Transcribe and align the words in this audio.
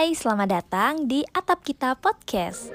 Hai, 0.00 0.16
selamat 0.16 0.48
datang 0.48 1.04
di 1.04 1.20
Atap 1.28 1.60
Kita 1.60 1.92
Podcast. 1.92 2.72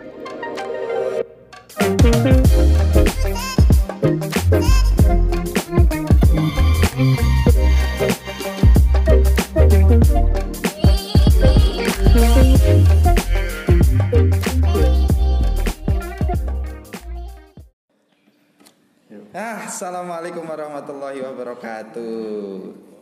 Ah, 19.33 19.65
assalamualaikum 19.65 20.45
warahmatullahi 20.45 21.25
wabarakatuh. 21.25 22.94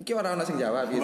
Iki 0.00 0.16
orang 0.16 0.40
sing 0.48 0.56
jawab. 0.56 0.88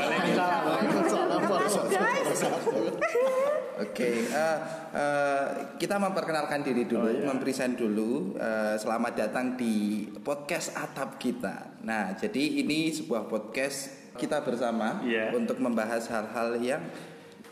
Oke, 3.77 4.09
eh, 4.25 4.59
eh, 4.96 5.46
kita 5.77 6.00
memperkenalkan 6.00 6.64
diri 6.64 6.89
dulu, 6.89 7.29
mempresent 7.29 7.77
dulu. 7.77 8.32
Eh, 8.40 8.73
selamat 8.81 9.13
datang 9.13 9.53
di 9.53 10.09
podcast 10.25 10.73
Atap 10.73 11.21
kita. 11.21 11.77
Nah, 11.85 12.17
jadi 12.17 12.64
ini 12.64 12.89
sebuah 12.89 13.29
podcast 13.29 13.93
kita 14.17 14.40
bersama 14.40 15.04
Iya. 15.04 15.37
untuk 15.37 15.61
membahas 15.61 16.09
hal-hal 16.09 16.57
yang 16.65 16.81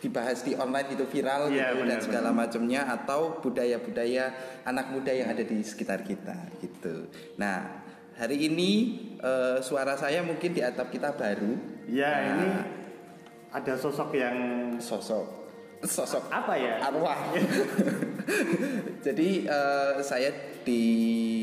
dibahas 0.01 0.41
di 0.49 0.57
online 0.57 0.97
itu 0.97 1.05
viral 1.05 1.53
Iya, 1.53 1.77
gitu 1.77 1.85
dan 1.85 2.01
benar, 2.01 2.01
segala 2.01 2.33
macamnya 2.33 2.89
atau 2.89 3.37
budaya-budaya 3.45 4.33
anak 4.65 4.97
muda 4.97 5.13
yang 5.13 5.29
ada 5.29 5.45
di 5.45 5.61
sekitar 5.61 6.09
kita 6.09 6.57
gitu. 6.65 7.05
Nah, 7.37 7.84
hari 8.15 8.47
ini 8.51 8.71
eh, 9.19 9.59
suara 9.61 9.99
saya 9.99 10.23
mungkin 10.23 10.55
di 10.55 10.63
atap 10.63 10.91
kita 10.91 11.15
baru. 11.15 11.55
Ya 11.85 12.11
Nah, 12.11 12.21
ini 12.33 12.49
ada 13.55 13.75
sosok 13.77 14.17
yang 14.17 14.37
sosok 14.81 15.45
sosok 15.85 16.33
apa 16.33 16.57
ya? 16.57 16.81
arwah. 16.81 17.37
Jadi 19.07 19.45
eh, 19.45 19.95
saya 20.01 20.31
di 20.65 20.83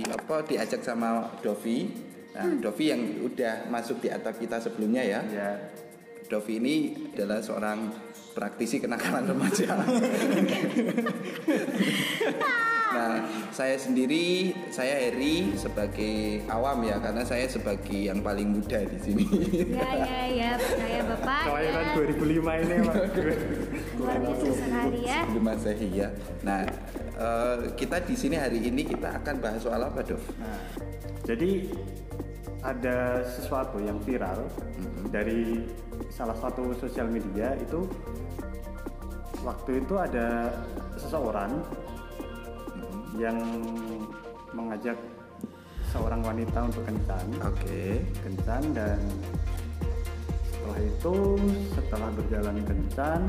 apa 0.09 0.41
diajak 0.47 0.81
sama 0.81 1.29
Dovi. 1.45 2.09
Nah, 2.31 2.47
Dovi 2.57 2.85
yang 2.89 3.01
udah 3.27 3.67
masuk 3.67 4.01
di 4.01 4.09
atap 4.09 4.39
kita 4.39 4.57
sebelumnya 4.57 5.03
ya. 5.03 5.21
Ya. 5.29 5.51
Dovi 6.31 6.63
ini 6.63 6.75
adalah 7.11 7.43
seorang 7.43 7.91
praktisi 8.31 8.79
kenakalan 8.79 9.27
remaja. 9.27 9.75
nah, 12.95 13.23
saya 13.51 13.75
sendiri, 13.75 14.55
saya 14.71 14.95
Heri 14.97 15.55
sebagai 15.59 16.47
awam 16.47 16.87
ya, 16.87 16.97
karena 17.03 17.23
saya 17.27 17.45
sebagai 17.51 18.07
yang 18.07 18.23
paling 18.23 18.55
muda 18.55 18.79
di 18.87 18.99
sini. 19.03 19.25
Ya 19.71 19.89
ya 19.95 20.19
ya 20.31 20.49
percaya 20.55 21.01
bapak 21.05 21.43
Kelahiran 21.47 21.85
ya. 21.85 21.93
2005 22.17 22.63
ini 22.63 22.75
Mas. 22.81 22.95
luar 23.99 24.17
biasa 24.17 24.47
sekali 24.55 24.99
ya. 25.05 25.19
Sebelum 25.27 25.43
Masehi 25.43 25.89
ya. 25.91 26.09
Nah, 26.47 26.61
eh, 27.19 27.57
kita 27.75 27.97
di 28.03 28.15
sini 28.15 28.35
hari 28.39 28.59
ini 28.63 28.87
kita 28.87 29.19
akan 29.21 29.35
bahas 29.43 29.61
soal 29.61 29.83
apa, 29.83 29.99
Dov? 30.01 30.23
Nah, 30.39 30.57
jadi 31.27 31.69
ada 32.61 33.25
sesuatu 33.25 33.81
yang 33.81 33.97
viral 34.05 34.45
dari 35.09 35.65
salah 36.13 36.37
satu 36.37 36.75
sosial 36.77 37.09
media 37.09 37.57
itu 37.57 37.89
waktu 39.41 39.81
itu 39.81 39.93
ada 39.97 40.53
seseorang 40.97 41.51
yang 43.17 43.37
mengajak 44.53 44.97
seorang 45.91 46.23
wanita 46.23 46.71
untuk 46.71 46.83
kencan 46.87 47.25
Oke. 47.43 48.05
kencan 48.23 48.63
dan 48.71 48.99
setelah 50.47 50.79
itu 50.79 51.15
setelah 51.75 52.09
berjalan 52.15 52.57
kencan 52.63 53.21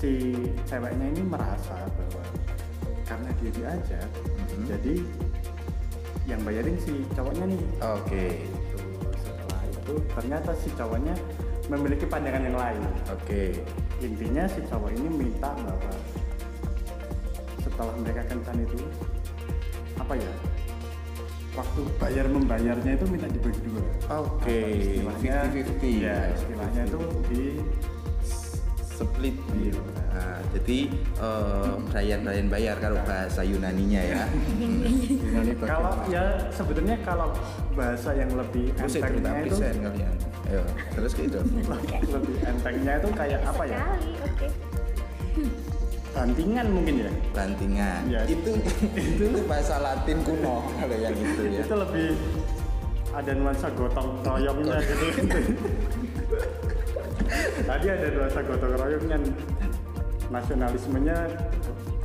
si 0.00 0.32
ceweknya 0.66 1.06
ini 1.12 1.22
merasa 1.28 1.76
bahwa 1.86 2.24
karena 3.04 3.30
dia 3.38 3.50
diajak 3.52 4.08
jadi 4.66 4.96
yang 6.26 6.40
bayarin 6.46 6.78
si 6.80 7.04
cowoknya 7.14 7.44
nih 7.52 7.62
Oke. 7.84 8.26
Tuh, 8.74 9.12
setelah 9.18 9.62
itu 9.66 9.94
ternyata 10.14 10.50
si 10.56 10.68
cowoknya 10.74 11.14
memiliki 11.70 12.06
pandangan 12.08 12.42
yang 12.42 12.58
lain 12.58 12.82
Oke. 13.12 13.62
Intinya 14.00 14.44
si 14.48 14.60
cowok 14.64 14.90
ini 14.96 15.08
minta 15.12 15.52
bahwa 15.52 15.92
setelah 17.60 17.94
mereka 18.00 18.22
kencan 18.28 18.56
itu 18.64 18.78
apa 20.00 20.16
ya 20.16 20.32
waktu 21.52 21.80
bayar 22.00 22.26
membayarnya 22.30 22.92
itu 22.96 23.06
minta 23.10 23.28
dibagi 23.28 23.60
dua 23.68 23.84
Oke. 24.24 24.60
istilahnya 24.96 25.36
50-50. 25.52 26.06
ya 26.06 26.18
istilahnya 26.32 26.82
itu 26.88 26.98
di 27.28 27.44
split 29.00 29.36
gitu. 29.56 29.80
Nah, 30.12 30.38
jadi 30.52 30.78
bayar 31.88 32.18
bayar 32.20 32.46
bayar 32.52 32.76
kalau 32.76 33.00
bahasa 33.08 33.40
Yunaninya 33.40 34.02
ya. 34.04 34.22
Yunani 34.60 35.52
kalau 35.72 35.92
ya 36.12 36.24
sebetulnya 36.52 36.96
kalau 37.00 37.32
bahasa 37.74 38.10
yang 38.16 38.30
lebih 38.34 38.74
entengnya 38.76 39.32
itu 39.46 39.56
kalian. 39.58 40.14
Ayo, 40.50 40.62
terus 40.94 41.12
gitu. 41.14 41.38
lebih 42.14 42.36
entengnya 42.42 42.92
itu 42.98 43.08
kayak 43.14 43.40
apa 43.46 43.62
ya 43.70 43.78
Sekali, 43.78 44.12
oke. 44.18 44.48
bantingan 46.10 46.66
mungkin 46.74 46.94
ya 47.06 47.10
Bantingan. 47.30 48.00
Ya. 48.10 48.20
Itu 48.26 48.50
itu 49.14 49.40
bahasa 49.46 49.78
Latin 49.78 50.18
kuno 50.26 50.66
kalau 50.74 50.96
yang 50.98 51.14
itu 51.14 51.42
ya. 51.46 51.62
itu 51.62 51.74
lebih 51.78 52.08
ada 53.10 53.32
nuansa 53.34 53.66
gotong 53.74 54.08
royongnya 54.22 54.78
gitu 54.86 55.06
tadi 57.68 57.86
ada 57.90 58.06
nuansa 58.14 58.40
gotong 58.46 58.74
royongnya 58.78 59.18
nasionalismenya 60.30 61.18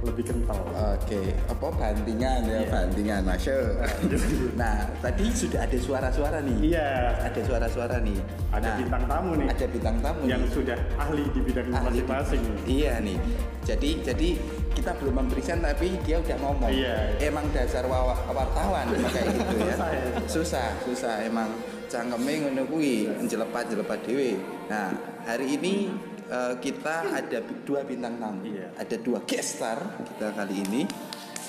lebih 0.05 0.23
kental 0.23 0.59
Oke, 0.95 1.21
apa 1.45 1.67
bantingan 1.67 2.39
ya, 2.43 2.59
Iya. 2.61 2.69
bantingan 2.69 3.21
masuk. 3.25 3.73
Nah, 4.59 4.85
tadi 4.99 5.25
sudah 5.29 5.59
ada 5.61 5.75
suara-suara 5.75 6.39
nih. 6.39 6.57
iya 6.71 7.17
Ada 7.19 7.41
suara-suara 7.41 7.97
nih. 7.99 8.17
ada 8.49 8.63
Nah, 8.63 8.75
bintang 8.77 9.03
tamu 9.05 9.31
nih 9.35 9.47
Ada 9.49 9.65
bintang 9.67 9.97
tamu 9.99 10.21
yang 10.25 10.41
nih. 10.41 10.51
sudah 10.51 10.77
ahli 10.95 11.23
di 11.27 11.39
bidang 11.41 11.67
masing-masing 11.67 12.43
Iya 12.63 12.93
nih. 13.01 13.17
Jadi 13.61 13.89
jadi 14.01 14.29
kita 14.71 14.91
belum 14.95 15.15
mempresent 15.19 15.59
tapi 15.59 15.97
dia 16.03 16.21
udah 16.21 16.37
ngomong. 16.39 16.69
Iya. 16.69 16.95
Emang 17.19 17.45
dasar 17.49 17.83
wartawan 17.87 18.85
kayak 19.13 19.27
gitu 19.33 19.55
ya. 19.57 19.73
Susah 19.73 19.89
ya. 19.89 20.03
Susah, 20.27 20.67
susah 20.85 21.15
emang 21.21 21.49
cangkeme 21.85 22.33
ngono 22.43 22.63
kuwi 22.65 23.09
njelepat-njelepat 23.19 23.99
dhewe. 24.03 24.37
Nah, 24.67 24.93
hari 25.23 25.55
ini 25.55 25.89
eh, 26.27 26.53
kita 26.59 26.95
ada 27.11 27.39
dua 27.63 27.81
bintang 27.83 28.17
tamu. 28.17 28.45
Iya. 28.45 28.73
Ada 28.75 28.95
dua 28.99 29.19
guest 29.23 29.57
star 29.57 29.79
kita 30.01 30.33
kali 30.33 30.55
ini. 30.61 30.81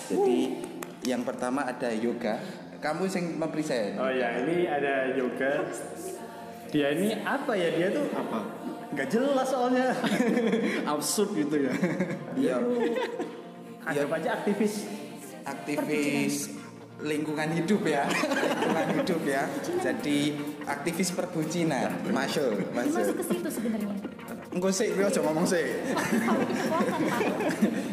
Jadi 0.07 0.39
yang 1.05 1.23
pertama 1.23 1.65
ada 1.65 1.91
Yoga. 1.91 2.39
Kamu 2.77 3.09
sing 3.09 3.41
mempresent. 3.41 3.97
oh 3.99 4.13
ya 4.13 4.37
ini 4.45 4.69
ada 4.69 5.11
yoga 5.17 5.65
dia 6.69 6.93
ini 6.93 7.19
apa 7.25 7.57
ya 7.57 7.73
dia 7.73 7.89
tuh 7.89 8.05
apa 8.13 8.39
nggak 8.93 9.09
jelas 9.11 9.49
soalnya 9.49 9.97
absurd 10.93 11.31
gitu 11.35 11.57
ya 11.67 11.73
Iya. 12.37 12.57
anggap 13.81 14.11
aja 14.21 14.29
aktivis 14.39 14.85
aktivis 15.43 16.53
lingkungan 17.01 17.49
hidup 17.57 17.81
ya 17.87 18.05
lingkungan 18.13 18.87
hidup 19.01 19.21
ya 19.25 19.43
jadi 19.81 20.19
aktivis 20.69 21.11
perbucinan 21.17 21.91
masuk 22.13 22.61
Masuk 22.77 22.93
masuk 22.93 23.15
ke 23.17 23.25
situ 23.25 23.49
sebenarnya. 23.51 23.95
Enggak 24.57 24.73
sih 24.73 24.89
gue 24.97 25.05
aja 25.05 25.21
ngomong 25.21 25.45
sih 25.45 25.67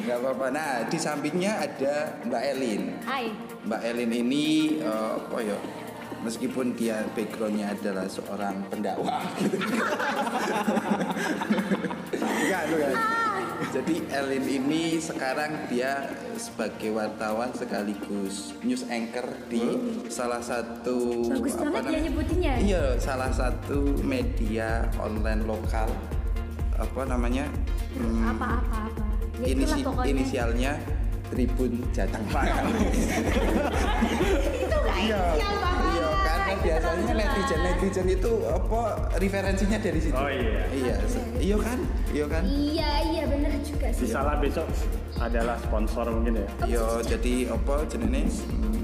nggak 0.04 0.18
apa-apa. 0.20 0.46
Nah 0.52 0.72
di 0.88 0.98
sampingnya 1.00 1.64
ada 1.64 2.20
Mbak 2.28 2.44
Elin. 2.56 2.82
Hai. 3.08 3.32
Mbak 3.64 3.82
Elin 3.82 4.12
ini 4.12 4.46
eh, 4.84 5.12
apa 5.18 5.38
ya 5.40 5.58
meskipun 6.24 6.76
dia 6.76 7.04
backgroundnya 7.16 7.72
adalah 7.76 8.08
seorang 8.08 8.64
pendakwah. 8.72 9.24
Gitu 9.40 9.58
Enggak, 12.24 12.64
bukan. 12.72 12.96
Jadi 13.64 13.96
Elin 14.12 14.46
ini 14.46 14.84
sekarang 15.00 15.72
dia 15.72 16.12
sebagai 16.36 16.92
wartawan 16.92 17.56
sekaligus 17.56 18.52
news 18.60 18.84
anchor 18.92 19.24
di 19.48 19.64
salah 20.12 20.44
satu 20.44 21.32
Bagus 21.32 21.56
banget 21.56 21.84
dia 21.88 22.00
nyebutinnya. 22.12 22.54
Iya, 22.60 22.84
salah 23.00 23.32
satu 23.32 24.04
media 24.04 24.92
online 25.00 25.48
lokal 25.48 25.88
apa 26.76 27.02
namanya? 27.04 27.46
Hmm, 27.94 28.30
Apa 28.30 28.48
apa 28.60 28.78
apa. 28.88 29.04
Ya 29.40 29.46
inisi- 29.50 29.82
pokoknya. 29.82 30.10
inisialnya 30.10 30.72
Tribun 31.26 31.72
Jateng 31.90 32.26
Pangan. 32.28 32.64
Itu 34.56 34.76
nggak 34.76 34.98
Iya, 35.00 35.20
inisial 35.20 35.54
bapak. 35.58 35.82
iya 35.90 36.10
karena 36.24 36.48
Itu 36.48 36.62
biasanya 36.64 37.14
netizen 37.14 37.60
netizen 37.60 38.08
itu 38.08 38.32
apa 38.46 38.82
referensinya 39.18 39.78
dari 39.78 40.00
situ. 40.00 40.16
Oh, 40.16 40.30
iya. 40.30 40.62
Iya, 40.70 40.96
se- 41.04 41.26
iya 41.38 41.58
kan, 41.58 41.78
iya 42.10 42.26
kan. 42.28 42.44
Iya 42.46 42.90
iya 43.04 43.24
benar 43.26 43.54
juga 43.60 43.88
sih. 43.90 44.06
bisa 44.06 44.20
lah 44.22 44.38
besok 44.38 44.68
adalah 45.18 45.56
sponsor 45.58 46.06
mungkin 46.10 46.34
ya 46.38 46.48
Iya, 46.68 46.86
jadi 47.08 47.34
apa 47.50 47.74
hmm, 47.84 48.82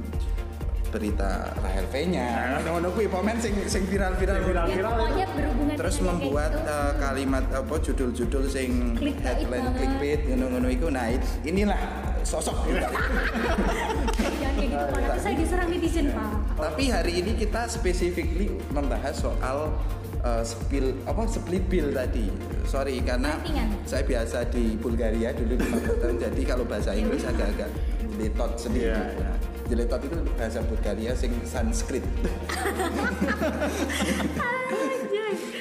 berita 0.89 1.30
Rahel 1.56 1.86
V-nya. 1.88 2.59
Ngono 2.62 2.89
kuwi 2.91 3.06
pemain 3.06 3.38
sing 3.38 3.53
sing 3.65 3.86
viral-viral. 3.86 4.41
Viral. 4.41 4.65
Ya, 4.68 4.83
pokoknya 4.83 5.25
berhubungan 5.31 5.75
Terus 5.77 5.95
membuat 6.00 6.51
gitu. 6.51 6.68
eh, 6.68 6.91
kalimat 7.00 7.45
apa 7.50 7.75
judul-judul 7.80 8.44
sing 8.45 8.69
headline 8.97 9.69
clickbait 9.71 10.21
ngono-ngono 10.25 10.68
iku 10.68 10.89
nah 10.89 11.07
it- 11.07 11.24
inilah 11.44 11.80
sosok 12.21 12.57
kita. 12.65 12.89
Jangan 12.89 14.53
kayak 14.56 14.65
gitu 14.65 14.75
Pak. 14.86 15.00
Nanti 15.00 15.19
saya 15.19 15.36
diserang 15.36 15.69
netizen 15.69 16.07
Pak. 16.12 16.30
Tapi 16.59 16.83
hari 16.89 17.13
ini 17.18 17.31
kita 17.33 17.62
specifically 17.65 18.47
membahas 18.69 19.15
soal 19.15 19.71
uh, 20.19 20.44
spill 20.44 20.97
apa 21.06 21.24
split 21.25 21.63
bill 21.65 21.89
tadi. 21.89 22.27
Sorry 22.65 23.01
karena 23.01 23.38
saya 23.83 24.03
biasa 24.03 24.45
di 24.47 24.75
Bulgaria 24.75 25.31
dulu 25.31 25.53
di 25.56 25.69
tahun 25.95 26.18
jadi 26.19 26.41
kalau 26.45 26.63
bahasa 26.63 26.91
Inggris 26.91 27.24
agak-agak 27.24 27.69
diletot 28.09 28.51
sedikit. 28.57 28.94
Iya, 28.94 29.15
iya. 29.15 29.31
Diletot 29.69 30.01
itu 30.01 30.18
bahasa 30.33 30.60
Bulgaria 30.62 31.13
sing 31.13 31.30
Sanskrit. 31.45 32.01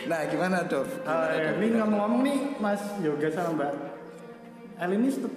nah, 0.09 0.25
gimana, 0.27 0.65
Dov? 0.65 0.89
Gimana, 0.89 1.29
Eh, 1.31 1.53
ini 1.59 1.67
ngomong-ngomong 1.77 2.21
nih 2.23 2.39
Mas 2.57 2.81
Yoga 2.99 3.29
sama 3.29 3.51
Mbak 3.55 3.73
El 4.79 4.91
ini 4.95 5.09
st- 5.11 5.37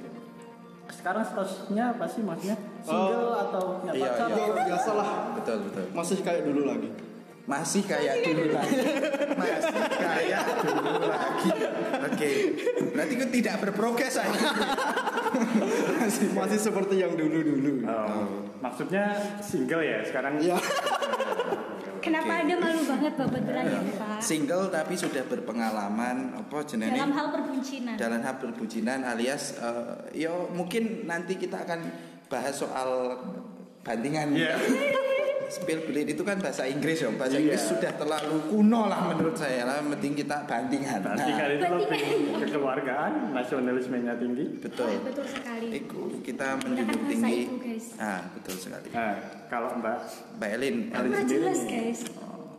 sekarang 0.91 1.25
statusnya 1.25 1.91
apa 1.91 2.05
sih 2.05 2.21
maksudnya 2.21 2.55
single 2.79 3.33
atau 3.41 3.81
punya 3.81 3.91
Iya, 3.91 4.05
pacar? 4.07 4.27
iya. 4.29 4.35
atau- 4.39 4.55
biasalah 4.61 5.09
Betul, 5.35 5.57
betul. 5.65 5.85
masih 5.91 6.17
kayak 6.21 6.41
dulu 6.45 6.61
lagi 6.65 6.89
Masih 7.41 7.81
kayak 7.83 8.21
dulu 8.21 8.53
lagi. 8.53 8.75
Masih 9.33 9.73
kayak 9.91 10.41
dulu 10.61 10.93
lagi. 11.03 11.49
Oke. 12.05 12.29
Berarti 12.93 13.13
itu 13.17 13.27
tidak 13.33 13.55
berprogres 13.59 14.15
aja. 14.15 14.39
Masih 15.99 16.27
masih 16.31 16.59
seperti 16.59 16.95
yang 16.99 17.13
dulu 17.13 17.39
dulu 17.41 17.71
Oh, 17.85 18.47
maksudnya 18.59 19.15
single 19.39 19.83
ya 19.83 19.99
sekarang? 20.01 20.39
ya 20.39 20.57
Kenapa 22.01 22.41
ada 22.41 22.55
malu 22.57 22.81
banget 22.81 23.13
Bapak 23.13 23.41
ya 23.45 23.77
Pak? 23.93 24.17
Single 24.19 24.73
tapi 24.73 24.97
sudah 24.97 25.21
berpengalaman 25.21 26.33
apa 26.33 26.57
jenenge? 26.65 26.97
Dalam 26.97 27.13
hal 27.13 27.27
perbucinan. 27.29 27.93
dalam 27.93 28.21
hal 28.25 28.35
perbucinan 28.41 28.99
alias 29.05 29.53
eh, 29.61 30.25
yo 30.25 30.49
mungkin 30.49 31.05
nanti 31.05 31.37
kita 31.37 31.61
akan 31.61 31.79
bahas 32.25 32.57
soal 32.57 33.21
bandingan 33.85 34.33
Iya. 34.33 34.57
spill 35.51 35.83
bill 35.83 35.99
itu 36.01 36.23
kan 36.23 36.39
bahasa 36.39 36.63
Inggris 36.63 36.97
ya 36.97 37.11
bahasa 37.11 37.35
Iya. 37.35 37.43
Inggris 37.45 37.63
sudah 37.67 37.91
terlalu 37.93 38.35
kuno 38.47 38.87
lah 38.87 38.99
menurut 39.05 39.35
saya 39.35 39.61
lah 39.63 39.83
penting 39.85 40.15
kita 40.15 40.43
bandingan 40.43 40.99
Berarti 41.01 41.21
Nah, 41.23 41.37
kali 41.37 41.53
itu 41.53 41.65
lebih 41.67 42.01
kekeluargaan, 42.41 43.11
nasionalismenya 43.31 44.15
tinggi. 44.15 44.45
betul 44.57 44.89
Betul 45.03 45.25
sekali. 45.25 45.67
Iku 45.77 46.01
kita 46.21 46.55
menjunjung 46.57 47.03
tinggi 47.05 47.35
itu, 47.43 47.55
guys. 47.57 47.85
ah 47.97 48.31
betul 48.31 48.55
sekali 48.55 48.87
Nah, 48.89 49.13
kalau 49.45 49.75
Mbak 49.75 49.97
Mbak 50.37 50.49
Elin 50.51 50.75
Elin, 50.87 50.89
Orang 50.89 51.11
sendiri 51.19 51.35
jelas 51.37 51.59
nih. 51.59 51.69
guys. 51.69 51.99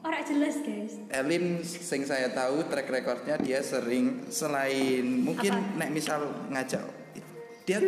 Orang 0.03 0.23
jelas 0.25 0.55
guys. 0.61 0.93
Elin 1.11 1.45
sing 1.63 2.03
saya 2.03 2.29
tahu 2.29 2.67
track 2.67 2.87
recordnya 2.87 3.37
dia 3.37 3.63
sering 3.63 4.27
selain 4.29 5.05
mungkin 5.23 5.53
Apa? 5.55 5.79
nek 5.79 5.91
misal 5.91 6.21
ngajak 6.49 6.83
dia 7.63 7.79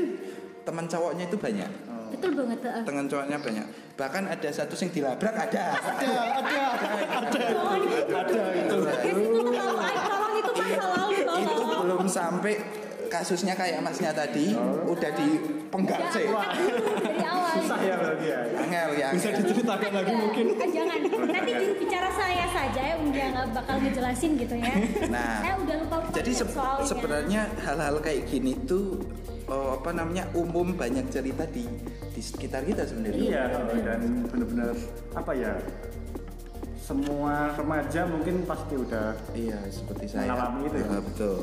teman 0.62 0.86
cowoknya 0.86 1.26
itu 1.26 1.36
banyak 1.36 1.70
Betul 2.08 2.30
banget. 2.32 2.58
teman 2.82 3.04
cowoknya 3.04 3.36
banyak 3.36 3.66
bahkan 3.94 4.26
ada 4.26 4.48
satu 4.50 4.74
sing 4.74 4.90
dilabrak 4.90 5.34
ada 5.38 5.78
Tolong 5.78 6.34
ada 8.10 8.44
itu 8.58 8.74
Guys, 8.74 9.06
itu 9.06 9.22
itu 10.34 10.52
masa 10.54 10.84
lalu. 10.90 11.14
itu 11.14 11.54
Tolong. 11.54 11.80
belum 11.86 12.04
sampai 12.10 12.54
kasusnya 13.14 13.54
kayak 13.54 13.78
masnya 13.78 14.10
tadi 14.10 14.58
udah 14.84 15.10
dipenggal 15.12 15.96
Udah 15.96 16.10
sih 16.10 16.26
angkat 16.26 16.50
dulu 16.58 16.86
dari 16.98 17.22
awal. 17.24 17.54
susah 17.54 17.78
ya 17.80 17.94
berarti 17.94 18.26
ya. 18.26 18.38
angel 18.56 18.90
ya 18.94 19.08
bisa 19.10 19.28
diceritakan 19.32 19.90
lagi 19.92 20.12
mungkin 20.12 20.44
Jangan. 20.66 20.98
Nanti 21.24 21.50
juru 21.54 21.74
bicara 21.78 22.08
saya 22.10 22.44
saja 22.48 22.82
ya 22.84 22.94
udah 22.96 23.26
nggak 23.30 23.46
bakal 23.52 23.76
ngejelasin 23.78 24.30
gitu 24.34 24.54
ya. 24.56 24.74
Nah, 25.06 25.32
saya 25.38 25.54
udah 25.56 25.76
lupa 25.78 25.96
jadi 26.10 26.32
se- 26.32 26.48
soalnya. 26.48 26.84
sebenarnya 26.84 27.40
hal-hal 27.60 27.94
kayak 28.00 28.22
gini 28.26 28.52
tuh 28.64 28.98
oh, 29.46 29.76
apa 29.76 29.90
namanya 29.92 30.24
umum 30.32 30.74
banyak 30.74 31.06
cerita 31.08 31.46
di 31.46 31.62
di 32.10 32.20
sekitar 32.20 32.62
kita 32.62 32.82
sebenarnya 32.82 33.22
Iya, 33.24 33.42
dan 33.80 34.00
benar-benar 34.26 34.74
apa 35.12 35.32
ya? 35.32 35.54
Semua 36.76 37.48
remaja 37.50 38.04
mungkin 38.04 38.44
pasti 38.44 38.76
udah 38.76 39.16
iya 39.32 39.56
seperti 39.68 40.04
saya 40.06 40.28
Mengalami 40.28 40.60
itu 40.64 40.76
ya? 40.76 41.00
Betul 41.00 41.40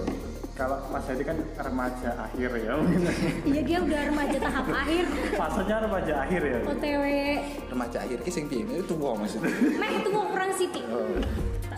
kalau 0.52 0.78
Mas 0.92 1.08
Hadi 1.08 1.24
kan 1.24 1.38
remaja 1.56 2.10
akhir 2.28 2.50
ya 2.60 2.74
mungkin. 2.76 3.02
Iya 3.48 3.62
dia 3.64 3.78
udah 3.82 4.02
remaja 4.12 4.38
tahap 4.38 4.68
akhir. 4.68 5.06
Fasenya 5.40 5.78
remaja 5.80 6.14
akhir 6.28 6.42
ya. 6.44 6.60
OTW. 6.68 7.04
remaja 7.72 7.98
akhir 8.04 8.18
ki 8.28 8.32
sing 8.32 8.46
piye 8.52 8.64
itu 8.68 8.84
tua 8.84 9.16
maksudnya 9.16 9.48
Meh 9.80 9.92
itu 10.04 10.10
mau 10.12 10.28
kurang 10.28 10.52
Siti. 10.52 10.84
Oh. 10.92 11.08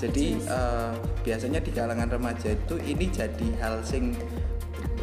Jadi 0.02 0.42
eh, 0.42 0.92
biasanya 1.22 1.60
di 1.62 1.72
kalangan 1.72 2.10
remaja 2.10 2.50
itu 2.52 2.76
ini 2.82 3.06
jadi 3.14 3.48
hal 3.62 3.86
sing 3.86 4.18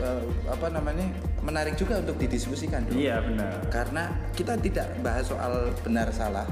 eh, 0.03 0.23
apa 0.51 0.67
namanya 0.69 1.07
menarik 1.41 1.79
juga 1.79 2.03
untuk 2.03 2.19
didiskusikan. 2.19 2.85
dong. 2.91 2.99
Iya 2.99 3.23
benar. 3.23 3.55
Karena 3.71 4.11
kita 4.35 4.59
tidak 4.59 4.87
bahas 5.01 5.31
soal 5.31 5.73
benar 5.87 6.11
salah, 6.11 6.45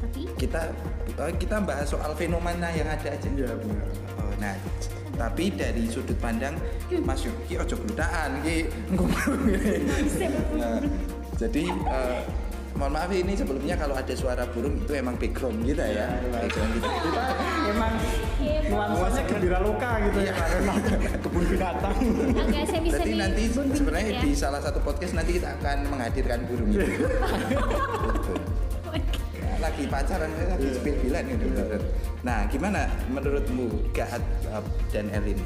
Tapi 0.00 0.26
kita 0.40 0.72
eh, 1.20 1.32
kita 1.36 1.60
bahas 1.62 1.92
soal 1.92 2.16
fenomena 2.16 2.72
yang 2.72 2.88
ada 2.88 3.08
aja. 3.14 3.28
Iya 3.30 3.52
benar. 3.52 3.86
Oh, 4.18 4.32
nah, 4.40 4.56
tapi 5.14 5.54
dari 5.54 5.86
sudut 5.88 6.18
pandang 6.18 6.58
Mas 7.02 7.22
Yuki 7.24 7.58
ojo 7.58 7.76
ki. 7.78 8.58
Engko 8.92 9.04
Nah, 10.54 10.78
jadi 11.34 11.64
eh, 11.66 12.20
mohon 12.74 12.92
maaf 12.94 13.10
ini 13.14 13.34
sebelumnya 13.38 13.78
kalau 13.78 13.94
ada 13.94 14.14
suara 14.14 14.46
burung 14.50 14.82
itu 14.82 14.92
emang 14.98 15.14
background 15.18 15.62
kita 15.62 15.84
ya, 15.86 16.06
background 16.30 16.72
kita. 16.78 16.88
Kita 16.90 17.22
emang 17.74 17.94
nuansanya 18.70 19.26
gembira 19.30 19.58
loka 19.62 19.90
gitu 20.10 20.18
ya 20.24 20.32
karena 20.34 20.74
kebun 21.22 21.44
binatang. 21.46 21.96
agak 22.34 22.64
semi 22.66 22.88
Jadi 22.90 23.12
nanti 23.14 23.42
sebenarnya 23.52 24.10
ya. 24.18 24.20
di 24.22 24.30
salah 24.34 24.60
satu 24.62 24.78
podcast 24.82 25.14
nanti 25.14 25.38
kita 25.38 25.54
akan 25.60 25.78
menghadirkan 25.90 26.38
burung. 26.48 26.70
Itu. 26.74 26.84
Ya, 29.64 29.72
lagi 29.72 29.88
pacaran 29.88 30.28
lagi 30.28 30.68
spill 30.76 30.96
bilan 31.00 31.24
gitu. 31.24 31.46
Nah, 32.20 32.44
gimana 32.52 32.84
menurutmu 33.08 33.72
Gahat 33.96 34.20
uh, 34.52 34.60
dan 34.92 35.08
Elin? 35.08 35.40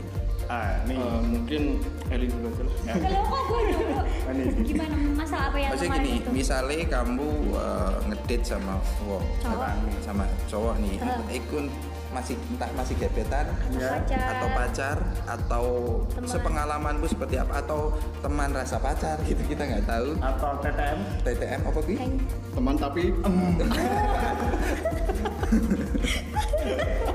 Ah, 0.50 0.74
nih. 0.90 0.98
Eh, 0.98 1.20
mungkin 1.22 1.62
Elin 2.10 2.26
dulu 2.26 2.50
aja 2.50 2.62
lah 2.66 2.98
Kalau 2.98 3.22
kok 3.22 3.42
gue 3.46 3.60
dulu. 3.78 3.94
Ini. 4.26 4.44
Gimana 4.66 4.94
masalah 5.14 5.54
apa 5.54 5.58
yang 5.62 5.70
Maksudnya 5.70 5.90
kemarin 5.94 6.10
gini, 6.10 6.18
itu? 6.18 6.30
misalnya 6.34 6.78
kamu 6.90 7.28
uh, 7.54 7.94
ngedate 8.10 8.42
sama 8.42 8.74
wow, 9.06 9.22
Cowok. 9.38 9.70
sama 10.02 10.24
cowok 10.50 10.74
nih, 10.82 10.94
Heeh. 10.98 11.38
ikut 11.38 11.66
masih 12.10 12.34
entah 12.49 12.70
masih 12.72 12.94
gebetan 12.96 13.46
Ya. 13.70 14.00
Pacar. 14.00 14.16
atau 14.32 14.49
pacar 14.50 14.97
atau 15.25 15.64
Teman. 16.09 16.25
sepengalamanmu 16.26 17.06
seperti 17.06 17.37
apa 17.37 17.61
atau 17.61 17.92
teman 18.18 18.50
rasa 18.50 18.76
pacar 18.76 19.21
gitu 19.23 19.38
kita 19.44 19.62
nggak 19.62 19.85
tahu 19.85 20.16
Atau 20.18 20.50
TTM. 20.61 20.99
TTM 21.23 21.61
apa? 21.62 21.80
Heng. 21.87 22.14
teman 22.50 22.75
tapi 22.75 23.02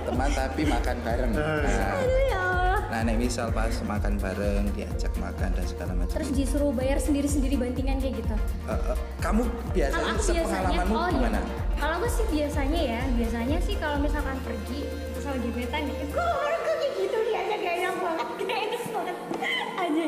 teman 0.04 0.30
tapi 0.32 0.62
makan 0.64 0.98
bareng 1.02 1.32
nah, 1.34 1.98
nek 3.04 3.20
misal 3.20 3.52
pas 3.52 3.76
makan 3.84 4.16
bareng 4.16 4.66
diajak 4.72 5.12
makan 5.20 5.52
dan 5.52 5.66
segala 5.68 5.92
macam 5.92 6.16
Terus 6.16 6.32
disuruh 6.32 6.72
bayar 6.72 6.98
sendiri-sendiri 6.98 7.60
bantingan 7.60 8.00
kayak 8.00 8.24
gitu. 8.24 8.36
Eh, 8.68 8.72
eh, 8.72 8.98
kamu 9.20 9.44
biasanya 9.76 10.12
sepengalamanmu 10.24 10.96
oh 10.96 11.08
iya. 11.12 11.16
gimana 11.20 11.40
Kalau 11.76 11.94
aku 12.00 12.08
sih 12.08 12.26
biasanya 12.32 12.82
ya, 12.82 13.02
biasanya 13.20 13.58
sih 13.60 13.76
kalau 13.76 13.98
misalkan 14.00 14.40
pergi 14.48 14.88
terus 14.88 15.26
lagi 15.28 15.40
gebetan 15.52 15.82
gitu, 15.92 16.04
gue 16.16 16.24
orang 16.24 16.62
kayak 16.64 16.92
gitu 16.96 17.18
dia 17.28 17.38
aja 17.44 17.56
gak 17.60 17.74
enak 17.76 17.96
banget, 18.00 18.28
gak 18.40 18.60
enak 18.64 18.84
banget 18.88 19.18
aja. 19.84 20.06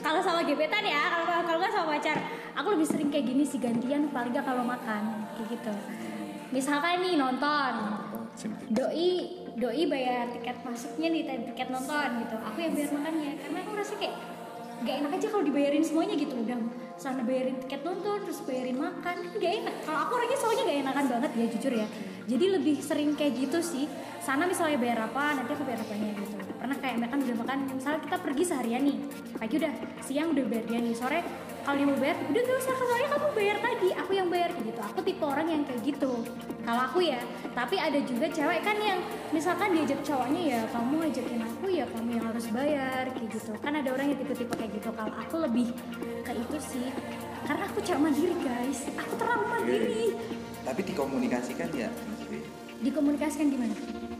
Kalau 0.00 0.20
sama 0.20 0.40
gebetan 0.44 0.84
ya, 0.84 1.02
kalau 1.12 1.24
kalau 1.44 1.58
nggak 1.60 1.72
sama 1.72 1.86
pacar, 1.96 2.18
aku 2.56 2.68
lebih 2.76 2.86
sering 2.88 3.08
kayak 3.08 3.26
gini 3.28 3.44
sih 3.44 3.60
gantian 3.60 4.08
paling 4.12 4.32
nggak 4.32 4.44
kalau 4.44 4.64
makan 4.64 5.28
kayak 5.36 5.48
gitu. 5.56 5.74
Misalkan 6.52 7.04
nih 7.04 7.14
nonton, 7.20 7.72
oh, 8.16 8.24
doi 8.72 9.45
doi 9.56 9.88
bayar 9.88 10.28
tiket 10.36 10.56
masuknya 10.60 11.08
nih 11.08 11.22
tiket 11.52 11.68
nonton 11.72 12.08
gitu. 12.20 12.36
Aku 12.44 12.58
yang 12.60 12.72
bayar 12.76 12.90
makannya 12.92 13.32
karena 13.40 13.58
aku 13.64 13.72
rasa 13.72 13.94
kayak 13.96 14.14
gak 14.84 14.96
enak 15.00 15.10
aja 15.16 15.26
kalau 15.32 15.44
dibayarin 15.48 15.84
semuanya 15.84 16.14
gitu. 16.20 16.34
Udah 16.36 16.60
sana 17.00 17.24
bayarin 17.24 17.56
tiket 17.64 17.80
nonton 17.80 18.18
terus 18.28 18.44
bayarin 18.44 18.76
makan 18.76 19.16
kan 19.24 19.36
gak 19.40 19.52
enak. 19.64 19.74
Kalau 19.88 19.98
aku 20.04 20.12
orangnya 20.20 20.38
soalnya 20.38 20.62
gak 20.68 20.78
enakan 20.84 21.04
banget 21.08 21.30
ya 21.32 21.46
jujur 21.56 21.72
ya. 21.72 21.86
Jadi 22.26 22.44
lebih 22.52 22.76
sering 22.84 23.16
kayak 23.16 23.32
gitu 23.48 23.58
sih. 23.64 23.88
Sana 24.20 24.44
misalnya 24.44 24.76
bayar 24.76 25.08
apa 25.08 25.40
nanti 25.40 25.50
aku 25.56 25.64
bayar 25.64 25.80
apanya 25.80 26.12
gitu 26.20 26.35
pernah 26.56 26.76
kayak 26.80 26.96
makan 27.04 27.18
udah 27.22 27.36
makan 27.44 27.58
misalnya 27.76 28.00
kita 28.04 28.16
pergi 28.20 28.42
seharian 28.44 28.82
nih 28.84 28.98
pagi 29.36 29.54
udah 29.60 29.72
siang 30.02 30.28
udah 30.32 30.44
bayar 30.48 30.64
dia 30.66 30.78
nih 30.80 30.94
sore 30.96 31.20
kalau 31.66 31.82
dia 31.82 31.86
mau 31.90 31.98
bayar 31.98 32.16
udah 32.30 32.42
gak 32.46 32.58
usah 32.62 32.74
soalnya 32.78 33.08
kamu 33.10 33.28
bayar 33.34 33.56
tadi 33.58 33.88
aku 33.90 34.12
yang 34.14 34.28
bayar 34.30 34.50
kayak 34.54 34.70
gitu. 34.70 34.80
Aku 34.86 34.98
tipe 35.02 35.24
orang 35.26 35.46
yang 35.50 35.62
kayak 35.66 35.82
gitu 35.82 36.12
kalau 36.62 36.82
aku 36.86 36.98
ya. 37.02 37.18
Tapi 37.58 37.74
ada 37.74 37.98
juga 38.06 38.26
cewek 38.30 38.60
kan 38.62 38.78
yang 38.78 39.02
misalkan 39.34 39.74
diajak 39.74 39.98
cowoknya 40.06 40.42
ya 40.46 40.60
kamu 40.70 41.10
ajakin 41.10 41.42
aku 41.42 41.66
ya 41.74 41.84
kamu 41.90 42.08
yang 42.22 42.24
harus 42.30 42.46
bayar 42.54 43.02
kayak 43.10 43.28
gitu. 43.34 43.52
Kan 43.58 43.72
ada 43.82 43.88
orang 43.90 44.14
yang 44.14 44.18
tipe-tipe 44.22 44.54
kayak 44.54 44.72
gitu 44.78 44.88
kalau 44.94 45.10
aku 45.18 45.36
lebih 45.42 45.68
ke 46.22 46.32
itu 46.38 46.56
sih. 46.62 46.86
Karena 47.50 47.66
aku 47.66 47.78
cewek 47.82 47.98
mandiri 47.98 48.36
guys. 48.46 48.80
Aku 48.94 49.12
terlalu 49.18 49.44
mandiri. 49.50 50.06
Tapi 50.62 50.80
dikomunikasikan 50.86 51.70
ya. 51.74 51.90
dikomunikasikan 52.76 53.48
gimana 53.48 53.72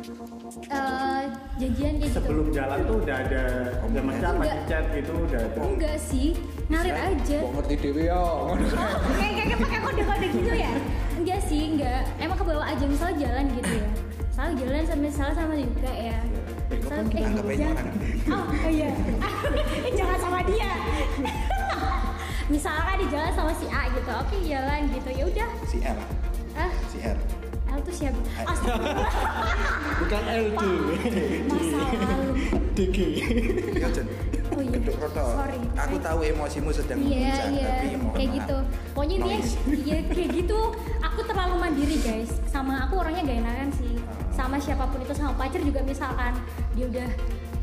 Eh, 0.06 1.22
janjian 1.58 1.98
kayak 1.98 2.06
gitu 2.06 2.14
sebelum 2.14 2.46
jalan 2.54 2.78
tuh 2.86 2.96
udah 3.02 3.16
ada 3.26 3.42
udah 3.82 4.02
macam 4.06 4.28
apa 4.38 4.54
chat 4.70 4.84
gitu 4.94 5.12
udah 5.18 5.40
ada 5.42 5.58
enggak 5.66 5.96
sih 5.98 6.28
ngalir 6.70 6.94
aja 6.94 7.38
Kok 7.42 7.50
ngerti 7.58 7.74
dewe 7.82 8.02
ya. 8.06 8.14
Oh, 8.14 8.54
kayak 9.18 9.32
kayak 9.34 9.58
pakai 9.58 9.78
kode-kode 9.82 10.26
gitu 10.30 10.52
ya? 10.54 10.72
Enggak 11.18 11.40
sih, 11.42 11.62
enggak. 11.74 12.02
Emang 12.18 12.38
kebawa 12.38 12.64
aja 12.70 12.84
misalnya 12.86 13.16
jalan 13.18 13.44
gitu 13.54 13.72
ya. 13.74 13.88
Misalnya 14.30 14.54
jalan 14.62 14.82
sama 14.84 15.00
misalnya 15.02 15.34
sama 15.34 15.54
juga 15.56 15.90
ya. 15.90 16.18
Misalnya, 16.66 17.04
kita 17.06 17.26
anggap 17.26 17.46
aja 17.46 17.56
jangan- 17.58 17.78
orang. 17.78 17.96
Oh 18.30 18.70
iya. 18.70 18.90
Eh, 19.86 19.92
Jangan 19.94 20.18
sama 20.18 20.38
dia. 20.46 20.70
misalkan 22.54 22.96
di 22.98 23.06
jalan 23.10 23.32
sama 23.34 23.52
si 23.54 23.66
A 23.66 23.82
gitu, 23.90 24.10
oke 24.12 24.36
jalan 24.40 24.80
gitu 24.90 25.10
ya 25.10 25.24
udah. 25.26 25.48
Si 25.66 25.78
L, 25.82 25.98
Ah, 26.54 26.70
si 26.86 26.98
L. 27.02 27.18
Tuh 27.86 27.94
siapa? 27.94 28.18
Bukan 29.96 30.22
LD. 30.26 30.62
Masa 31.46 31.78
lalu. 31.78 32.30
DG. 32.74 32.96
Ya, 33.72 33.88
Jen. 33.88 34.06
Oh 34.48 34.60
iya. 34.60 34.78
Roto. 34.92 35.24
Sorry. 35.32 35.60
Aku 35.78 35.96
tahu 35.98 36.18
emosimu 36.24 36.70
sedang 36.70 36.98
memuncak, 36.98 37.46
iya 37.48 37.66
tapi 37.68 37.86
mohon 37.94 38.12
kayak 38.12 38.26
maaf. 38.26 38.36
gitu. 38.36 38.56
Pokoknya 38.90 39.16
dia 39.22 39.36
iya 39.78 39.98
kayak 40.04 40.28
gitu. 40.34 40.58
Aku 41.00 41.20
terlalu 41.22 41.54
mandiri 41.58 41.96
guys. 42.00 42.30
Sama 42.46 42.84
aku 42.84 42.94
orangnya 42.98 43.22
gak 43.24 43.38
enakan 43.40 43.70
sih. 43.72 43.94
Sama 44.30 44.56
siapa 44.58 44.84
pun 44.86 44.98
itu 44.98 45.14
sama 45.14 45.32
pacar 45.34 45.60
juga 45.60 45.80
misalkan 45.82 46.32
dia 46.72 46.84
udah 46.86 47.08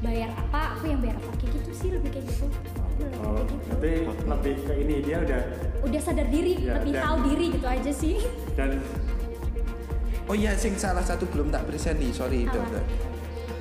bayar 0.01 0.29
apa, 0.33 0.75
aku 0.75 0.83
yang 0.85 0.99
bayar 0.99 1.15
apa 1.15 1.31
kayak 1.37 1.51
gitu 1.53 1.71
sih 1.71 1.89
lebih 1.89 2.09
kayak 2.11 2.25
gitu. 2.27 2.45
Lebih 2.93 3.17
oh, 3.19 3.33
kayak 3.33 3.45
gitu. 3.45 3.55
tapi 3.69 3.91
lebih 4.25 4.55
ke 4.61 4.73
ini 4.77 4.95
dia 5.01 5.17
udah 5.19 5.41
Udah 5.83 5.99
sadar 5.99 6.27
diri, 6.27 6.53
Ya, 6.59 6.79
lebih 6.79 6.91
dan- 6.91 7.03
tahu 7.03 7.17
diri 7.27 7.45
gitu 7.51 7.67
aja 7.67 7.91
sih. 7.91 8.15
dan 8.53 8.69
Oh 10.23 10.33
iya, 10.33 10.55
sing 10.55 10.73
salah 10.75 11.03
satu 11.03 11.27
belum 11.27 11.51
tak 11.51 11.67
present 11.67 11.99
nih, 11.99 12.11
sorry 12.11 12.43
Apa? 12.43 12.55
dokter. 12.55 12.83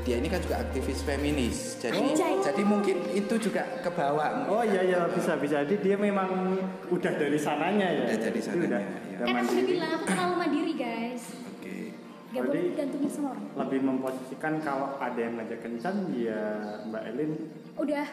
Dia 0.02 0.18
ini 0.18 0.26
kan 0.26 0.38
juga 0.38 0.58
aktivis 0.58 0.98
feminis, 1.00 1.78
jadi 1.78 1.94
Anjay. 1.94 2.34
jadi 2.42 2.62
mungkin 2.64 3.06
itu 3.12 3.34
juga 3.40 3.62
ke 3.78 3.86
bawah. 3.88 4.50
oh 4.50 4.62
iya 4.62 4.82
iya 4.82 5.00
bisa 5.06 5.38
bisa 5.38 5.62
jadi 5.62 5.78
dia 5.78 5.94
memang 5.96 6.58
udah 6.90 7.12
dari 7.14 7.38
sananya 7.38 7.86
ya 7.86 8.02
Udah 8.04 8.18
dari 8.20 8.40
sananya, 8.42 8.66
udah, 8.68 8.82
ya. 8.82 9.18
Kan 9.20 9.34
aku 9.38 9.52
udah 9.52 9.62
bilang 9.64 9.90
aku 9.92 10.04
terlalu 10.04 10.34
mandiri 10.36 10.74
guys. 10.74 11.22
Oke. 11.48 11.74
Gak 12.28 12.40
boleh 12.40 12.50
Jadi- 12.50 12.70
digantungin 12.74 13.10
sama 13.10 13.28
orang. 13.30 13.46
lebih 13.54 13.80
memposisikan 13.80 14.52
kalau 14.58 14.88
ada 14.98 15.20
yang 15.20 15.34
ngajak 15.38 15.58
kencan 15.60 15.94
ya 16.12 16.40
Mbak 16.82 17.02
Elin 17.08 17.30
Udah 17.72 18.06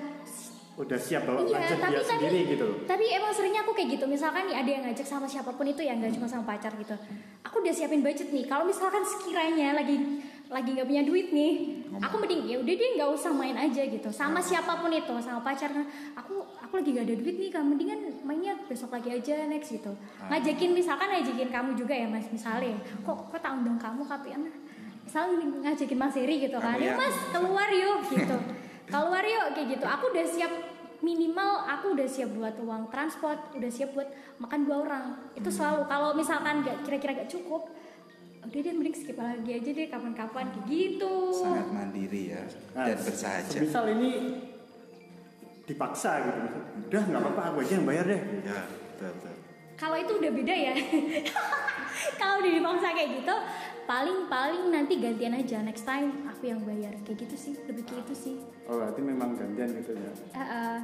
udah 0.79 0.95
siap 0.95 1.27
bawa 1.27 1.43
Iya, 1.43 1.59
ngajak 1.59 1.75
tapi 1.75 1.91
dia 1.91 1.99
tapi 1.99 2.07
sendiri 2.07 2.39
gitu 2.55 2.67
tapi 2.87 3.05
emang 3.11 3.31
seringnya 3.35 3.61
aku 3.67 3.71
kayak 3.75 3.89
gitu. 3.99 4.05
Misalkan 4.07 4.47
nih 4.47 4.55
ada 4.63 4.69
yang 4.71 4.83
ngajak 4.87 5.03
sama 5.03 5.27
siapa 5.27 5.51
pun 5.51 5.67
itu 5.67 5.83
ya 5.83 5.91
nggak 5.91 6.15
cuma 6.15 6.25
sama 6.25 6.43
pacar 6.47 6.71
gitu. 6.79 6.95
Aku 7.43 7.59
udah 7.59 7.73
siapin 7.75 7.99
budget 7.99 8.31
nih. 8.31 8.47
Kalau 8.47 8.63
misalkan 8.63 9.03
sekiranya 9.03 9.75
lagi 9.75 10.23
lagi 10.49 10.69
nggak 10.73 10.87
punya 10.89 11.03
duit 11.05 11.29
nih, 11.29 11.85
aku 12.01 12.15
mending 12.17 12.41
ya 12.49 12.57
udah 12.57 12.73
deh 12.73 12.89
nggak 12.97 13.09
usah 13.11 13.31
main 13.35 13.53
aja 13.53 13.85
gitu. 13.85 14.09
Sama 14.09 14.41
siapa 14.41 14.81
pun 14.81 14.89
itu, 14.89 15.13
sama 15.21 15.43
pacar 15.45 15.69
kan. 15.69 15.85
Aku 16.17 16.41
aku 16.41 16.81
lagi 16.81 16.89
gak 16.95 17.05
ada 17.05 17.15
duit 17.21 17.35
nih, 17.37 17.49
kamu 17.53 17.65
mendingan 17.75 17.99
mainnya 18.25 18.57
besok 18.65 18.95
lagi 18.95 19.13
aja 19.13 19.45
next 19.45 19.75
gitu. 19.75 19.93
Ngajakin 20.25 20.73
misalkan 20.73 21.11
ngajakin 21.11 21.49
kamu 21.53 21.69
juga 21.77 21.93
ya 21.93 22.07
mas 22.09 22.25
misalnya. 22.33 22.79
Kok 23.05 23.29
kok 23.29 23.39
tak 23.43 23.61
undang 23.61 23.77
kamu 23.77 24.01
tapi 24.07 24.33
anak 24.33 24.53
misalnya 25.09 25.41
ngajakin 25.65 25.97
Mas 25.97 26.13
Heri 26.13 26.37
gitu 26.37 26.57
kan, 26.61 26.77
yuk 26.77 26.93
ya. 26.93 26.93
Mas 26.93 27.17
keluar 27.33 27.65
yuk 27.73 28.05
gitu, 28.13 28.37
keluar 28.85 29.25
yuk 29.25 29.57
kayak 29.57 29.67
gitu. 29.73 29.85
Aku 29.89 30.13
udah 30.13 30.21
siap 30.21 30.53
minimal 30.99 31.63
aku 31.65 31.93
udah 31.93 32.05
siap 32.05 32.29
buat 32.31 32.55
uang 32.57 32.89
transport, 32.89 33.53
udah 33.53 33.67
siap 33.67 33.91
buat 33.91 34.09
makan 34.37 34.59
dua 34.63 34.77
orang. 34.81 35.05
Itu 35.33 35.47
selalu 35.47 35.85
kalau 35.85 36.11
misalkan 36.11 36.59
nggak 36.59 36.83
kira-kira 36.83 37.15
gak 37.17 37.29
cukup, 37.29 37.71
udah 38.41 38.59
deh 38.59 38.73
mending 38.73 38.93
skip 38.93 39.15
lagi 39.15 39.51
aja 39.53 39.69
deh 39.69 39.87
kapan-kapan 39.87 40.45
kayak 40.49 40.65
gitu. 40.65 41.13
Sangat 41.33 41.67
mandiri 41.69 42.23
ya 42.29 42.43
Nah, 42.71 42.85
dan 42.85 42.97
bersahaja. 42.97 43.57
misal 43.57 43.85
ini 43.89 44.11
dipaksa 45.63 46.17
gitu 46.19 46.39
udah 46.89 47.03
nggak 47.05 47.21
apa-apa 47.21 47.41
aku 47.45 47.57
aja 47.61 47.77
yang 47.77 47.85
bayar 47.85 48.05
deh 48.07 48.21
Ya, 48.41 48.59
betul, 48.65 49.09
betul. 49.13 49.35
Kalau 49.75 49.95
itu 49.95 50.11
udah 50.13 50.31
beda 50.33 50.51
ya. 50.51 50.73
kalau 52.19 52.35
udah 52.41 52.51
dipaksa 52.51 52.87
kayak 52.91 53.09
gitu, 53.15 53.35
paling-paling 53.85 54.63
nanti 54.67 54.93
gantian 54.97 55.31
aja 55.31 55.57
next 55.61 55.85
time 55.85 56.27
aku 56.27 56.43
yang 56.45 56.59
bayar 56.61 56.91
kayak 57.03 57.23
gitu 57.23 57.35
sih, 57.37 57.53
lebih 57.63 57.87
kayak 57.87 58.03
gitu 58.03 58.15
sih. 58.17 58.35
Oh 58.69 58.75
berarti 58.77 59.01
memang 59.01 59.33
gantian 59.33 59.69
gitu 59.81 59.91
ya? 59.97 60.11
Eh, 60.13 60.39
eh, 60.39 60.77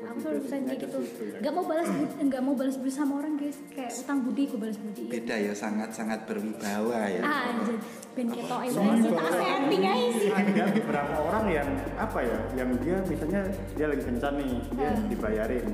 aku 0.00 0.18
selalu 0.18 0.38
pesan 0.40 0.58
basicnya 0.58 0.68
kayak 0.70 0.80
gitu. 0.80 0.98
Ya. 1.20 1.38
nggak 1.40 1.52
mau 1.52 1.64
balas 1.64 1.88
budi 1.88 2.14
nggak 2.22 2.42
mau 2.42 2.54
balas 2.54 2.76
budi 2.76 2.90
sama 2.90 3.12
orang 3.18 3.34
guys. 3.36 3.58
Kayak 3.70 3.92
utang 3.96 4.18
budi 4.20 4.42
aku 4.44 4.56
balas 4.56 4.78
budi. 4.78 5.02
Beda 5.06 5.34
ya, 5.36 5.52
sangat-sangat 5.52 6.20
berwibawa 6.24 7.00
ya. 7.06 7.20
ah 7.20 7.40
anjir. 7.50 7.76
Ben 8.10 8.26
ketok 8.26 8.60
ya 8.60 8.70
guys 8.72 9.02
tak 9.06 9.30
setting 9.32 9.80
guys 9.80 10.14
ada 10.32 10.64
beberapa 10.68 11.14
orang 11.20 11.44
yang 11.48 11.68
apa 11.94 12.18
ya 12.20 12.38
yang 12.54 12.70
dia 12.78 12.96
misalnya 13.06 13.40
dia 13.72 13.86
lagi 13.86 14.02
kencan 14.02 14.34
nih 14.34 14.50
dia 14.72 14.90
Hmm. 14.90 15.06
dibayarin 15.06 15.66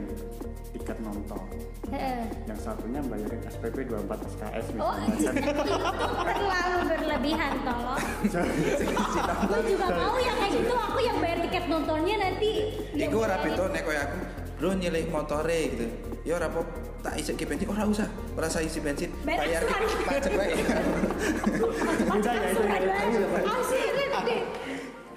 tiket 0.71 0.99
nonton. 1.01 1.41
Heeh. 1.87 2.27
yang 2.45 2.59
satunya 2.59 3.01
bayarin 3.01 3.41
SPP 3.47 3.87
24 3.87 4.19
SKS 4.29 4.67
oh 4.75 4.93
misalnya 5.07 5.07
anjir. 5.07 5.33
terlalu 6.27 6.79
berlebihan 6.91 7.53
tolong. 7.63 8.03
Aku 9.47 9.61
juga 9.65 9.87
mau 9.89 10.17
yang 10.19 10.37
kayak 10.37 10.53
gitu. 10.53 10.75
Aku 10.77 10.99
yang 10.99 11.17
bayar 11.17 11.39
tiket 11.41 11.65
nontonnya 11.67 12.15
nanti. 12.19 12.51
Iku 12.93 13.17
bayarin. 13.17 13.45
beda 13.47 13.65
nek 13.71 13.83
koyo 13.83 14.03
aku, 14.07 14.17
bro 14.57 14.71
nyilih 14.73 15.05
motore 15.11 15.61
gitu. 15.75 15.87
Ya 16.23 16.39
ora 16.39 16.47
apa 16.47 16.63
tak 17.03 17.19
isi 17.19 17.35
ke 17.35 17.47
bensin, 17.47 17.67
ora 17.71 17.87
usah. 17.87 18.09
Ora 18.35 18.47
usah 18.47 18.63
isi 18.63 18.79
bensin, 18.83 19.11
Bayar 19.23 19.63
pajak 20.07 20.33
wae. 20.35 20.55
Beda 22.07 22.33
ya 22.35 22.49
itu 22.51 22.63
ya. 22.63 22.79
Ah. 23.43 24.27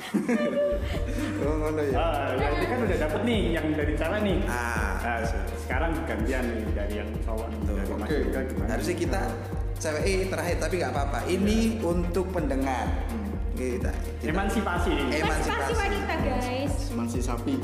Oh 1.39 1.55
ngono 1.55 1.81
ya. 1.87 1.95
Ah, 1.95 2.35
yang 2.35 2.53
ini 2.59 2.65
kan 2.67 2.79
udah 2.83 2.97
dapet 2.99 3.21
nih 3.23 3.39
yang 3.55 3.65
dari 3.71 3.93
cewek 3.95 4.19
nih 4.25 4.37
Ah, 4.47 4.91
Nah, 4.99 5.19
sekarang 5.55 5.91
gantian 6.03 6.43
nih 6.43 6.67
dari 6.75 6.93
yang 6.99 7.09
cowok 7.23 7.47
nih 7.47 7.59
Tuh, 7.63 7.73
dari 7.79 7.87
Mas 7.95 8.03
oke. 8.03 8.15
Yoga 8.19 8.41
gimana 8.43 8.69
harusnya 8.75 8.95
kita 8.99 9.21
cewek 9.79 10.03
eh, 10.03 10.27
terakhir 10.27 10.55
tapi 10.59 10.73
nggak 10.83 10.91
apa-apa. 10.91 11.19
Ini 11.25 11.57
untuk 11.79 12.25
pendengar. 12.35 12.85
Kita, 13.55 13.91
kita 14.23 14.31
emansipasi 14.31 14.87
nih 14.95 15.19
Emansipasi. 15.19 15.19
Emansipasi 15.19 15.73
wanita 15.75 16.13
guys 16.23 16.71
Semansi 16.79 17.19
sapi. 17.19 17.55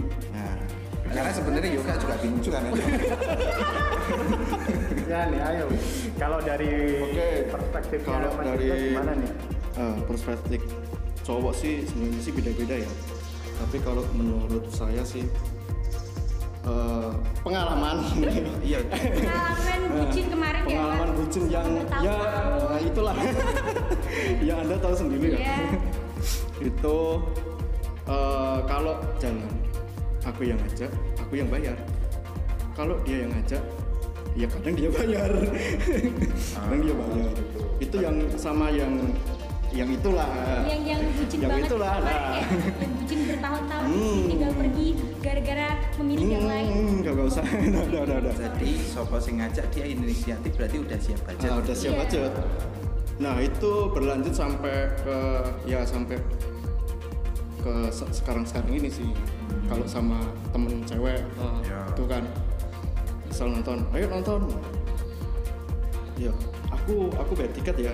Karena 1.06 1.32
sebenarnya 1.32 1.70
yoga 1.72 1.94
juga 1.96 2.16
bingung 2.18 2.42
juga 2.42 2.58
kan. 2.60 2.72
ya 5.06 5.20
nih 5.30 5.42
ayo 5.44 5.66
kalau 6.18 6.40
dari 6.40 6.72
Oke, 7.00 7.28
perspektifnya 7.48 8.18
kalau 8.26 8.44
dari- 8.44 8.90
gimana 8.90 9.12
nih 9.16 9.32
Eh, 9.76 9.96
perspektif 10.04 10.62
cowok 11.22 11.52
sih 11.54 11.84
sebenarnya 11.84 12.22
sih 12.22 12.32
beda-beda 12.32 12.76
ya. 12.80 12.92
Tapi 13.56 13.78
kalau 13.82 14.04
menurut 14.12 14.66
saya 14.70 15.04
sih 15.04 15.28
eh, 16.64 17.12
pengalaman 17.42 18.02
Iya. 18.66 18.80
pengalaman 18.88 19.80
bucin 19.94 20.26
kemarin 20.28 20.62
ya 20.62 20.70
pengalaman 20.74 21.06
kan? 21.06 21.16
bucin 21.16 21.44
yang 21.46 21.68
ya 22.02 22.16
nah 22.66 22.80
itulah 22.82 23.16
yang 24.48 24.58
anda 24.60 24.76
tahu 24.76 24.96
sendiri 24.96 25.28
ya 25.36 25.40
Iya. 25.40 25.56
itu 26.66 26.98
eh, 28.06 28.58
kalau 28.66 28.96
jalan 29.20 29.46
aku 30.26 30.42
yang 30.44 30.58
ngajak 30.60 30.92
aku 31.16 31.34
yang 31.38 31.48
bayar 31.48 31.78
kalau 32.74 32.98
dia 33.06 33.24
yang 33.24 33.32
ngajak 33.32 33.62
ya 34.36 34.48
kadang 34.52 34.76
dia 34.76 34.90
bayar 35.00 35.32
kadang 36.52 36.82
dia 36.82 36.94
bayar 36.94 37.34
itu 37.80 37.96
yang 38.02 38.16
sama 38.36 38.68
yang 38.68 38.94
yang 39.76 39.92
itulah 39.92 40.28
yang 40.64 40.82
yang 40.88 41.02
bucin 41.20 41.38
Yang 41.44 41.52
banget 41.52 41.68
itulah, 41.68 41.94
kemarin 42.00 42.16
nah. 42.16 42.32
ya 42.32 42.44
yang 42.80 42.92
bucin 42.96 43.20
bertahun-tahun 43.28 43.84
Hmm. 43.86 44.22
tinggal 44.26 44.52
pergi 44.56 44.88
gara-gara 45.20 45.70
memilih 46.00 46.28
yang 46.32 46.46
lain 46.48 46.70
hmm, 46.72 46.96
gak, 47.04 47.14
gak 47.14 47.28
usah 47.28 47.44
udah 47.86 48.02
udah, 48.08 48.18
udah. 48.24 48.34
Jadi 48.36 48.70
sopo 48.82 49.18
sing 49.20 49.36
ngajak 49.38 49.66
dia 49.72 49.86
inisiatif 49.86 50.52
berarti 50.56 50.78
udah 50.80 51.00
siap 51.00 51.20
budget. 51.22 51.50
Ah, 51.52 51.58
udah 51.60 51.76
siap 51.76 51.92
Iya. 51.92 52.00
budget. 52.02 52.34
Nah 53.20 53.36
itu 53.40 53.72
berlanjut 53.92 54.34
sampai 54.34 54.76
ke 55.04 55.18
ya 55.68 55.80
sampai 55.84 56.18
ke 57.60 57.74
sekarang 57.92 58.44
sekarang 58.48 58.72
ini 58.74 58.90
sih. 58.90 59.10
Kalau 59.66 59.86
sama 59.90 60.22
temen 60.54 60.86
cewek 60.86 61.20
eh, 61.26 61.58
Ya. 61.66 61.82
tuh 61.98 62.06
kan, 62.06 62.22
misal 63.26 63.50
nonton, 63.50 63.82
ayo 63.92 64.06
nonton. 64.08 64.42
Ya 66.16 66.32
aku 66.72 67.10
aku 67.18 67.32
bayar 67.36 67.52
tiket 67.52 67.76
ya. 67.90 67.94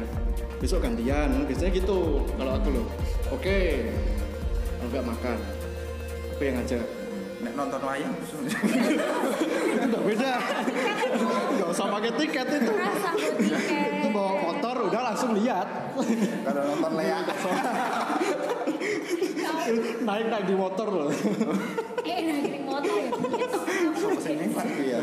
Besok 0.62 0.86
gantian, 0.86 1.48
biasanya 1.50 1.72
gitu. 1.74 2.22
Kalau 2.38 2.52
aku 2.54 2.68
loh, 2.70 2.86
oke. 3.34 3.60
Kalau 4.78 4.90
nggak 4.94 5.06
makan, 5.10 5.38
aku 6.36 6.42
yang 6.44 6.56
ngajak. 6.62 6.86
Nek 7.42 7.54
nonton 7.58 7.82
wayang 7.82 8.14
Udah 9.82 10.02
beda. 10.06 10.34
Gak 11.58 11.70
usah 11.74 11.90
pakai 11.90 12.12
tiket 12.14 12.48
itu. 12.54 12.74
tiket 13.42 13.62
Itu 13.98 14.08
bawa 14.14 14.34
motor 14.38 14.76
udah 14.86 15.02
langsung 15.10 15.34
lihat. 15.34 15.66
kalau 16.46 16.62
nonton 16.70 16.92
layak. 17.02 17.26
Naik 20.04 20.26
naik 20.30 20.46
di 20.46 20.56
motor 20.56 20.88
loh. 20.90 21.10
eh 22.02 22.18
nah 22.26 22.38
gini 22.42 22.60
motor 22.66 22.96
ya. 22.98 23.10
Gitu 23.12 23.60
nengkar 24.36 24.68
ku 24.68 24.84
ya. 24.84 25.00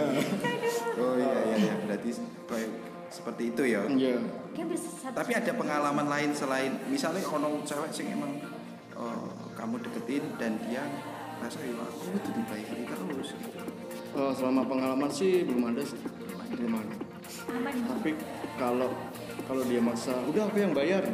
Oh 0.99 1.15
iya 1.17 1.31
iya 1.33 1.57
iya. 1.57 1.75
Berarti 1.87 2.11
kayak 2.49 2.71
seperti 3.09 3.43
itu 3.55 3.63
ya. 3.65 3.83
iya. 3.89 4.19
Tapi 5.15 5.33
ada 5.33 5.53
pengalaman 5.55 6.07
lain 6.11 6.31
selain 6.35 6.73
misalnya 6.91 7.23
ono 7.25 7.63
cewek 7.65 7.91
sing 7.95 8.13
emang 8.13 8.43
eh, 8.99 9.29
kamu 9.55 9.81
deketin 9.87 10.25
dan 10.37 10.59
dia 10.67 10.85
rasa 11.39 11.63
ya 11.63 11.75
aku 11.79 12.19
itu 12.19 12.31
dibayari 12.35 12.83
terus. 12.85 13.29
Gitu. 13.39 13.59
Eh, 14.19 14.33
selama 14.35 14.63
pengalaman 14.67 15.11
sih 15.11 15.47
belum 15.47 15.73
ada 15.73 15.83
sih. 15.87 16.01
Belum 16.59 16.75
ada. 16.83 16.95
Tapi 17.97 18.11
kalau 18.59 18.91
kalau 19.49 19.63
dia 19.65 19.81
maksa 19.81 20.13
udah 20.29 20.45
aku 20.51 20.59
yang 20.61 20.75
bayar. 20.75 21.05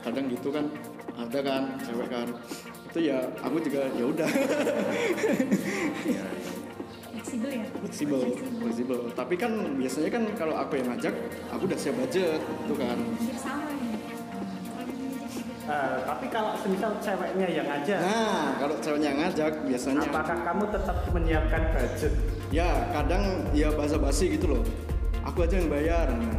Kadang 0.00 0.30
gitu 0.30 0.48
kan. 0.54 0.68
Ada 1.14 1.38
kan 1.46 1.62
cewek 1.78 2.10
kan 2.10 2.26
itu 2.94 3.10
ya 3.10 3.18
aku 3.42 3.58
juga 3.58 3.90
ya 3.90 4.04
udah. 4.06 4.30
Fleksibel 7.10 7.50
ya? 7.50 7.64
Fleksibel 7.82 8.20
fleksibel. 8.62 8.98
tapi 9.18 9.34
kan 9.34 9.50
biasanya 9.74 10.10
kan 10.14 10.22
kalau 10.38 10.54
aku 10.54 10.78
yang 10.78 10.94
ngajak 10.94 11.14
aku 11.50 11.66
udah 11.66 11.74
siap 11.74 11.98
budget 11.98 12.38
itu 12.38 12.74
kan. 12.78 12.98
Sama 13.34 13.66
Eh, 15.64 15.96
tapi 16.04 16.28
kalau 16.28 16.52
semisal 16.60 16.92
ceweknya 17.00 17.48
yang 17.48 17.64
ngajak, 17.64 17.96
nah 17.96 18.52
kalau 18.60 18.76
ceweknya 18.84 19.16
yang 19.16 19.20
ngajak 19.24 19.52
biasanya 19.64 20.04
apakah 20.12 20.36
kamu 20.44 20.64
tetap 20.68 20.96
menyiapkan 21.08 21.62
budget? 21.72 22.12
ya 22.52 22.68
kadang 22.92 23.24
ya 23.56 23.72
basa-basi 23.72 24.36
gitu 24.36 24.52
loh. 24.52 24.62
Aku 25.24 25.40
aja 25.40 25.56
yang 25.56 25.72
bayar. 25.72 26.12
Nah, 26.12 26.36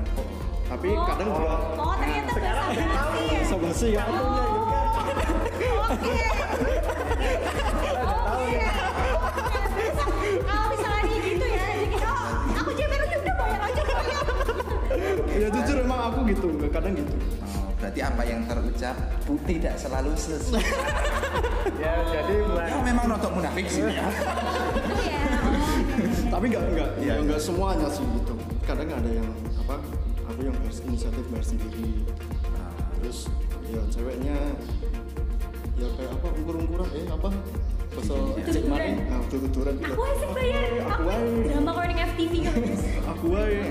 tapi 0.70 0.94
Oh, 0.94 1.10
kadang 1.10 1.30
juga 1.34 1.58
oh 1.74 1.96
ternyata 1.98 2.32
sekarang 2.38 2.66
bahasa 2.70 2.78
udah 2.78 2.86
tahu. 2.86 3.10
basi 3.66 3.90
ya. 3.90 4.04
Basa-basi 4.06 4.55
ya. 6.04 6.32
Kalau 10.46 10.66
misalnya 10.75 11.16
gitu 11.24 11.46
ya, 11.46 11.66
gitu, 11.86 12.08
oh, 12.08 12.28
aku 12.60 12.70
udah 12.72 13.36
bayar 13.40 13.62
aja 13.64 13.82
ya 15.36 15.48
jujur 15.52 15.78
emang 15.84 16.00
aku 16.12 16.20
gitu 16.32 16.48
kadang 16.72 16.94
gitu 16.96 17.14
Oh, 17.56 17.72
berarti 17.78 18.00
apa 18.02 18.22
yang 18.25 18.42
terucap 18.50 18.96
tidak 19.46 19.75
selalu 19.78 20.12
sesuai. 20.18 20.64
Ya, 21.82 21.98
jadi 22.08 22.46
buat 22.46 22.70
ya 22.70 22.78
memang 22.86 23.06
notok 23.10 23.42
munafik 23.42 23.66
sih 23.68 23.84
ya. 23.90 24.06
Tapi 26.34 26.46
nggak 26.54 26.64
nggak 26.72 26.90
ya 27.02 27.14
nggak 27.25 27.42
semuanya 27.42 27.90
sih 27.90 28.06
gitu 28.06 28.34
kadang 28.66 28.90
ada 28.90 29.10
yang 29.10 29.30
apa 29.62 29.82
aku 30.30 30.40
yang 30.46 30.56
harus 30.62 30.82
inisiatif 30.86 31.25
bayar 31.30 31.46
sendiri 31.46 32.06
terus 33.02 33.30
ya 33.70 33.82
ceweknya 33.94 34.38
ya 35.75 35.88
kayak 35.91 36.12
apa 36.12 36.27
ukur-ukuran 36.34 36.88
eh 36.94 37.05
apa 37.05 37.29
bahasa 37.91 38.13
cek 38.46 38.63
mari 38.65 38.89
nah 39.01 39.20
ukur-ukuran 39.22 39.75
Aku 39.77 40.01
aja 40.01 40.27
bayar. 40.32 40.63
aku 40.79 40.88
Aku 40.88 41.03
aja 41.05 41.27
drama 41.46 41.72
Corning 41.72 42.00
FTV 42.05 42.34
kan. 42.44 42.55
aku 43.05 43.27
aja 43.36 43.63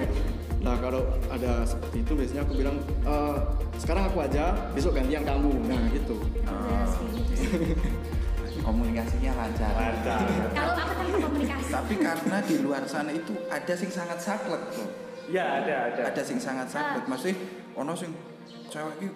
nah 0.61 0.81
kalau 0.81 1.01
ada 1.29 1.61
seperti 1.63 1.97
itu 2.01 2.13
biasanya 2.15 2.43
aku 2.43 2.53
bilang 2.55 2.77
"Eh, 3.05 3.37
sekarang 3.77 4.05
aku 4.07 4.19
aja 4.19 4.45
besok 4.73 4.93
gantian 4.95 5.21
kamu 5.23 5.51
nah 5.65 5.81
gitu 5.91 6.17
gitu 6.17 7.35
sih. 7.35 7.49
Komunikasinya 8.65 9.33
lancar. 9.35 9.73
lancar. 9.73 10.25
Kalau 10.51 10.73
apa 10.73 10.93
tanpa 10.95 11.17
komunikasi? 11.21 11.69
Tapi 11.69 11.95
karena 11.99 12.37
di 12.41 12.57
luar 12.59 12.83
sana 12.87 13.13
itu 13.13 13.37
ada 13.47 13.75
sing 13.77 13.93
sangat 13.93 14.17
saklek 14.17 14.73
tuh. 14.73 14.89
Ya, 15.29 15.61
ada, 15.61 15.93
ada. 15.93 16.01
Ada 16.09 16.23
sing 16.25 16.41
sangat 16.41 16.73
saklek. 16.73 17.05
Maksudnya 17.05 17.37
ono 17.77 17.93
sing 17.93 18.17
cewek 18.73 18.95
iki 18.97 19.09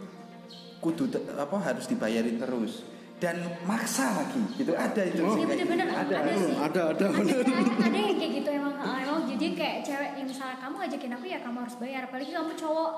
kudu 0.78 1.10
te- 1.10 1.24
apa 1.34 1.56
harus 1.58 1.86
dibayarin 1.90 2.38
terus. 2.38 2.86
Dan 3.18 3.42
maksa 3.66 4.14
lagi 4.14 4.38
gitu. 4.54 4.78
Ada 4.78 5.02
itu. 5.10 5.26
Sih 5.26 5.42
kayak 5.42 5.50
bener-bener. 5.50 5.86
Gitu. 5.90 5.98
ada, 5.98 6.14
ada. 6.22 6.32
sih. 6.38 6.54
ada 6.54 6.82
ada 6.94 7.06
ada, 7.10 7.34
ada, 7.34 7.62
ada 7.82 7.98
yang 7.98 8.14
kayak 8.14 8.32
gitu 8.38 8.50
emang 8.54 8.74
ah, 8.78 8.98
emang 9.02 9.26
jadi 9.26 9.46
kayak 9.58 9.76
cewek 9.82 10.10
yang 10.22 10.28
misalnya 10.30 10.56
kamu 10.62 10.76
ajakin 10.86 11.10
aku 11.18 11.24
ya 11.26 11.38
kamu 11.42 11.56
harus 11.66 11.76
bayar. 11.82 12.00
Apalagi 12.06 12.30
kamu 12.30 12.52
cowok 12.54 12.92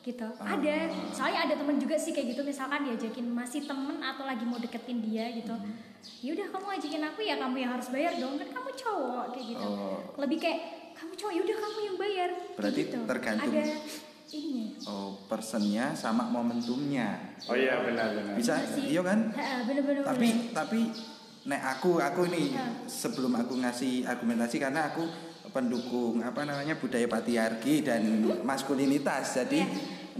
gitu. 0.00 0.28
Ada. 0.38 0.76
Soalnya 1.10 1.40
ada 1.50 1.54
temen 1.58 1.76
juga 1.82 1.96
sih 1.98 2.14
kayak 2.14 2.38
gitu. 2.38 2.42
Misalkan 2.46 2.80
diajakin 2.86 3.26
masih 3.26 3.66
temen 3.66 3.98
atau 3.98 4.22
lagi 4.22 4.44
mau 4.46 4.62
deketin 4.62 5.02
dia 5.02 5.26
gitu. 5.34 5.54
Ya 6.22 6.30
udah 6.38 6.46
kamu 6.54 6.66
ajakin 6.78 7.02
aku 7.10 7.20
ya 7.26 7.34
kamu 7.42 7.56
yang 7.58 7.70
harus 7.74 7.88
bayar 7.90 8.12
dong. 8.22 8.38
Kan 8.38 8.48
kamu 8.54 8.70
cowok 8.78 9.24
kayak 9.34 9.46
gitu. 9.50 9.66
Oh. 9.66 9.98
lebih 10.14 10.38
kayak 10.38 10.60
kamu 10.94 11.12
cowok 11.18 11.32
ya 11.34 11.40
udah 11.42 11.56
kamu 11.58 11.78
yang 11.82 11.96
bayar. 11.98 12.30
Berarti 12.54 12.80
gitu. 12.86 12.98
tergantung. 13.02 13.50
ada 13.50 13.62
ini 14.32 14.78
oh 14.84 15.18
personnya 15.26 15.92
sama 15.92 16.24
momentumnya. 16.24 17.34
Oh 17.44 17.54
iya, 17.54 17.82
benar, 17.82 18.14
benar. 18.14 18.34
bisa? 18.34 18.58
Sih. 18.64 18.94
iya 18.94 19.02
kan? 19.02 19.32
Ha, 19.32 19.66
bener-bener 19.66 20.02
tapi 20.02 20.28
tapi 20.50 20.80
nek 21.40 21.62
aku 21.72 21.98
aku 21.98 22.22
nih 22.28 22.52
Ya. 22.52 22.64
sebelum 22.84 23.32
aku 23.34 23.56
ngasih 23.58 24.04
argumentasi 24.04 24.56
karena 24.58 24.92
aku 24.92 25.08
pendukung 25.50 26.22
apa 26.22 26.46
namanya 26.46 26.76
budaya 26.76 27.06
patriarki 27.06 27.82
dan 27.82 28.06
maskulinitas 28.46 29.34
jadi 29.34 29.66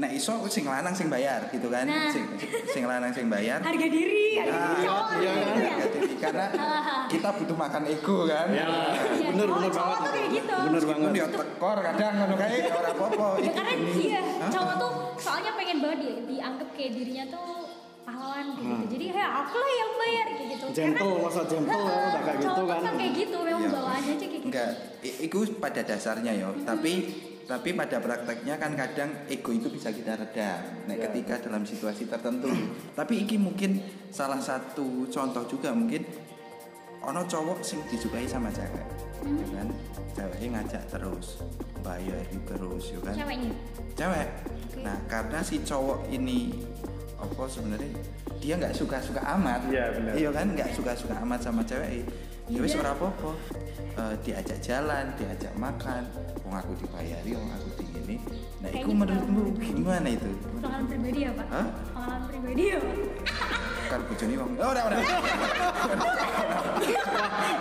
nek 0.01 0.11
iso 0.11 0.33
sing 0.49 0.65
lanang 0.65 0.91
sing 0.91 1.07
bayar 1.07 1.45
gitu 1.47 1.69
kan 1.69 1.85
Nah. 1.85 2.09
sing, 2.09 2.25
sing 2.67 2.85
lanang 2.85 3.13
sing 3.13 3.29
bayar 3.29 3.61
harga 3.61 3.87
diri 3.87 4.33
harga 4.35 4.49
Ah, 4.51 4.65
diri 4.65 4.83
cowok 4.83 5.07
iya, 5.13 5.31
gitu 5.31 5.61
ya 5.61 5.75
harga 5.77 5.89
diri. 5.93 6.15
karena 6.17 6.47
kita 7.13 7.29
butuh 7.37 7.57
makan 7.59 7.83
ego 7.85 8.19
kan 8.25 8.49
Ya. 8.51 8.65
Iya, 8.65 9.29
bener 9.29 9.47
oh, 9.47 9.55
bener 9.55 9.71
cowok 9.71 9.85
banget 9.87 10.01
tuh 10.01 10.11
kayak 10.11 10.29
gitu 10.33 10.55
bener 10.63 10.83
banget 10.87 11.11
dia 11.13 11.27
tekor 11.29 11.77
kadang 11.81 12.13
ngono 12.17 12.35
kae 12.35 12.57
ya 12.59 12.73
ora 12.73 12.91
apa-apa 12.91 13.27
Ya 13.39 13.53
karena 13.53 13.73
iya, 13.95 14.21
cowok 14.49 14.75
tuh 14.75 14.93
soalnya 15.19 15.53
pengen 15.53 15.79
banget 15.79 15.99
dia 16.01 16.15
dianggap 16.27 16.69
kayak 16.73 16.91
dirinya 16.91 17.25
tuh 17.29 17.49
pahlawan 18.01 18.47
gitu. 18.51 18.75
Jadi 18.89 19.05
ya 19.13 19.27
aku 19.39 19.55
lah 19.55 19.73
yang 19.77 19.93
bayar 19.95 20.27
gitu. 20.33 20.67
Gentle, 20.73 21.13
masa 21.21 21.43
gentle, 21.45 21.77
Heeh, 21.77 22.05
udah 22.09 22.23
kayak 22.23 22.39
gitu 22.39 22.51
tuh 22.51 22.65
kan. 22.65 22.81
kayak 22.91 23.13
gitu, 23.15 23.37
memang 23.39 23.61
Iya. 23.61 23.71
bawaannya 23.71 24.09
aja 24.09 24.17
kayak 24.19 24.33
gitu. 24.33 24.47
Enggak, 24.49 24.71
itu 25.21 25.39
pada 25.59 25.81
dasarnya 25.85 26.33
ya. 26.33 26.49
Tapi 26.65 26.93
tapi 27.45 27.73
pada 27.73 27.99
prakteknya 27.99 28.55
kan 28.57 28.73
kadang 28.75 29.11
ego 29.27 29.51
itu 29.51 29.69
bisa 29.69 29.91
kita 29.91 30.15
redam. 30.15 30.61
Nah, 30.87 30.95
Ya. 30.95 31.09
ketika 31.09 31.41
dalam 31.41 31.63
situasi 31.63 32.07
tertentu. 32.07 32.51
tapi 32.95 33.25
iki 33.25 33.37
mungkin 33.37 33.81
salah 34.09 34.39
satu 34.39 35.07
contoh 35.07 35.45
juga 35.47 35.71
mungkin 35.71 36.05
ono 37.01 37.25
cowok 37.25 37.65
sing 37.65 37.81
disukai 37.89 38.29
sama 38.29 38.53
cewek. 38.53 38.87
Ya 39.21 39.47
kan? 39.57 39.69
Ceweknya 40.13 40.49
ngajak 40.61 40.85
terus, 40.89 41.41
bayar 41.81 42.21
terus, 42.45 42.85
ya 42.93 42.99
kan? 43.05 43.15
Ceweknya. 43.17 43.53
Cewek. 43.97 44.29
Nah, 44.81 44.97
karena 45.09 45.39
si 45.41 45.61
cowok 45.61 46.09
ini 46.09 46.57
apa 47.21 47.45
sebenarnya 47.45 47.93
dia 48.41 48.57
nggak 48.57 48.73
suka-suka 48.73 49.21
amat. 49.37 49.61
Iya, 49.69 49.93
benar. 49.93 50.13
Iya 50.17 50.31
kan 50.33 50.47
nggak 50.57 50.71
suka-suka 50.73 51.15
amat 51.25 51.41
sama 51.45 51.61
cewek. 51.65 52.05
Ya 52.49 52.61
wis 52.65 52.73
Iya. 52.73 52.81
ora 52.81 52.91
apa-apa. 52.97 53.31
Eh, 53.91 54.15
diajak 54.25 54.59
jalan, 54.65 55.13
diajak 55.19 55.53
makan, 55.61 56.03
wong 56.51 56.59
aku 56.59 56.75
dibayari, 56.83 57.31
wong 57.39 57.47
aku 57.55 57.69
di 57.79 57.87
ini. 57.95 58.17
Nah, 58.59 58.69
Kayak 58.75 58.83
itu 58.83 58.91
menurutmu 58.91 59.43
gimana 59.55 60.09
itu? 60.11 60.31
Pengalaman 60.59 60.87
pribadi 60.91 61.21
ya, 61.23 61.31
Pak? 61.31 61.47
Hah? 61.47 61.67
Pengalaman 61.95 62.27
pribadi 62.27 62.63
ya, 62.67 62.79
Pak? 62.83 62.95
Kan 63.87 64.01
bojone 64.11 64.35
wong. 64.35 64.51
Oh, 64.59 64.71
udah, 64.75 64.83
udah. 64.91 64.99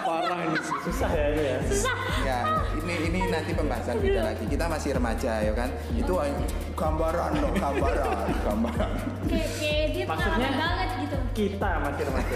parah 0.10 0.39
ini 0.41 0.58
Susah 0.89 1.10
ya 1.13 1.25
ini 1.30 1.43
ya. 1.45 1.58
Susah. 1.69 1.97
ya, 2.25 2.38
ini 2.82 2.93
ini 3.13 3.19
nanti 3.30 3.52
pembahasan 3.54 4.02
kita 4.02 4.21
lagi. 4.25 4.43
Kita 4.49 4.65
masih 4.65 4.89
remaja 4.97 5.32
ya 5.38 5.54
kan. 5.54 5.69
Itu 5.93 6.13
eh, 6.25 6.34
gambaran 6.73 7.32
loh, 7.45 7.54
gambaran, 7.62 8.25
gambaran. 8.41 8.91
Kayak, 9.30 9.86
dia 9.93 10.06
pengalaman 10.10 10.54
banget. 10.58 10.88
Kita 11.39 11.69
masih 11.80 12.04
remaja. 12.04 12.36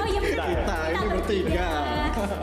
Oh 0.00 0.06
iya 0.08 0.20
bener. 0.22 0.46
Kita, 0.48 0.76
ini 0.88 1.06
bertiga. 1.12 1.68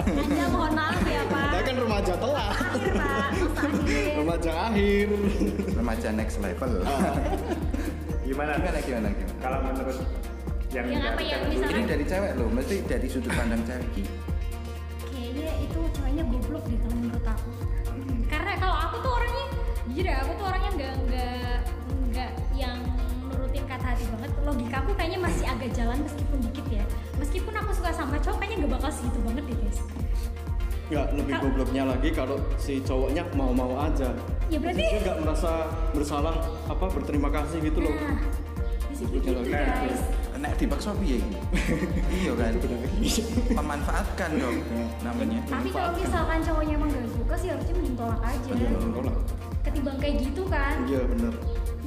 Anda 0.06 0.46
mohon 0.48 0.72
maaf 0.72 1.02
ya, 1.02 1.22
Pak. 1.26 1.42
kita 1.50 1.58
kan 1.60 1.76
remaja 1.80 2.14
telat 2.16 2.54
Akhir, 2.54 2.92
Pak. 2.94 3.30
Akhir. 3.58 4.14
remaja 4.16 4.52
akhir 4.70 5.08
Remaja 5.74 6.08
next 6.14 6.38
level. 6.38 6.72
Gimana? 8.22 8.54
gimana 8.62 8.78
gimana 8.80 9.08
gimana? 9.10 9.10
Kalau 9.42 9.60
menurut 9.66 9.98
yang 10.70 10.86
Yang 10.86 11.02
apa 11.02 11.10
dari 11.10 11.26
ya, 11.26 11.34
cewek 11.34 11.50
misalnya- 11.50 11.74
Ini 11.74 11.86
dari 11.88 12.06
cewek 12.06 12.32
loh, 12.38 12.50
mesti 12.52 12.76
dari 12.86 13.08
sudut 13.10 13.34
pandang 13.34 13.62
cewek 13.66 13.90
kayaknya 15.10 15.50
itu 15.60 15.80
cowoknya 15.90 16.24
goblok 16.26 16.64
deh 16.64 16.78
kalau 16.78 16.96
menurut 16.96 17.26
aku 17.26 17.50
karena 18.30 18.52
kalau 18.56 18.78
aku 18.78 18.96
tuh 19.00 19.12
orangnya 19.12 19.46
jujur 19.84 20.06
ya 20.06 20.16
aku 20.22 20.32
tuh 20.32 20.46
orangnya 20.46 20.72
nggak 20.72 20.94
nggak 21.02 21.58
nggak 22.08 22.32
yang 22.54 22.78
nurutin 23.26 23.64
kata 23.66 23.86
hati 23.88 24.06
banget 24.08 24.32
logika 24.50 24.76
aku 24.82 24.92
kayaknya 24.98 25.20
masih 25.22 25.46
agak 25.46 25.70
jalan 25.78 25.98
meskipun 26.02 26.38
dikit 26.50 26.66
ya. 26.74 26.84
Meskipun 27.22 27.54
aku 27.54 27.72
suka 27.78 27.92
sama 27.94 28.18
cowok 28.18 28.38
kayaknya 28.42 28.58
nggak 28.66 28.74
bakal 28.82 28.90
segitu 28.90 29.20
banget 29.22 29.44
deh 29.46 29.58
guys 29.62 29.82
nggak 30.90 31.08
lebih 31.22 31.34
gobloknya 31.38 31.84
lagi 31.86 32.10
kalau 32.10 32.42
si 32.58 32.82
cowoknya 32.82 33.22
mau-mau 33.38 33.78
aja. 33.78 34.10
Ya 34.50 34.58
berarti 34.58 34.82
dia 34.82 35.02
nggak 35.06 35.18
merasa 35.22 35.70
bersalah 35.94 36.34
apa 36.66 36.86
berterima 36.90 37.30
kasih 37.30 37.62
gitu 37.62 37.86
loh. 37.86 37.94
Nah 37.94 38.18
di 38.90 38.96
situ 38.98 39.22
gitu 39.22 39.38
Nah, 39.38 39.86
guys 39.86 40.02
Nek 40.40 40.56
dipaksa 40.56 40.96
piye 40.98 41.20
iki? 41.20 41.36
Iya 42.24 42.32
kan. 42.34 42.54
Memanfaatkan 43.60 44.30
dong 44.40 44.58
namanya. 45.04 45.40
tapi 45.46 45.68
kalau 45.70 45.92
misalkan 45.94 46.40
cowoknya 46.42 46.74
emang 46.80 46.90
gak 46.96 47.12
suka 47.12 47.36
sih 47.36 47.48
harusnya 47.52 47.74
mending 47.76 47.98
tolak 48.00 48.22
aja. 48.24 48.50
Iya, 48.56 48.70
tolak. 48.80 49.18
ketimbang 49.68 49.98
kayak 50.00 50.16
gitu 50.24 50.44
kan. 50.48 50.76
Iya 50.88 51.02
bener 51.06 51.34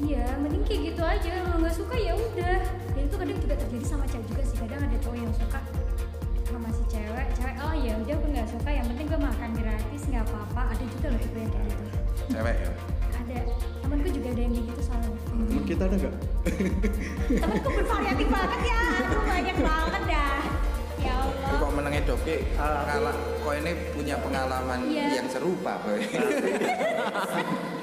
Iya, 0.02 0.26
mending 0.36 0.64
kayak 0.64 0.80
gitu 0.88 1.02
aja. 1.02 1.30
Kalau 1.40 1.58
nggak 1.58 1.74
suka 1.74 1.94
ya 1.94 2.12
udah. 2.12 2.58
Dan 2.90 3.02
itu 3.02 3.14
kadang 3.14 3.38
juga 3.38 3.54
terjadi 3.56 3.86
sama 3.86 4.04
cewek 4.04 4.26
juga 4.26 4.42
sih. 4.42 4.56
Kadang 4.58 4.80
ada 4.82 4.96
cowok 4.98 5.16
yang 5.16 5.32
suka 5.32 5.58
sama 6.44 6.68
si 6.70 6.82
cewek. 6.86 7.26
Cewek, 7.32 7.56
oh 7.60 7.74
ya 7.74 7.92
udah 7.96 8.14
gue 8.14 8.30
nggak 8.30 8.48
suka. 8.48 8.68
Yang 8.68 8.86
penting 8.90 9.06
gue 9.08 9.20
makan 9.20 9.50
gratis, 9.54 10.02
nggak 10.04 10.24
apa-apa 10.26 10.62
ada 10.68 10.84
juga 10.86 11.06
loh 11.08 11.18
tipe 11.18 11.38
yang 11.38 11.50
kayak 11.50 11.66
gitu 11.68 11.84
cewek 12.22 12.56
ya 12.56 12.70
ada 13.12 13.38
temanku 13.82 14.08
juga 14.08 14.28
ada 14.30 14.40
yang 14.40 14.52
kayak 14.52 14.66
gitu 14.66 14.82
soalnya 14.82 15.10
teman 15.20 15.64
kita 15.66 15.82
ada 15.84 15.96
nggak 15.98 16.14
temanku 17.34 17.68
bervariatif 17.68 18.28
banget 18.30 18.60
ya 18.62 18.80
aduh 18.94 19.22
banyak 19.22 19.56
banget 19.58 20.02
dah 20.06 20.40
ya 20.96 21.12
Allah 21.18 21.50
kok 21.52 21.70
menengnya 21.74 22.02
doke 22.04 22.36
Ah, 22.56 22.80
kalah 22.86 23.14
kok 23.36 23.54
ini 23.54 23.70
punya 23.92 24.16
pengalaman 24.18 24.78
Iya. 24.86 25.06
yang 25.12 25.28
serupa 25.28 25.72
boy 25.82 25.98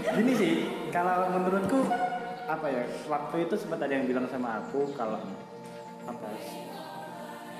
Gini 0.10 0.34
sih, 0.34 0.54
kalau 0.90 1.30
menurutku 1.30 1.80
apa 2.50 2.66
ya? 2.66 2.84
Waktu 3.06 3.36
itu 3.46 3.56
sempat 3.56 3.78
ada 3.86 3.94
yang 3.94 4.10
bilang 4.10 4.26
sama 4.26 4.58
aku 4.58 4.90
kalau 4.98 5.22
apa 6.04 6.30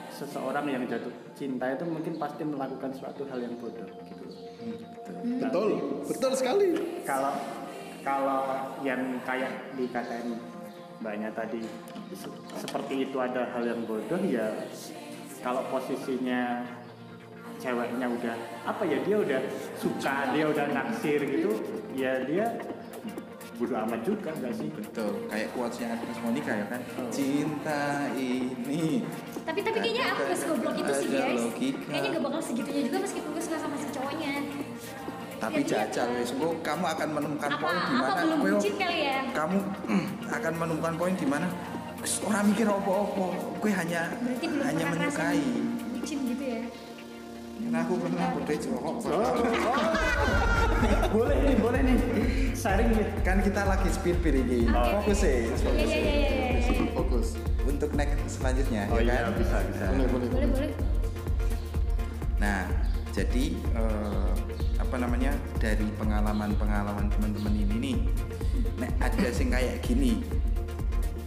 seseorang 0.10 0.66
yang 0.68 0.84
jatuh 0.84 1.14
cinta 1.32 1.70
itu 1.72 1.86
mungkin 1.86 2.18
pasti 2.18 2.44
melakukan 2.44 2.92
suatu 2.92 3.24
hal 3.30 3.40
yang 3.40 3.56
bodoh 3.56 3.88
gitu. 4.04 4.26
betul 5.40 5.70
betul 6.10 6.32
sekali 6.36 6.76
Kalau 7.08 7.32
kalau 8.04 8.42
yang 8.84 9.00
kayak 9.24 9.72
dikatain 9.80 10.36
mbaknya 11.00 11.32
tadi 11.32 11.64
se- 12.12 12.36
seperti 12.60 13.08
itu 13.08 13.16
ada 13.16 13.48
hal 13.56 13.64
yang 13.64 13.80
bodoh 13.88 14.20
ya 14.20 14.52
kalau 15.40 15.64
posisinya 15.72 16.68
ceweknya 17.56 18.08
udah 18.12 18.36
apa 18.68 18.84
ya 18.84 19.00
dia 19.08 19.18
udah 19.20 19.42
suka 19.80 20.36
dia 20.36 20.52
udah 20.52 20.66
naksir 20.68 21.24
gitu 21.24 21.52
ya 21.96 22.28
dia 22.28 22.60
bodoh 23.60 23.78
amat 23.84 24.00
juga 24.08 24.30
nggak 24.32 24.54
sih? 24.56 24.68
Betul 24.72 25.12
kayak 25.28 25.48
quotesnya 25.52 25.88
Agnes 25.92 26.20
Monica 26.24 26.52
ya 26.56 26.66
kan? 26.72 26.80
Cinta 27.12 27.84
ini. 28.16 29.04
Tapi 29.44 29.60
tapi 29.60 29.78
kayaknya 29.84 30.04
aku 30.16 30.22
gak 30.32 30.40
segoblok 30.40 30.76
itu 30.80 30.94
sih 30.96 31.08
guys. 31.12 31.36
logika. 31.44 31.84
kayaknya 31.92 32.10
gak 32.16 32.24
bakal 32.24 32.40
segitunya 32.40 32.82
juga 32.88 32.98
meskipun 33.04 33.30
gue 33.36 33.44
suka 33.44 33.58
sama 33.60 33.76
si 33.76 33.88
cowoknya. 33.92 34.34
Tapi 35.40 35.60
Lihat-lihat, 35.64 35.88
jajal 35.96 36.08
wes 36.20 36.32
Kok 36.36 36.56
kamu 36.64 36.84
akan 36.84 37.08
menemukan 37.16 37.50
apa 37.52 37.60
poin 37.64 37.80
di 37.80 37.94
apa 37.96 38.12
mana? 38.12 38.88
ya? 38.92 39.18
kamu 39.32 39.58
mm, 39.88 40.06
akan 40.36 40.54
menemukan 40.56 40.94
poin 41.00 41.14
di 41.16 41.28
mana? 41.28 41.48
"Wes, 42.00 42.14
orang 42.24 42.44
mikir 42.48 42.68
apa-apa. 42.68 43.28
Gue 43.60 43.72
hanya 43.76 44.02
berarti 44.20 44.46
belum 44.48 44.64
hanya 44.68 44.84
pernah 44.88 45.12
menyukai. 45.12 45.44
bucin 46.00 46.20
gitu 46.32 46.44
ya 46.48 46.62
Nah, 47.60 47.84
aku 47.84 48.00
pernah 48.00 48.32
udah 48.34 48.56
cowok 48.56 48.94
boleh 51.12 51.38
nih 51.44 51.56
boleh 51.60 51.82
nih. 51.84 51.98
Sharing 52.56 52.90
nih. 52.96 53.08
Kan 53.22 53.44
kita 53.44 53.68
lagi 53.68 53.90
speed 53.92 54.16
speed 54.18 54.36
ini. 54.40 54.60
Oke, 54.66 54.90
fokus 55.04 55.20
ya 55.22 55.30
Iya, 55.30 55.54
fokus. 55.54 55.76
iya, 55.76 55.84
ya. 55.84 56.00
iya, 56.00 56.14
iya, 56.16 56.50
iya. 56.64 56.92
fokus 56.96 57.28
untuk 57.68 57.90
next 57.94 58.18
selanjutnya 58.28 58.82
oh 58.90 58.98
ya 58.98 59.14
iya 59.14 59.16
kan? 59.28 59.34
bisa 59.36 59.58
bisa. 59.68 59.84
Boleh 59.92 60.08
boleh 60.08 60.28
boleh 60.32 60.48
boleh. 60.50 60.72
Nah, 62.40 62.62
jadi 63.12 63.46
eh, 63.76 64.32
apa 64.80 64.96
namanya 64.96 65.32
dari 65.60 65.86
pengalaman-pengalaman 66.00 67.12
teman-teman 67.12 67.54
ini 67.54 67.76
nih, 67.78 67.98
nek 68.80 68.92
ada 69.04 69.28
sing 69.30 69.52
kayak 69.52 69.84
gini, 69.84 70.24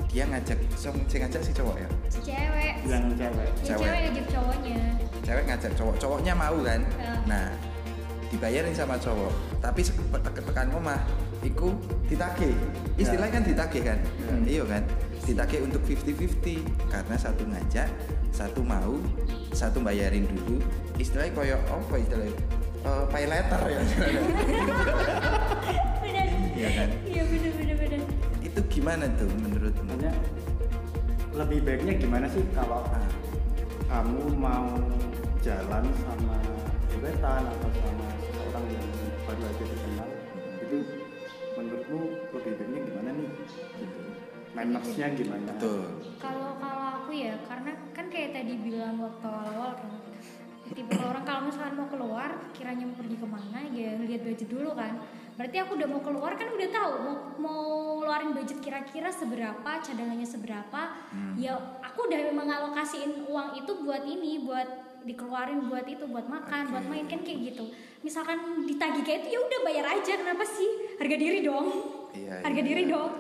dia 0.09 0.25
ngajak, 0.25 0.57
sing 0.75 0.97
ngajak 1.21 1.43
si 1.45 1.53
cowok 1.53 1.77
ya, 1.77 1.89
si 2.09 2.19
cewek. 2.25 2.75
Yang 2.89 3.05
cewek 3.15 3.45
ya 3.45 3.53
Cewek. 3.63 3.79
cewek 3.85 4.01
ngajak 4.09 4.27
cowoknya 4.33 4.81
cewek 5.23 5.45
ngajak 5.47 5.73
cowok, 5.79 5.95
cowoknya 5.99 6.35
mau 6.35 6.57
kan, 6.63 6.81
Ya. 6.99 7.15
nah 7.27 7.47
dibayarin 8.29 8.75
sama 8.75 8.97
cowok, 8.99 9.33
tapi 9.61 9.85
tekan 10.21 10.69
rumah, 10.73 10.99
iku 11.43 11.75
ditagih, 12.09 12.55
istilahnya 12.97 13.39
kan 13.39 13.45
ditagih 13.45 13.83
kan, 13.87 13.99
iya 14.43 14.65
kan, 14.65 14.83
ditagih 15.23 15.61
untuk 15.63 15.83
50-50 15.85 16.65
karena 16.89 17.15
satu 17.15 17.45
ngajak, 17.47 17.89
satu 18.33 18.61
mau, 18.65 18.97
satu 19.53 19.79
bayarin 19.85 20.25
dulu, 20.27 20.59
istilahnya 20.97 21.33
koyo 21.37 21.57
apa 21.71 21.95
istilahnya, 21.97 22.37
Eh, 22.83 23.05
pay 23.15 23.31
letter 23.31 23.63
ya, 23.71 23.79
benar. 26.03 26.27
Iya 26.51 26.71
kan? 26.75 26.89
iya 27.07 27.23
benar 27.31 27.53
benar 27.55 27.77
benar. 27.79 28.01
Itu 28.43 28.61
gimana 28.67 29.07
tuh 29.15 29.31
menurutmu? 29.39 30.03
Lebih 31.39 31.59
baiknya 31.63 31.95
gimana 32.03 32.27
sih 32.27 32.43
kalau 32.51 32.83
ah, 32.83 33.07
kamu 33.87 34.35
mau 34.35 34.67
jalan 35.43 35.85
sama 36.07 36.39
gebetan 36.87 37.43
atau 37.43 37.71
sama 37.75 38.07
seseorang 38.23 38.65
yang 38.71 38.89
baru 39.27 39.43
aja 39.43 39.65
dikenal 39.67 40.11
itu 40.63 40.79
menurutmu 41.59 42.01
lebih 42.31 42.53
baiknya 42.63 42.81
gimana 42.87 43.11
nih? 43.11 43.31
Gitu. 43.83 44.01
Mannersnya 44.55 45.07
gimana? 45.19 45.53
Betul. 45.59 45.83
kalau 46.23 46.55
kalau 46.63 46.87
aku 47.03 47.11
ya 47.11 47.35
karena 47.51 47.75
kan 47.91 48.07
kayak 48.07 48.39
tadi 48.39 48.55
bilang 48.63 49.03
waktu 49.03 49.27
awal-awal 49.27 49.75
kan 49.83 49.91
tipe 50.73 50.95
orang 50.97 51.25
kalau 51.27 51.41
misalkan 51.51 51.75
mau 51.75 51.89
keluar 51.91 52.31
kiranya 52.55 52.85
mau 52.89 52.97
pergi 52.97 53.17
ke 53.19 53.27
mana 53.29 53.61
ya 53.75 53.99
lihat 53.99 54.23
budget 54.25 54.49
dulu 54.49 54.73
kan 54.73 54.95
berarti 55.37 55.57
aku 55.59 55.75
udah 55.77 55.89
mau 55.91 56.01
keluar 56.01 56.33
kan 56.39 56.49
udah 56.49 56.69
tahu 56.71 56.93
mau 57.03 57.17
mau 57.37 57.61
ngeluarin 58.01 58.33
budget 58.33 58.63
kira-kira 58.63 59.11
seberapa 59.13 59.71
cadangannya 59.81 60.25
seberapa 60.25 60.81
ya 61.37 61.57
aku 61.83 62.09
udah 62.09 62.21
mengalokasiin 62.33 63.27
uang 63.29 63.59
itu 63.59 63.73
buat 63.85 64.07
ini 64.07 64.47
buat 64.49 64.82
dikeluarin 65.05 65.61
buat 65.65 65.85
itu 65.85 66.05
buat 66.05 66.27
makan 66.27 66.63
buat 66.69 66.85
main 66.85 67.05
kan 67.05 67.21
kayak 67.21 67.39
gitu 67.47 67.65
misalkan 68.01 68.39
ditagih 68.65 69.01
kayak 69.01 69.19
itu 69.23 69.29
ya 69.31 69.41
udah 69.41 69.61
bayar 69.63 69.87
aja 69.93 70.13
kenapa 70.15 70.45
sih 70.45 70.69
harga 70.97 71.17
diri 71.17 71.41
dong 71.41 71.69
Iya, 72.13 72.35
harga 72.41 72.57
iya, 72.57 72.67
diri 72.67 72.83
iya. 72.83 72.93
dong 72.93 73.13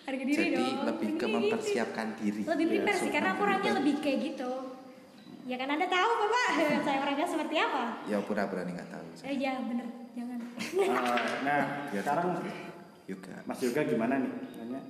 harga 0.00 0.24
diri 0.24 0.44
Jadi 0.44 0.54
dong 0.56 0.74
lebih 0.86 1.08
ke 1.10 1.18
Gitu. 1.20 1.26
mempersiapkan 1.30 2.06
diri. 2.16 2.42
lebih 2.42 2.64
Iya, 2.64 2.72
prepare 2.76 2.96
sih 2.96 3.10
karena 3.10 3.28
aku 3.30 3.40
orangnya 3.42 3.72
lebih 3.76 3.94
kayak 3.98 4.18
gitu 4.24 4.50
ya 5.42 5.56
kan 5.56 5.68
anda 5.68 5.86
tahu 5.86 6.10
bapak 6.16 6.46
saya 6.86 6.98
orangnya 7.00 7.26
seperti 7.26 7.54
apa 7.56 7.84
Ya 8.04 8.18
pura-pura 8.20 8.62
nih 8.62 8.74
nggak 8.74 8.88
tahu. 8.88 9.04
eh 9.22 9.34
ya 9.36 9.52
bener 9.60 9.86
jangan 10.12 10.38
Eh, 10.60 10.86
nah, 11.42 11.62
Biar 11.88 12.02
sekarang 12.06 12.28
Juga. 13.02 13.34
Mas 13.42 13.58
Yoga 13.58 13.82
gimana 13.82 14.14
nih? 14.16 14.30
Nanya, 14.54 14.80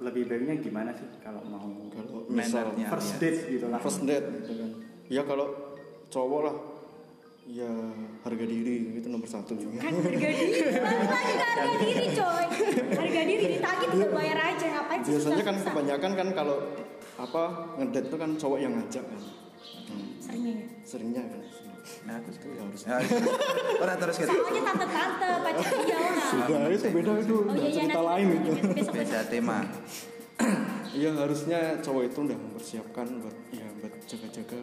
lebih 0.00 0.22
baiknya 0.24 0.56
gimana 0.56 0.90
sih 0.90 1.04
kalau 1.20 1.44
mau 1.44 1.60
kalau 1.86 2.24
Mannernya. 2.26 2.88
first 2.88 3.10
ya. 3.10 3.18
date 3.20 3.40
gitu 3.50 3.66
lah? 3.68 3.78
first 3.78 4.00
date 4.02 4.26
gitu 4.34 4.52
kan 4.56 4.70
ya 5.08 5.22
kalau 5.24 5.48
cowok 6.08 6.40
lah. 6.44 6.56
Ya 7.44 7.68
harga 8.24 8.40
diri 8.48 8.96
itu 8.96 9.04
nomor 9.04 9.28
satu 9.28 9.52
juga. 9.52 9.84
Kan 9.84 9.92
harga 10.00 10.28
diri 10.32 10.64
lagi 10.80 11.32
ke 11.36 11.44
harga 11.44 11.76
diri 11.84 12.06
coy? 12.16 12.46
Harga 12.96 13.22
diri 13.28 13.44
ditagih 13.52 13.88
tuh 13.92 14.08
bayar 14.16 14.38
aja 14.40 14.66
ngapain 14.72 15.00
sih 15.04 15.10
biasanya 15.12 15.44
kan 15.44 15.54
susah-susah? 15.60 15.72
kebanyakan 15.76 16.12
kan 16.16 16.28
kalau 16.32 16.56
apa 17.20 17.42
ngedate 17.76 18.08
tuh 18.08 18.16
kan 18.16 18.30
cowok 18.40 18.58
yang 18.64 18.72
ngajak 18.80 19.04
kan. 19.04 19.20
Hmm, 19.92 20.08
seringnya 20.24 20.52
ya? 20.56 20.66
Seringnya 20.88 21.22
kan. 21.28 21.40
Nah, 22.08 22.16
aku 22.16 22.28
itu 22.32 22.48
ya 22.48 22.62
harus 22.64 22.80
Ya, 22.88 22.96
Orang 23.84 23.96
terus 24.00 24.16
gitu. 24.16 24.32
soalnya 24.32 24.62
tante-tante 24.64 25.28
pacar 25.44 25.72
dia 25.84 25.96
orang 26.00 26.24
sudah 26.24 26.58
itu 26.72 26.88
beda 26.96 27.12
itu. 27.20 27.36
Oh 27.36 27.52
iya 27.52 27.60
iya 27.60 27.68
cerita 27.76 27.92
nanti 27.92 28.08
lain 28.08 28.26
itu. 28.32 28.50
Beda 28.88 29.20
tema. 29.28 29.58
Iya 30.96 31.10
harusnya 31.12 31.58
cowok 31.84 32.02
itu 32.08 32.18
udah 32.24 32.38
mempersiapkan 32.40 33.06
buat 33.20 33.36
ya 33.52 33.66
buat 33.84 33.92
jaga-jaga 34.08 34.60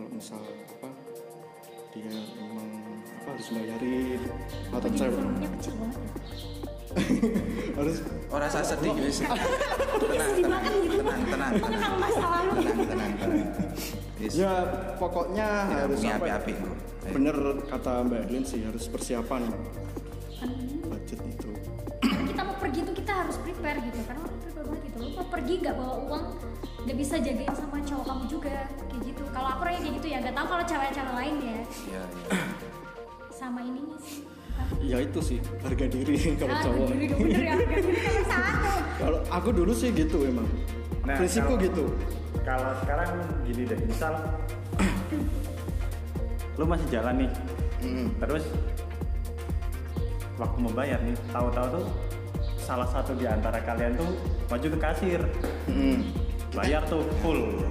kalau 0.00 0.16
misal 0.16 0.40
apa 0.40 0.88
dia 1.92 2.08
memang 2.08 2.68
apa 3.20 3.28
harus 3.36 3.48
bayarin 3.52 4.20
atau 4.72 4.88
jadi 4.88 4.96
cewek 4.96 5.12
volumenya 5.12 5.48
kecil 5.60 5.74
banget 5.76 6.00
ya. 6.00 6.08
harus 7.78 7.96
Orang 8.32 8.48
saya 8.48 8.64
sedih 8.64 8.90
guys. 8.96 9.20
Tenang, 10.00 10.32
tenang, 10.40 10.62
gitu. 10.80 11.04
tenang, 11.04 11.20
tenang, 11.20 11.22
tenang, 11.28 11.52
mengenang 11.60 11.94
masa 12.00 12.26
lalu 12.32 12.50
tenang, 12.64 12.78
tenang, 12.88 13.12
tenang. 13.20 13.48
Yes. 14.16 14.32
ya 14.40 14.52
pokoknya 14.96 15.48
Ya, 15.68 15.76
harus 15.84 16.00
apa 16.00 16.08
ya? 16.08 16.16
api-api 16.16 16.52
kok. 16.56 16.64
Ayo. 16.64 17.12
bener 17.12 17.36
kata 17.68 17.92
Mbak 18.08 18.20
Elin 18.32 18.44
sih 18.48 18.60
harus 18.64 18.84
persiapan 18.88 19.42
budget 20.88 21.20
itu 21.28 21.50
kita 22.32 22.40
mau 22.40 22.56
pergi 22.56 22.80
tuh 22.88 22.94
kita 22.96 23.12
harus 23.12 23.36
prepare 23.44 23.78
gitu 23.84 24.00
karena 24.08 24.24
lu 25.00 25.08
mau 25.10 25.24
pergi 25.26 25.54
nggak 25.58 25.74
bawa 25.74 25.96
uang? 26.06 26.24
Nggak 26.80 26.96
bisa 26.96 27.14
jagain 27.18 27.52
sama 27.52 27.80
cowok 27.80 28.04
kamu 28.04 28.24
juga 28.28 28.54
kayak 28.86 29.00
gitu. 29.02 29.22
Kalau 29.30 29.48
aku 29.48 29.60
orangnya 29.64 29.80
kayak 29.80 29.94
gitu 29.96 30.06
ya 30.06 30.16
nggak 30.20 30.34
tahu 30.34 30.46
kalau 30.48 30.64
cewek-cewek 30.64 31.14
lain 31.14 31.34
ya. 31.40 31.50
Ya, 31.50 31.62
ya. 31.88 32.02
sama 33.30 33.60
ininya 33.60 33.96
sih. 33.98 34.22
Ya 34.78 34.96
itu 35.00 35.20
sih 35.20 35.38
harga 35.60 35.86
diri 35.88 36.16
kalau 36.40 36.52
ah, 36.52 36.62
cowok. 36.62 36.86
diri 36.90 37.04
dong 37.08 37.20
bener 37.22 37.40
ya 37.40 37.52
harga 37.56 37.76
diri 37.80 37.98
nomor 37.98 38.24
satu 38.24 38.70
kalau 39.00 39.18
aku 39.26 39.48
dulu 39.50 39.72
sih 39.72 39.88
gitu 39.90 40.18
emang. 40.22 40.48
Nah, 41.02 41.16
prinsipku 41.16 41.48
kalau- 41.50 41.64
gitu. 41.64 41.84
Kalau 42.40 42.72
sekarang 42.78 43.10
gini 43.44 43.62
deh, 43.64 43.78
misal 43.82 44.12
lu 46.58 46.64
masih 46.64 46.86
jalan 46.88 47.14
nih, 47.18 47.30
Hmm. 47.80 48.08
terus 48.16 48.44
waktu 50.36 50.56
mau 50.58 50.68
bayar 50.70 51.00
nih, 51.00 51.16
tahu-tahu 51.30 51.80
tuh 51.80 51.84
salah 52.70 52.86
satu 52.86 53.18
di 53.18 53.26
antara 53.26 53.58
kalian 53.60 53.98
tuh 53.98 54.14
maju 54.46 54.66
ke 54.70 54.78
kasir, 54.78 55.18
Hmm. 55.66 56.06
bayar 56.54 56.86
tuh 56.86 57.02
full. 57.18 57.66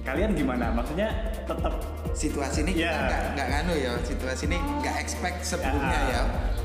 Kalian 0.00 0.32
gimana? 0.32 0.72
Maksudnya 0.72 1.12
tetap 1.44 1.76
Situasi 2.16 2.64
ini 2.64 2.72
kita 2.72 2.88
Ya. 2.88 2.96
nggak 2.96 3.22
nggak 3.36 3.48
nganu 3.52 3.74
ya. 3.76 3.92
Situasi 4.00 4.48
ini 4.48 4.56
nggak 4.80 4.96
expect 4.96 5.44
sebelumnya 5.44 6.00
Ya. 6.00 6.08
ya. 6.08 6.22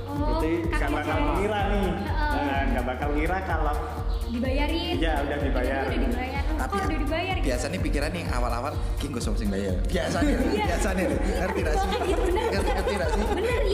oh 0.08 0.16
Berarti 0.16 0.52
nggak 0.64 0.90
bakal 0.96 1.18
ngira 1.36 1.60
nih. 1.68 1.88
Nah, 2.40 2.62
nggak 2.72 2.86
bakal 2.88 3.10
ngira 3.12 3.38
kalau 3.44 3.76
dibayarin 4.32 4.96
Iya, 4.96 5.14
udah 5.20 5.38
dibayar. 5.44 5.84
udah 5.84 6.00
dibayar 6.00 6.44
oh, 6.46 6.56
Tapi 6.56 6.72
kok 6.72 6.86
udah 6.88 7.00
dibayar 7.04 7.36
gitu 7.36 7.48
biasanya 7.52 7.78
pikiran 7.84 8.12
yang 8.16 8.30
awal-awal 8.32 8.72
ki 8.96 9.06
gue 9.10 9.20
sing 9.20 9.50
bayar. 9.50 9.76
Biasanya, 9.84 10.36
Iya. 10.48 10.66
biasanya 10.72 11.04
ngerti 11.36 11.60
gak 11.60 11.76
sih? 11.76 11.88
Bener 11.92 12.48
Ngerti 12.48 12.70
ngerti 12.72 12.94
gak 12.96 13.10
sih? 13.12 13.24
bener 13.28 13.60
iya 13.60 13.60
Oh, 13.68 13.71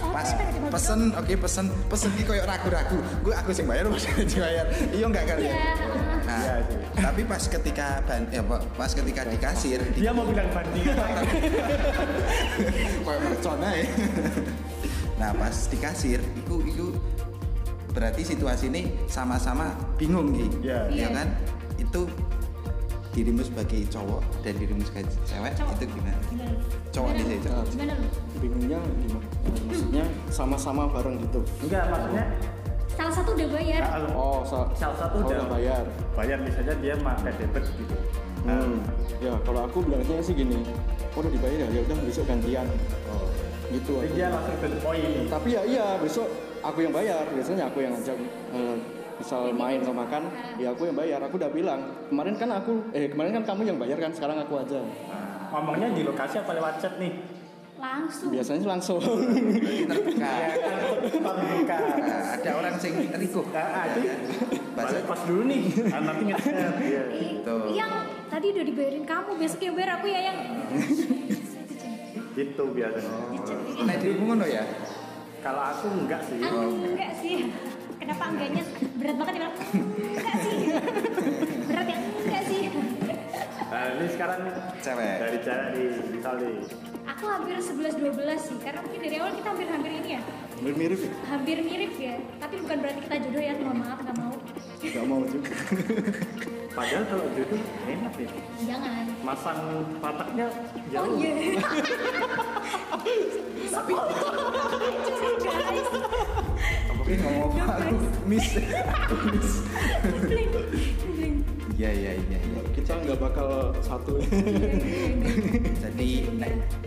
Pas 0.00 0.28
pesen, 0.70 1.00
oke 1.12 1.34
pesen, 1.36 1.66
pesen 1.86 2.10
ki 2.14 2.22
koyo 2.24 2.42
ragu-ragu. 2.44 2.98
Gue 3.20 3.32
aku 3.32 3.50
sing 3.52 3.64
bayar, 3.64 3.86
mas 3.86 4.04
sing 4.04 4.12
bayar. 4.34 4.66
Iya 4.90 5.04
enggak 5.06 5.24
kali 5.26 5.44
ya? 5.46 5.54
Iya. 5.54 5.72
Nah, 6.26 6.38
Iya 6.38 6.54
sih. 6.66 6.78
tapi 6.96 7.22
pas 7.22 7.42
ketika 7.42 7.86
ban, 8.02 8.22
ya, 8.28 8.42
pas 8.74 8.90
ketika 8.90 9.22
di 9.24 9.38
kasir, 9.38 9.78
di 9.94 10.00
Dia 10.02 10.10
mau 10.10 10.26
bilang 10.26 10.48
banding. 10.50 10.84
koyo 13.04 13.18
mercon 13.22 13.60
ae. 13.62 13.84
Nah, 15.16 15.30
pas 15.32 15.56
di 15.66 15.78
kasir, 15.78 16.20
itu 16.20 16.56
itu 16.66 16.86
berarti 17.92 18.22
situasi 18.26 18.68
ini 18.68 18.82
sama-sama 19.06 19.72
bingung 19.96 20.28
gitu. 20.34 20.60
Iya. 20.60 20.80
Ya 20.92 20.92
Iya. 20.92 21.08
kan? 21.14 21.28
Itu 21.78 22.00
dirimu 23.16 23.40
sebagai 23.40 23.80
cowok 23.88 24.20
dan 24.44 24.52
dirimu 24.54 24.82
sebagai 24.84 25.08
cewek 25.24 25.52
Cowok. 25.56 25.72
itu 25.72 25.84
gimana? 25.90 26.18
gimana? 26.28 26.54
Cowok 26.92 27.08
Gimana 27.08 27.24
saya 27.26 27.40
cowok. 27.40 27.64
gimana 27.72 27.92
lu 27.96 28.08
bingungnya 28.36 28.78
gimana 29.00 29.26
maksudnya 29.64 30.04
sama-sama 30.28 30.82
bareng 30.86 31.16
gitu 31.18 31.40
Enggak, 31.64 31.84
maksudnya 31.88 32.24
salah 32.92 33.12
satu 33.12 33.30
udah 33.32 33.48
bayar 33.50 33.80
oh 34.12 34.40
sa- 34.42 34.68
salah 34.72 34.96
satu 34.96 35.16
oh, 35.16 35.24
udah 35.24 35.36
udah 35.38 35.48
bayar 35.50 35.82
bayar 36.12 36.38
misalnya 36.40 36.74
dia 36.78 36.94
pakai 36.96 37.32
debit 37.34 37.64
gitu. 37.74 37.96
hmm. 38.44 38.76
ya 39.18 39.32
kalau 39.42 39.60
aku 39.64 39.78
bilangnya 39.80 40.16
sih 40.20 40.32
gini 40.32 40.60
oh, 41.12 41.20
udah 41.20 41.28
dibayar 41.28 41.58
ya 41.60 41.68
ya 41.72 41.80
udah 41.82 41.96
besok 42.02 42.24
gantian 42.24 42.68
Oh. 43.06 43.28
gitu 43.68 44.00
dia 44.12 44.28
langsung 44.28 44.56
ke 44.56 44.66
the 44.66 44.78
point. 44.80 45.28
tapi 45.28 45.48
ya 45.52 45.62
iya 45.64 45.86
besok 45.96 46.24
aku 46.60 46.78
yang 46.82 46.92
bayar 46.92 47.24
biasanya 47.28 47.64
aku 47.66 47.78
yang 47.80 47.92
ngajak 47.92 48.16
eh, 48.52 48.76
misal 49.16 49.48
main 49.52 49.80
atau 49.80 49.96
makan 49.96 50.22
ya 50.60 50.76
aku 50.76 50.92
yang 50.92 50.96
bayar 50.96 51.20
aku 51.24 51.34
udah 51.40 51.50
bilang 51.50 51.80
kemarin 52.12 52.34
kan 52.36 52.48
aku 52.52 52.72
eh 52.92 53.08
kemarin 53.08 53.40
kan 53.40 53.44
kamu 53.48 53.62
yang 53.64 53.78
bayar 53.80 53.96
kan 53.96 54.12
sekarang 54.12 54.36
aku 54.40 54.60
aja 54.60 54.80
Nah, 55.46 55.62
ngomongnya 55.62 55.88
di 55.94 56.02
lokasi 56.02 56.42
apa 56.42 56.52
lewat 56.58 56.82
chat 56.82 56.98
nih? 56.98 57.12
langsung 57.76 58.32
biasanya 58.32 58.60
sih 58.64 58.70
langsung 58.72 58.98
Terbuka. 58.98 60.30
Ya 60.32 60.48
kan, 60.56 60.76
terbuka. 61.12 61.76
Nah, 61.76 62.34
ada 62.40 62.50
orang 62.56 62.74
sing. 62.80 62.96
Nah, 62.96 63.20
itu 63.20 63.40
Bahasa 64.72 64.96
balik 64.96 65.04
pas 65.04 65.20
dulu 65.28 65.42
nih. 65.44 65.62
Ah, 65.92 66.00
nanti 66.00 66.22
ngechat. 66.24 66.54
Iya. 66.80 67.02
Ih, 67.12 67.30
Tuh. 67.44 67.76
yang 67.76 67.92
tadi 68.32 68.46
udah 68.56 68.64
dibayarin 68.64 69.04
kamu 69.04 69.30
besok 69.36 69.60
yang 69.60 69.74
bayar 69.76 69.90
aku 70.00 70.06
ya 70.08 70.20
yang 70.24 70.38
Gitu 72.32 72.64
biasanya. 72.64 73.12
Nah, 73.84 73.94
dirimu 74.00 74.24
ngono 74.24 74.46
ya? 74.48 74.64
Kalau 75.44 75.62
aku 75.62 75.86
enggak 76.00 76.20
sih. 76.24 76.40
Ah, 76.40 76.64
enggak 76.64 77.12
sih 77.20 77.36
kenapa 77.96 78.22
enggaknya? 78.28 78.62
Berat 78.96 79.16
banget 79.16 79.34
ya 79.34 79.40
Bang? 79.42 79.54
enggak 79.56 80.36
sih. 80.40 80.56
Berat 81.66 81.86
yang 81.86 82.02
enggak 82.02 82.42
sih. 82.44 82.60
Nah, 83.66 83.82
ini 83.92 84.06
sekarang 84.08 84.40
Cewek. 84.78 85.14
dari 85.18 85.38
cewek 85.42 85.68
di 85.74 85.84
Itali. 86.16 86.52
aku 87.06 87.24
hampir 87.26 87.56
11-12 87.56 88.12
sih 88.38 88.56
karena 88.60 88.80
mungkin 88.80 89.00
dari 89.00 89.16
awal 89.16 89.32
kita 89.32 89.48
hampir-hampir 89.48 89.92
ini 89.94 90.10
ya. 90.16 90.20
Mirip-mirip. 90.56 91.00
Ya 91.00 91.10
hampir 91.26 91.56
mirip 91.60 91.92
ya 91.96 92.14
tapi 92.38 92.54
bukan 92.60 92.76
berarti 92.80 93.00
kita 93.04 93.16
jodoh 93.20 93.42
ya 93.42 93.52
mohon 93.58 93.78
maaf 93.80 93.98
nggak 94.00 94.16
mau. 94.16 94.32
Nggak 94.80 95.06
mau 95.06 95.20
juga 95.24 95.52
Padahal 96.76 97.04
kalau 97.08 97.26
jodoh 97.32 97.62
enak 97.88 98.12
ya. 98.20 98.28
jangan 98.68 99.04
Masang 99.24 99.60
pataknya 99.96 100.44
oh 100.52 100.84
jauh. 100.92 101.16
iya 101.16 101.56
tapi 103.66 103.92
guys 105.40 105.88
Tapi 106.86 107.12
ngomong 107.16 107.52
apa 107.56 107.74
aku 107.80 107.96
miss. 108.28 108.48
Miss. 109.32 109.50
Iya, 111.76 111.90
iya, 111.92 112.12
iya, 112.16 112.38
iya. 112.40 112.60
kita 112.72 112.92
nggak 113.04 113.20
bakal 113.20 113.72
satu 113.80 114.16
Jadi 115.80 116.08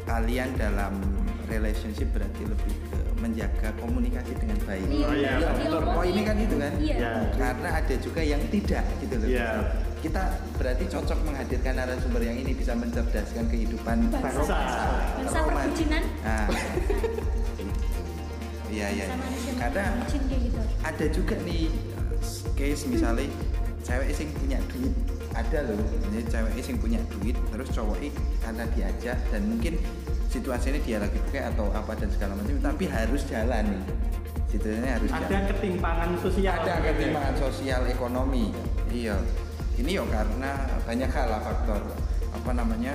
kalian 0.03 0.49
dalam 0.57 0.97
relationship 1.45 2.09
berarti 2.09 2.45
lebih 2.45 2.73
menjaga 3.19 3.69
komunikasi 3.77 4.33
dengan 4.39 4.57
baik. 4.63 4.87
Iya, 4.87 5.07
Oh, 5.07 5.13
iya, 5.13 5.31
iya, 5.37 5.49
betul. 5.53 5.79
diomongin. 5.79 5.95
Poinnya 5.95 6.23
kan 6.23 6.37
itu 6.39 6.55
kan? 6.55 6.73
Iya. 6.79 6.95
Ya. 6.97 7.13
Karena 7.35 7.69
ada 7.75 7.95
juga 7.99 8.21
yang 8.23 8.41
tidak 8.49 8.85
gitu 9.03 9.15
loh. 9.19 9.27
Iya. 9.29 9.49
Kita 9.99 10.23
berarti 10.55 10.85
cocok 10.87 11.19
menghadirkan 11.27 11.73
narasumber 11.75 12.21
yang 12.23 12.37
ini 12.39 12.51
bisa 12.55 12.71
mencerdaskan 12.71 13.45
kehidupan 13.51 13.97
Bangsa. 14.15 14.55
Bangsa. 15.19 15.39
Perbucinan 15.43 16.03
Nah. 16.23 16.47
Iya, 18.69 18.85
iya. 18.93 19.05
Karena 19.57 19.97
gitu 20.05 20.61
ada 20.85 21.05
juga 21.11 21.35
nih 21.43 21.73
uh, 21.97 22.13
case 22.53 22.85
misalnya 22.87 23.27
cewek 23.83 24.09
sing 24.13 24.29
punya 24.35 24.59
duit 24.69 24.93
ada 25.33 25.59
loh 25.63 25.79
ini 26.11 26.21
cewek 26.27 26.51
sing 26.61 26.75
punya 26.77 26.99
duit 27.17 27.37
terus 27.51 27.69
cowok 27.71 27.97
karena 28.43 28.63
diajak 28.75 29.17
dan 29.31 29.41
mungkin 29.47 29.73
situasinya 30.29 30.79
dia 30.79 30.97
lagi 31.01 31.17
pakai 31.29 31.49
atau 31.49 31.73
apa 31.73 31.91
dan 31.97 32.09
segala 32.13 32.37
macam 32.37 32.53
tapi 32.61 32.85
harus 32.85 33.21
jalan 33.25 33.65
nih. 33.65 33.83
Situasinya 34.49 34.91
harus 34.97 35.09
Ada 35.09 35.25
jalan. 35.25 35.43
ketimpangan 35.51 36.09
sosial. 36.21 36.53
ada 36.55 36.73
ketimpangan 36.81 37.35
sosial 37.37 37.81
ekonomi. 37.85 38.45
Iya. 38.89 39.17
Ini 39.79 39.91
ya 39.95 40.03
karena 40.05 40.51
banyak 40.83 41.09
hal 41.09 41.27
lah 41.29 41.41
faktor 41.41 41.81
apa 42.29 42.51
namanya 42.53 42.93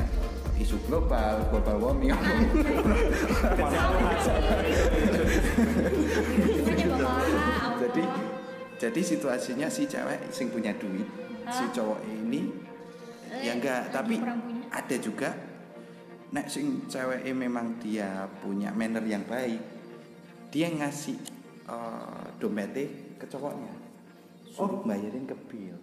isu 0.55 0.79
global 0.87 1.43
global 1.51 1.77
warming. 1.91 2.15
Jadi 7.81 8.03
jadi 8.75 9.01
situasinya 9.01 9.69
si 9.71 9.87
cewek 9.87 10.29
sing 10.29 10.51
punya 10.51 10.75
duit 10.77 11.07
si 11.47 11.65
cowok 11.71 12.01
ini 12.05 12.51
ya 13.35 13.51
Eh, 13.51 13.55
enggak 13.59 13.91
tapi 13.91 14.19
ada 14.71 14.97
juga 14.99 15.35
nek 16.35 16.45
sing 16.45 16.85
cewek 16.85 17.25
memang 17.31 17.79
dia 17.79 18.29
punya 18.43 18.69
manner 18.71 19.03
yang 19.07 19.25
baik 19.25 19.63
dia 20.51 20.69
ngasih 20.69 21.17
eh, 21.65 22.25
dompetnya 22.37 22.85
ke 23.17 23.25
cowoknya 23.25 23.73
suruh 24.45 24.83
bayarin 24.83 25.25
ke 25.25 25.37
bill 25.47 25.79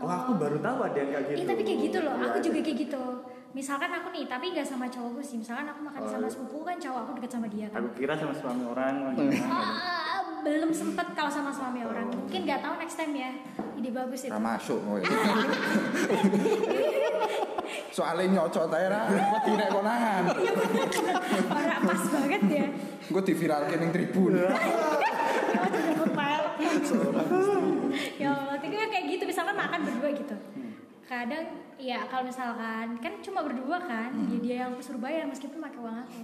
Oh, 0.00 0.08
aku 0.08 0.32
baru 0.34 0.58
tahu 0.64 0.80
ada 0.80 0.96
yang 0.96 1.12
kayak 1.12 1.28
gitu. 1.28 1.36
Iya 1.36 1.44
tapi 1.44 1.60
kayak 1.60 1.80
gitu 1.84 1.98
loh, 2.00 2.16
Iya, 2.16 2.24
aku 2.24 2.32
ada. 2.32 2.40
juga 2.40 2.58
kayak 2.64 2.78
gitu 2.80 3.04
Misalkan 3.52 3.92
aku 3.92 4.08
nih, 4.08 4.24
tapi 4.24 4.56
gak 4.56 4.64
sama 4.64 4.88
cowokku 4.88 5.20
sih 5.20 5.36
Misalkan 5.36 5.68
aku 5.68 5.80
makan 5.84 6.00
Oh, 6.00 6.08
sama 6.08 6.24
iya. 6.24 6.32
sepupu 6.32 6.58
kan 6.64 6.76
cowok 6.80 7.00
aku 7.04 7.10
deket 7.20 7.30
sama 7.30 7.46
dia 7.52 7.66
kan 7.68 7.78
Aku 7.78 7.88
kira 7.92 8.16
sama 8.16 8.32
suami 8.32 8.64
orang. 8.64 8.94
gimana. 9.12 9.44
Ah, 9.44 10.18
belum 10.40 10.72
sempet 10.72 11.12
kalau 11.12 11.28
sama 11.28 11.52
suami 11.52 11.84
orang 11.84 12.08
Mungkin 12.08 12.40
gak 12.42 12.64
tahu 12.64 12.74
next 12.80 12.96
time 12.96 13.12
ya 13.12 13.30
Ide 13.76 13.90
bagus 13.92 14.20
itu 14.24 14.32
masuk 14.32 14.80
kowe. 14.80 15.04
Soalnya 17.90 18.38
nyocot 18.38 18.70
ae 18.70 18.86
ra, 18.86 19.02
wedi 19.10 19.52
nek 19.58 19.68
konangan. 19.74 20.22
Orang 21.50 21.80
pas 21.82 22.02
banget 22.06 22.42
ya 22.46 22.66
Gue 23.10 23.22
diviralke 23.26 23.74
ning 23.78 23.90
tribun. 23.90 24.34
Ya 28.20 28.30
Allah, 28.32 28.56
tapi 28.60 28.76
kayak 28.76 29.04
gitu 29.10 29.24
Misalkan 29.26 29.56
makan 29.56 29.80
berdua 29.82 30.08
gitu 30.14 30.36
Kadang 31.08 31.44
ya 31.80 32.06
kalau 32.06 32.24
misalkan 32.28 32.86
Kan 33.02 33.12
cuma 33.24 33.40
berdua 33.42 33.80
kan 33.82 34.14
Ya 34.30 34.38
dia 34.38 34.56
yang 34.66 34.78
suruh 34.78 35.00
bayar 35.02 35.26
meskipun 35.26 35.58
pakai 35.58 35.80
uang 35.80 35.96
aku 36.06 36.20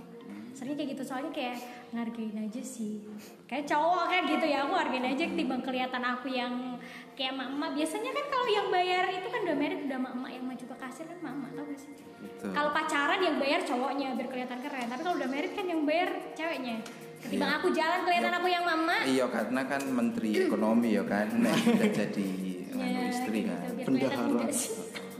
Seringnya 0.56 0.76
kayak 0.80 0.90
gitu 0.96 1.02
soalnya 1.04 1.32
kayak 1.36 1.58
ngargain 1.92 2.36
aja 2.48 2.62
sih 2.64 3.04
Kayak 3.44 3.68
cowok 3.68 4.04
kan 4.08 4.22
gitu 4.30 4.46
ya 4.46 4.58
Aku 4.64 4.74
hargain 4.76 5.04
aja 5.04 5.24
ketimbang 5.26 5.60
kelihatan 5.60 6.02
aku 6.04 6.28
yang 6.32 6.80
Kayak 7.16 7.32
emak-emak 7.32 7.70
Biasanya 7.74 8.10
kan 8.12 8.24
kalau 8.28 8.46
yang 8.46 8.66
bayar 8.68 9.04
itu 9.08 9.26
kan 9.26 9.40
udah 9.42 9.56
merit 9.56 9.80
Udah 9.82 9.96
emak-emak 9.98 10.30
yang 10.30 10.44
maju 10.44 10.64
ke 10.66 10.76
kasir 10.78 11.04
kan 11.04 11.16
emak-emak 11.18 11.50
tau 11.50 11.64
gak 11.64 11.78
sih 11.78 11.90
Betul. 12.16 12.50
Kalau 12.52 12.70
pacaran 12.70 13.20
yang 13.20 13.36
bayar 13.36 13.60
cowoknya 13.62 14.08
biar 14.14 14.28
kelihatan 14.28 14.58
keren 14.60 14.86
Tapi 14.86 15.00
kalau 15.00 15.16
udah 15.16 15.28
merit 15.28 15.52
kan 15.52 15.64
yang 15.64 15.82
bayar 15.82 16.08
ceweknya 16.32 16.76
Ketimbang 17.16 17.52
aku 17.54 17.68
jalan 17.72 18.00
kelihatan 18.04 18.32
aku 18.34 18.46
yang 18.46 18.62
mama 18.62 18.96
Iya 19.02 19.26
karena 19.26 19.60
kan 19.64 19.82
menteri 19.82 20.30
ekonomi 20.38 20.88
ya 20.92 21.02
kan 21.02 21.26
nek 21.42 21.56
udah 21.66 21.90
jadi 21.90 22.28
anu 22.68 22.84
Ya, 22.84 23.08
istri 23.08 23.40
gitu, 23.40 23.48
kan. 23.48 23.60
Bendahara. 23.82 24.28
muda 24.28 24.46
sih. 24.52 24.72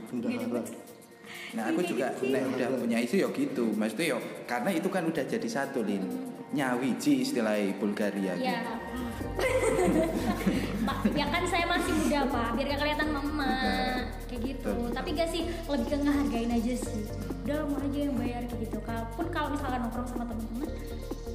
bendahara 0.07 0.61
Nah 1.47 1.63
aku 1.65 1.81
juga 1.81 2.13
nek 2.13 2.43
udah 2.49 2.67
punya 2.77 2.97
istri 2.99 3.17
ya 3.17 3.29
gitu. 3.29 3.65
Maksudnya 3.73 4.13
ya 4.13 4.17
karena 4.45 4.69
itu 4.69 4.87
kan 4.87 5.03
udah 5.03 5.23
jadi 5.25 5.47
satu 5.47 5.81
lin. 5.81 6.05
Nyawiji 6.47 7.23
istilahnya 7.23 7.75
Bulgaria 7.75 8.35
Ya. 8.35 8.61
gitu. 8.61 8.73
Pak, 10.87 10.99
ya 11.13 11.25
kan 11.27 11.43
saya 11.45 11.65
masih 11.67 11.93
muda 11.93 12.19
pak, 12.31 12.49
biar 12.55 12.65
gak 12.73 12.79
kelihatan 12.79 13.07
mama 13.11 13.53
kayak 14.31 14.41
gitu. 14.41 14.71
Betul. 14.71 14.95
Tapi 14.95 15.09
gak 15.13 15.29
sih 15.29 15.41
lebih 15.47 15.87
ke 15.87 15.97
ngehargain 15.99 16.51
aja 16.51 16.73
sih. 16.79 17.03
Udah 17.43 17.63
mau 17.67 17.79
aja 17.79 17.99
yang 17.99 18.15
bayar 18.15 18.41
kayak 18.47 18.61
gitu. 18.67 18.77
Kalaupun 18.83 19.25
kalau 19.31 19.49
misalkan 19.55 19.79
nongkrong 19.83 20.07
sama 20.07 20.23
temen-temen, 20.27 20.69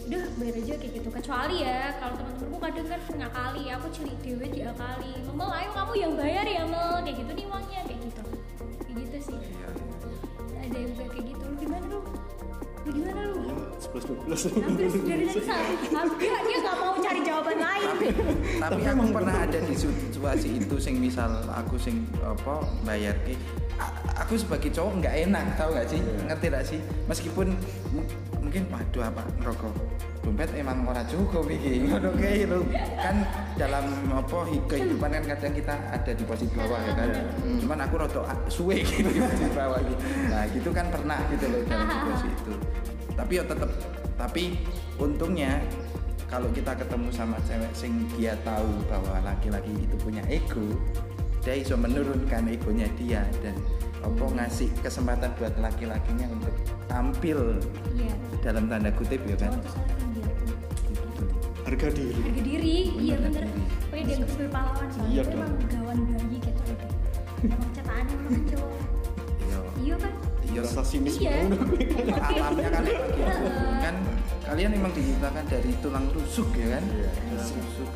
udah 0.09 0.25
bayar 0.41 0.55
aja 0.61 0.75
kayak 0.81 0.93
gitu. 0.99 1.09
Kecuali 1.13 1.57
ya 1.65 1.81
kalau 2.01 2.15
temen-temenku 2.17 2.59
kadang 2.61 2.87
kan 2.89 3.01
ngakali, 3.17 3.65
aku 3.73 3.87
cilik 3.93 4.19
dewe 4.25 4.47
diakali. 4.49 5.13
Memel 5.29 5.49
ayo 5.53 5.71
kamu 5.77 5.93
yang 6.01 6.13
bayar 6.17 6.47
ya 6.49 6.63
Mel, 6.65 6.93
kayak 7.05 7.17
gitu 7.21 7.33
nih 7.37 7.47
gimana 12.85 13.23
lu? 13.27 13.39
Lu? 13.47 13.57
plus 13.83 14.05
plus 14.09 14.43
hampir 14.57 14.89
dari 15.05 15.27
tadi 15.29 15.75
dia 16.17 16.39
dia 16.39 16.59
nggak 16.65 16.77
mau 16.81 16.95
cari 16.97 17.21
jawaban 17.21 17.59
lain 17.61 17.87
tapi 18.57 18.81
aku 18.89 19.05
pernah 19.11 19.37
ada 19.43 19.59
di 19.59 19.75
situasi 19.75 20.49
itu 20.57 20.77
sing 20.81 20.97
misal 20.97 21.29
aku 21.51 21.77
sing 21.77 22.07
apa 22.23 22.63
bayar 22.87 23.13
ki 23.27 23.35
aku 24.17 24.39
sebagai 24.39 24.71
cowok 24.71 25.03
nggak 25.03 25.15
enak 25.29 25.45
tahu 25.59 25.75
nggak 25.75 25.89
sih? 25.91 26.01
Ngerti 26.01 26.47
nggak 26.47 26.65
sih? 26.65 26.79
Meskipun 27.11 27.47
mu- 27.91 28.09
mungkin 28.39 28.63
waduh 28.71 29.03
apa 29.03 29.23
ngerokok 29.43 29.75
dompet 30.23 30.55
emang 30.55 30.87
ora 30.87 31.03
cukup 31.03 31.51
iki. 31.51 31.83
Ngono 31.91 32.15
kae 32.15 32.47
lho. 32.47 32.63
Kan 33.03 33.27
dalam 33.59 33.91
apa 34.15 34.39
hi- 34.47 34.63
kehidupan 34.71 35.11
kan 35.11 35.25
kadang 35.35 35.53
kita 35.53 35.75
ada 35.91 36.13
di 36.15 36.23
posisi 36.23 36.55
bawah 36.55 36.79
ya 36.79 36.93
kan? 36.95 37.09
Cuman 37.59 37.79
aku 37.83 37.95
rada 37.99 38.23
suwe 38.47 38.79
gitu 38.87 39.11
di 39.11 39.51
bawah 39.51 39.83
gitu. 39.83 40.03
Nah 40.31 40.47
gitu 40.47 40.71
kan 40.71 40.87
pernah 40.89 41.19
gitu 41.27 41.45
loh 41.51 41.61
dalam 41.67 41.87
situasi 41.91 42.29
itu 42.31 42.53
tapi 43.17 43.33
ya 43.41 43.45
tetap 43.45 43.71
tapi 44.17 44.57
untungnya 44.97 45.61
kalau 46.33 46.49
kita 46.57 46.73
ketemu 46.73 47.13
sama 47.13 47.37
cewek 47.45 47.73
sing 47.77 48.09
dia 48.17 48.33
tahu 48.41 48.71
bahwa 48.89 49.21
laki-laki 49.21 49.73
itu 49.77 49.97
punya 50.01 50.25
ego 50.33 50.65
dia 51.43 51.59
bisa 51.59 51.75
menurunkan 51.75 52.49
egonya 52.49 52.89
dia 52.97 53.27
dan 53.43 53.59
apa 54.03 54.25
ngasih 54.35 54.71
kesempatan 54.83 55.31
buat 55.39 55.55
laki-lakinya 55.59 56.27
untuk 56.31 56.55
tampil 56.91 57.59
iya. 57.95 58.15
dalam 58.43 58.67
tanda 58.67 58.91
kutip 58.95 59.23
ya 59.27 59.37
kan? 59.39 59.55
Gitu. 59.55 61.23
harga 61.63 61.89
diri. 61.95 62.19
Harga 62.19 62.43
diri. 62.43 62.77
Iya 62.99 63.17
Bener, 63.23 63.47
pokoknya 63.91 64.05
dia 64.07 64.17
sebagai 64.27 64.51
pahlawan 64.51 64.89
soalnya 64.91 65.13
Iya 65.15 65.23
itu 65.23 65.31
dong. 65.31 65.43
emang 65.43 65.71
gawan 65.71 65.99
bayi 66.11 66.37
gitu 66.43 66.63
emang 67.43 67.71
cetakannya 67.75 68.15
emang 68.19 68.45
cowok 68.51 68.81
iya. 69.43 69.59
Iya 69.83 69.95
kan 69.99 70.13
iya 70.53 70.61
rasa 70.61 70.83
sinis 70.85 71.17
iya. 71.17 71.49
alamnya 72.29 72.69
kan 72.69 72.85
kan 73.81 73.95
kalian 74.45 74.71
memang 74.77 74.93
diciptakan 74.93 75.45
dari 75.49 75.71
tulang 75.81 76.07
rusuk 76.13 76.49
ya 76.53 76.77
kan? 76.77 76.85
Iya. 76.93 77.11
rusuk. 77.41 77.91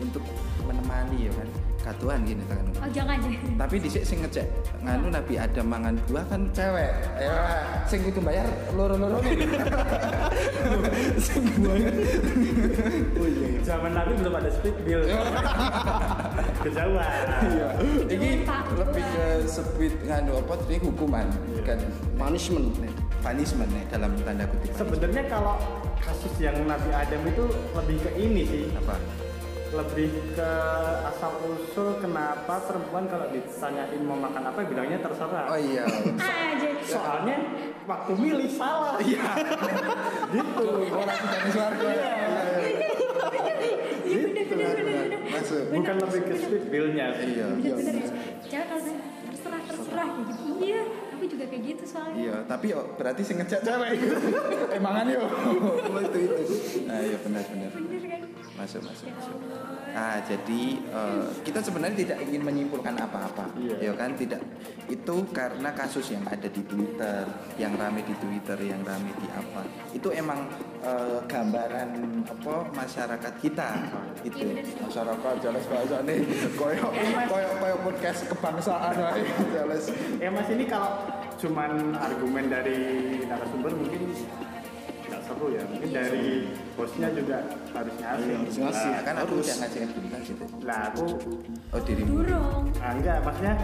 Untuk 0.00 0.24
menemani 0.64 1.28
ya 1.28 1.32
kan 1.36 1.48
katuan 1.84 2.24
gini 2.24 2.40
kan 2.48 2.64
oh 2.80 2.88
jangan. 2.88 3.20
Jangan 3.20 3.52
tapi 3.60 3.74
dhisik 3.76 4.04
sing 4.08 4.24
ngecek 4.24 4.48
nganu 4.80 5.12
Nabi 5.12 5.34
Adam 5.36 5.66
mangan 5.68 5.94
buah 6.08 6.24
kan 6.32 6.48
cewek. 6.56 6.92
Ya 7.20 7.36
sing 7.84 8.00
kudu 8.08 8.20
bayar 8.24 8.48
loro-loro. 8.72 9.20
Sing 11.24 11.44
buah. 11.60 11.76
Oh 13.20 13.28
iya 13.28 13.46
iya. 13.52 13.60
Zaman 13.62 13.92
Nabi 13.92 14.12
belum 14.16 14.34
ada 14.40 14.50
speed 14.50 14.76
bill. 14.88 15.02
Kejauhan. 16.64 17.24
iya. 17.52 17.68
Ini 18.08 18.28
lebih 18.80 19.04
ke 19.04 19.24
speed 19.44 19.94
nganu 20.08 20.40
apa 20.40 20.54
ini 20.68 20.76
hukuman. 20.80 21.26
Kan 21.68 21.78
punishment. 22.16 22.72
Punishment 23.20 23.70
nih 23.72 23.84
dalam 23.92 24.12
tanda 24.24 24.44
kutip. 24.48 24.72
Sebenarnya 24.76 25.24
kalau 25.28 25.56
kasus 26.00 26.34
yang 26.40 26.56
Nabi 26.68 26.90
Adam 26.92 27.20
itu 27.24 27.44
lebih 27.72 27.96
ke 28.04 28.10
ini 28.20 28.42
sih, 28.44 28.62
apa 28.76 29.00
lebih 29.74 30.06
ke 30.32 30.52
asal 31.04 31.32
usul 31.44 31.98
kenapa 31.98 32.62
perempuan 32.62 33.04
kalau 33.04 33.26
ditanyain 33.28 34.00
mau 34.00 34.14
makan 34.16 34.46
apa 34.46 34.62
bilangnya 34.62 34.98
terserah. 34.98 35.46
oh 35.46 35.58
iya 35.58 35.82
aja 35.84 36.68
Soalnya 36.84 37.36
waktu 37.84 38.12
milih 38.14 38.50
salah. 38.50 38.96
iya 39.00 39.24
gitu 40.30 40.66
orang 40.86 41.18
dari 41.20 41.48
suarga 41.50 41.88
iya 41.88 42.12
bener 44.04 44.44
bener 44.46 44.68
bener 44.76 44.94
bener 45.00 45.20
masuk 45.26 45.62
Bukan 45.70 45.96
lebih 45.98 46.20
ke 46.22 46.34
speed 46.36 46.64
bill-nya 46.68 47.06
sih. 47.14 47.26
iya 47.34 47.46
bener 47.50 47.74
bener 47.74 47.94
cewek 48.44 48.66
kalau 48.68 48.82
terserah 49.26 49.60
terserah 49.64 50.06
kayak 50.06 50.26
gitu 50.30 50.42
iya 50.60 50.80
aku 51.10 51.24
juga 51.26 51.44
kayak 51.46 51.62
gitu 51.66 51.84
soalnya 51.84 52.14
Iya, 52.14 52.36
tapi 52.46 52.64
yo 52.68 52.80
berarti 52.94 53.22
sing 53.22 53.36
ngecek 53.36 53.60
cewek 53.60 53.90
itu. 53.96 54.06
Emangan 54.70 55.06
yo. 55.08 55.24
itu 56.06 56.18
itu. 56.20 56.42
Nah, 56.84 56.98
iya 57.00 57.16
benar 57.18 57.42
benar. 57.44 57.70
bener 57.72 58.02
kan 58.04 58.20
Masuk 58.54 58.80
masuk. 58.82 59.06
masuk. 59.08 59.34
Allah 59.94 60.02
Ah, 60.04 60.18
jadi 60.20 60.62
eh, 60.78 61.24
kita 61.46 61.62
sebenarnya 61.62 62.02
tidak 62.02 62.18
ingin 62.26 62.42
menyimpulkan 62.42 62.98
apa-apa, 62.98 63.46
Iya. 63.54 63.90
ya 63.90 63.92
kan? 63.94 64.10
Tidak. 64.14 64.42
Itu 64.90 65.22
karena 65.30 65.70
kasus 65.70 66.10
yang 66.10 66.26
ada 66.26 66.50
di 66.50 66.62
Twitter, 66.66 67.22
yang 67.56 67.78
rame 67.78 68.02
di 68.02 68.14
Twitter, 68.18 68.58
yang 68.58 68.82
rame 68.82 69.14
di 69.22 69.26
apa. 69.30 69.62
Itu 69.94 70.10
emang 70.10 70.50
eh, 70.82 71.18
gambaran 71.30 71.90
apa 72.26 72.54
masyarakat 72.74 73.34
kita. 73.38 73.70
Itu 74.26 74.42
Iya, 74.42 74.66
masyarakat 74.82 75.34
jelas 75.38 75.64
bahasa 75.70 75.96
nih, 76.02 76.18
koyo 76.58 76.90
koyo 77.30 77.48
koyo 77.62 77.76
podcast 77.86 78.26
kebangsaan 78.26 78.94
wae 78.98 79.22
jelas. 79.54 79.84
Ya 80.18 80.28
mas 80.34 80.50
ini 80.50 80.66
kalau 80.66 81.06
cuman 81.38 81.94
argumen 81.94 82.50
dari 82.50 82.78
narasumber 83.26 83.70
mungkin 83.74 84.10
seru 85.24 85.46
ya. 85.50 85.62
Mungkin 85.64 85.88
dari 85.88 86.26
bosnya 86.72 87.08
juga 87.10 87.36
harusnya 87.72 88.06
asing. 88.12 88.28
Iya, 88.28 88.36
harus 88.38 88.56
ngasih. 88.58 88.88
Nah, 88.88 89.02
kan 89.02 89.14
aku 89.16 89.24
Harus. 89.32 89.44
udah 89.44 89.56
ngasih 89.58 89.80
berita 89.88 90.18
gitu. 90.22 90.44
Lah 90.62 90.80
aku 90.88 91.06
Oh 91.70 91.80
dirimu. 91.80 92.10
durung 92.14 92.62
ah, 92.78 92.92
enggak 92.92 93.18
maksudnya 93.20 93.54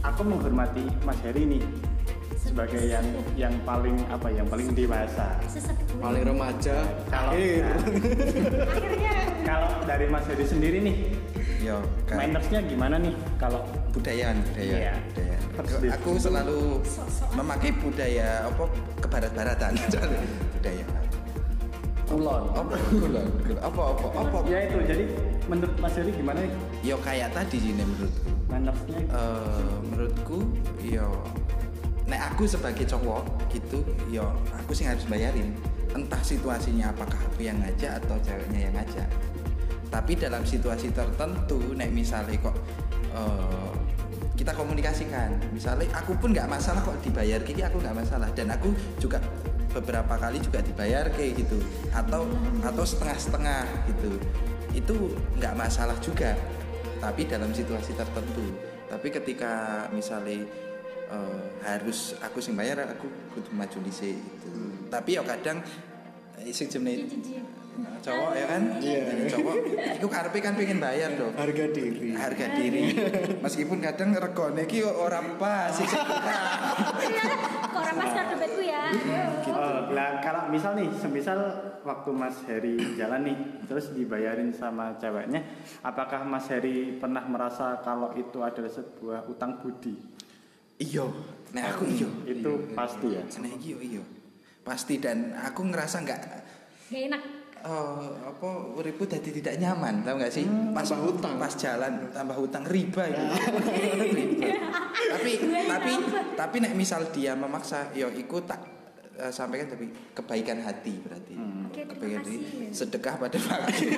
aku 0.00 0.20
menghormati 0.22 0.84
Mas 1.02 1.18
Heri 1.20 1.42
nih 1.48 1.64
sebagai 2.36 2.78
yang 2.80 3.02
yang 3.34 3.54
paling 3.62 3.98
apa 4.06 4.28
yang 4.30 4.46
paling 4.46 4.70
dewasa. 4.70 5.34
paling 5.96 6.22
remaja 6.22 6.76
Kalau 7.08 7.30
akhir 7.32 7.64
nah, 7.64 7.74
akhirnya 8.70 9.14
kalau 9.48 9.70
dari 9.82 10.06
Mas 10.06 10.24
Heri 10.24 10.44
sendiri 10.44 10.78
nih 10.80 10.96
Yo, 11.56 11.78
kan 12.04 12.16
mannersnya 12.20 12.58
gimana 12.62 12.98
nih 12.98 13.14
kalau 13.36 13.62
budayaan, 13.90 14.42
Iya. 14.54 14.98
budayaan. 15.08 15.40
Persis. 15.56 15.90
Aku 15.94 16.10
selalu 16.16 16.82
memakai 17.32 17.70
budaya 17.72 18.44
apa 18.44 18.64
kebarat-baratan, 18.98 19.72
budaya. 20.54 20.84
kulon? 22.06 22.44
Apa 22.52 22.74
kulon? 22.92 23.28
Apa 23.58 23.82
apa 23.90 24.06
apa? 24.16 24.36
Ya 24.46 24.58
itu 24.62 24.78
jadi 24.80 25.04
menurut 25.46 25.74
Mas 25.76 25.94
Heri 25.94 26.12
gimana 26.12 26.38
nih 26.38 26.52
Yo 26.84 26.96
kayak 27.00 27.30
tadi 27.32 27.56
sih 27.58 27.72
menurutku. 27.72 28.30
mannersnya? 28.46 28.98
Eh, 29.00 29.74
menurutku 29.84 30.38
yo 30.80 31.08
nek 32.06 32.30
aku 32.30 32.46
sebagai 32.46 32.86
cowok 32.86 33.26
gitu 33.50 33.82
yo 34.06 34.22
aku 34.54 34.70
sih 34.70 34.86
harus 34.86 35.02
bayarin 35.04 35.50
entah 35.90 36.22
situasinya 36.22 36.94
apakah 36.94 37.18
aku 37.18 37.42
yang 37.42 37.58
ngajak 37.58 37.98
atau 37.98 38.14
ceweknya 38.20 38.70
yang 38.70 38.74
ngajak 38.76 39.08
tapi 39.86 40.18
dalam 40.18 40.42
situasi 40.42 40.90
tertentu 40.90 41.74
nek 41.78 41.90
misalnya 41.94 42.36
kok 42.42 42.56
eh, 43.14 43.72
kita 44.36 44.52
komunikasikan. 44.52 45.32
Misalnya 45.50 45.88
aku 45.96 46.12
pun 46.20 46.30
nggak 46.36 46.46
masalah 46.46 46.84
kok 46.84 47.00
dibayar 47.00 47.40
kiki 47.40 47.64
aku 47.64 47.80
nggak 47.80 47.96
masalah. 47.96 48.28
Dan 48.36 48.52
aku 48.52 48.70
juga 49.00 49.18
beberapa 49.72 50.14
kali 50.20 50.38
juga 50.44 50.60
dibayar 50.60 51.08
kayak 51.08 51.40
gitu. 51.40 51.58
Atau 51.96 52.28
atau 52.60 52.84
setengah-setengah 52.84 53.64
gitu. 53.90 54.12
Itu 54.76 54.96
nggak 55.40 55.54
masalah 55.56 55.96
juga. 56.04 56.36
Tapi 57.00 57.24
dalam 57.24 57.50
situasi 57.56 57.96
tertentu. 57.96 58.54
Tapi 58.86 59.08
ketika 59.08 59.86
misalnya 59.90 60.44
eh, 61.10 61.42
harus 61.64 62.14
aku 62.20 62.38
sing 62.44 62.54
bayar 62.54 62.84
aku 62.84 63.08
kudu 63.32 63.50
maju 63.56 63.78
dhisik 63.88 64.14
gitu. 64.14 64.52
Tapi 64.92 65.16
ya 65.16 65.24
kadang 65.24 65.64
eh, 66.38 66.52
sing 66.52 66.68
jenenge 66.68 67.08
jijik 67.08 67.65
cowok 68.00 68.32
ya 68.32 68.46
kan? 68.46 68.62
Iya. 68.78 69.02
cowok. 69.30 69.54
Iku 69.98 70.06
karepe 70.06 70.38
kan 70.38 70.54
pengen 70.54 70.78
bayar 70.78 71.10
dong 71.14 71.32
harga 71.34 71.64
diri. 71.70 72.14
Harga 72.14 72.46
diri. 72.54 72.82
Meskipun 73.44 73.78
kadang 73.80 74.14
regone 74.14 74.64
iki 74.64 74.82
orang 74.82 75.36
pas 75.36 75.74
sih 75.74 75.86
kok 77.76 77.82
orang 77.82 77.96
kartu 77.98 78.34
bedku 78.40 78.62
ya? 78.62 78.88
Oh, 79.52 79.92
lah 79.92 80.20
kalau 80.20 80.48
misal 80.48 80.76
nih, 80.76 80.88
semisal 80.96 81.38
waktu 81.84 82.10
Mas 82.12 82.40
Heri 82.44 82.76
jalan 82.96 83.24
nih, 83.24 83.36
terus 83.68 83.92
dibayarin 83.92 84.52
sama 84.52 84.96
ceweknya, 84.96 85.44
apakah 85.80 86.24
Mas 86.24 86.48
Heri 86.48 86.96
pernah 86.96 87.24
merasa 87.24 87.80
kalau 87.80 88.12
itu 88.14 88.40
adalah 88.40 88.70
sebuah 88.70 89.28
utang 89.28 89.60
budi? 89.60 89.96
iya. 90.76 91.04
Nah 91.54 91.72
aku 91.72 91.88
iya. 91.88 92.08
Itu 92.26 92.52
Iya. 92.68 92.74
pasti 92.74 93.06
ya. 93.16 93.22
nah 93.40 93.48
iki 93.48 93.68
yo 93.72 93.80
iya. 93.80 94.02
Pasti 94.60 94.98
dan 94.98 95.30
aku 95.32 95.62
ngerasa 95.62 96.02
nggak 96.02 96.20
gak 96.26 96.42
enak 96.90 97.22
eh, 97.64 98.08
apa 98.28 98.48
uripku 98.76 99.08
jadi 99.08 99.30
tidak 99.30 99.54
nyaman 99.62 100.04
tahu 100.04 100.20
nggak 100.20 100.32
sih? 100.32 100.44
Pas 100.74 100.84
tambah 100.84 101.06
hutang. 101.08 101.34
pas 101.40 101.52
jalan 101.54 101.92
tambah 102.12 102.36
hutang 102.36 102.64
riba 102.68 103.02
itu. 103.08 103.24
Riba. 104.02 104.48
tapi 105.16 105.30
tapi 105.64 105.92
tapi 106.36 106.56
nek 106.60 106.74
misal 106.76 107.08
dia 107.14 107.32
memaksa 107.32 107.94
yo 107.96 108.12
iku 108.12 108.44
tak 108.44 108.60
eh, 109.16 109.32
sampaikan 109.32 109.72
tapi 109.72 109.88
kebaikan 110.12 110.60
hati 110.60 110.94
berarti. 111.00 111.34
Oke, 111.36 111.80
terima 111.82 111.92
kebaikan 111.96 112.20
hati. 112.24 112.36
sedekah 112.74 113.14
pada 113.16 113.38
fakir 113.40 113.96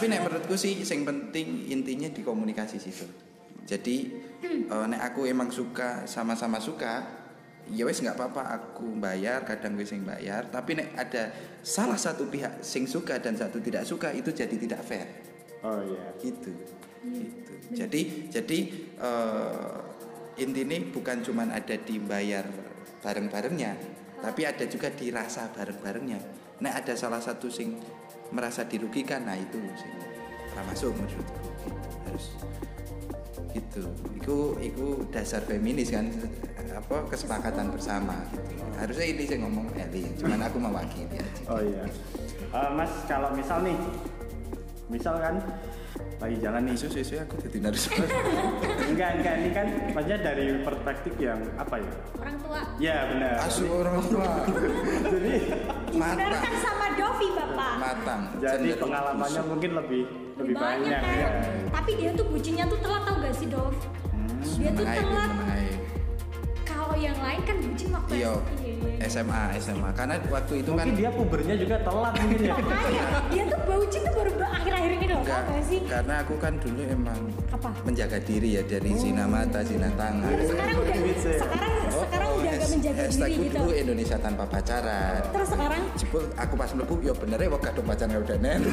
tapi 0.00 0.16
nek 0.16 0.24
menurutku 0.24 0.56
sih 0.56 0.80
yang 0.80 1.04
penting 1.04 1.68
intinya 1.68 2.08
di 2.08 2.24
komunikasi 2.24 2.80
situ. 2.80 3.04
Jadi 3.68 3.96
eh, 4.40 4.84
nek 4.88 5.12
aku 5.12 5.28
emang 5.28 5.52
suka 5.52 6.08
sama-sama 6.08 6.56
suka 6.56 7.19
ya 7.70 7.86
wes 7.86 8.02
nggak 8.02 8.18
apa-apa 8.18 8.42
aku 8.58 8.98
bayar 8.98 9.46
kadang 9.46 9.78
wes 9.78 9.94
yang 9.94 10.02
bayar. 10.04 10.50
Tapi 10.50 10.76
nek 10.78 10.88
ada 10.98 11.30
salah 11.62 11.96
satu 11.96 12.26
pihak 12.26 12.60
sing 12.66 12.84
suka 12.90 13.22
dan 13.22 13.38
satu 13.38 13.62
tidak 13.62 13.86
suka 13.86 14.10
itu 14.10 14.34
jadi 14.34 14.54
tidak 14.58 14.82
fair. 14.82 15.08
Oh 15.60 15.80
iya. 15.84 16.04
gitu. 16.20 16.52
Gitu. 17.00 17.52
jadi 17.72 18.00
jadi 18.28 18.58
eh, 19.00 19.76
intinya 20.36 20.76
bukan 20.92 21.24
cuman 21.24 21.48
ada 21.48 21.72
di 21.80 21.96
bayar 21.96 22.44
bareng-barengnya 23.00 23.72
tapi 24.20 24.44
ada 24.44 24.68
juga 24.68 24.92
dirasa 24.92 25.48
bareng-barengnya. 25.56 26.20
Nah 26.60 26.76
ada 26.76 26.92
salah 26.92 27.24
satu 27.24 27.48
sing 27.48 27.80
merasa 28.36 28.68
dirugikan 28.68 29.24
nah 29.24 29.36
itu 29.36 29.56
sing 29.80 29.96
masuk 30.60 30.92
menurutku. 30.92 31.40
Harus 32.04 32.36
itu 33.54 33.82
itu 34.14 34.36
itu 34.62 34.86
dasar 35.10 35.42
feminis 35.46 35.90
kan 35.90 36.06
apa 36.70 37.02
kesepakatan 37.10 37.74
bersama 37.74 38.14
gitu. 38.30 38.62
harusnya 38.78 39.06
ini 39.10 39.22
saya 39.26 39.38
ngomong 39.42 39.66
Eli 39.74 40.06
cuman 40.18 40.40
aku 40.46 40.56
mewakili 40.62 41.16
aja 41.18 41.42
Oh 41.50 41.58
iya. 41.58 41.82
Eh, 42.50 42.70
mas 42.78 42.90
kalau 43.10 43.34
misal 43.34 43.62
nih, 43.66 43.74
misal 44.86 45.18
kan 45.18 45.38
lagi 46.20 46.36
jalan 46.36 46.60
nih. 46.62 46.74
isu 46.76 46.86
isu 46.92 47.14
aku 47.18 47.34
jadi 47.40 47.56
narasumber 47.60 48.06
Enggak, 48.90 49.10
enggak 49.16 49.34
ini 49.36 49.50
kan 49.50 49.66
maksudnya 49.90 50.18
dari 50.20 50.44
perspektif 50.60 51.12
yang 51.16 51.40
apa 51.56 51.76
ya? 51.76 51.92
orang 52.14 52.36
tua 52.38 52.60
Ya 52.76 52.96
benar. 53.08 53.34
asu 53.40 53.64
orang 53.66 53.96
tua 54.04 54.28
Jadi 55.12 55.34
matang 55.92 56.32
kan 56.36 56.54
sama 56.60 56.86
Dovi 56.92 57.28
bapak 57.32 57.72
matang 57.74 58.20
jadi 58.36 58.52
cenderung 58.68 58.80
pengalamannya 58.84 59.32
busuk. 59.34 59.48
mungkin 59.48 59.70
lebih 59.74 60.02
lebih 60.36 60.54
banyak, 60.54 60.92
banyak, 60.92 61.00
kan 61.00 61.16
ya. 61.16 61.28
tapi 61.70 61.90
dia 61.96 62.10
tuh 62.12 62.26
bucinnya 62.26 62.64
tuh 62.66 62.78
telat 62.78 63.02
tau 63.02 63.16
gak 63.18 63.34
sih 63.34 63.48
Dov 63.48 63.74
dia 64.56 64.70
tuh 64.70 64.84
telat 64.86 65.30
kalau 66.62 66.94
yang 66.94 67.16
lain 67.16 67.40
kan 67.42 67.56
bucin 67.58 67.88
waktu 67.90 68.12
Iya. 68.14 68.32
SMA, 69.02 69.42
SMA. 69.58 69.90
Karena 69.92 70.14
waktu 70.26 70.54
itu 70.60 70.70
kan 70.72 70.84
Mungkin 70.84 70.96
dia 70.96 71.10
pubernya 71.10 71.54
juga 71.56 71.76
telat 71.80 72.12
mungkin 72.16 72.38
ya. 72.40 72.54
makanya 72.54 73.02
dia 73.32 73.42
tuh 73.46 73.60
bucin 73.64 74.00
tuh 74.00 74.12
baru 74.12 74.30
akhir-akhir 74.40 74.90
ini 74.92 75.06
loh 75.06 75.18
enggak, 75.20 75.42
sih 75.62 75.80
karena 75.82 76.14
aku 76.20 76.34
kan 76.36 76.52
dulu 76.56 76.80
emang 76.84 77.18
apa 77.50 77.70
menjaga 77.82 78.18
diri 78.20 78.48
ya 78.54 78.62
dari 78.62 78.90
zina 78.94 79.24
mata, 79.24 79.60
zina 79.62 79.88
tangan. 79.94 80.30
sekarang 80.38 80.76
udah 80.76 80.96
Gitu 81.00 81.26
ya. 81.26 81.38
sekarang 81.38 81.72
sekarang 81.90 82.30
udah 82.30 82.44
gak 82.44 82.60
has- 82.60 82.70
menjaga 82.70 83.02
diri 83.08 83.34
gitu 83.40 83.56
dulu 83.56 83.70
Indonesia 83.72 84.16
tanpa 84.18 84.44
pacaran. 84.44 85.20
terus 85.26 85.48
sekarang 85.48 85.82
Jebul 85.96 86.22
aku 86.34 86.54
pas 86.54 86.70
mlebu 86.70 86.94
ya 87.00 87.14
bener 87.14 87.38
ya 87.38 87.48
wong 87.48 87.62
kadung 87.62 87.86
pacaran 87.86 88.16
udah 88.16 88.36
nen. 88.38 88.60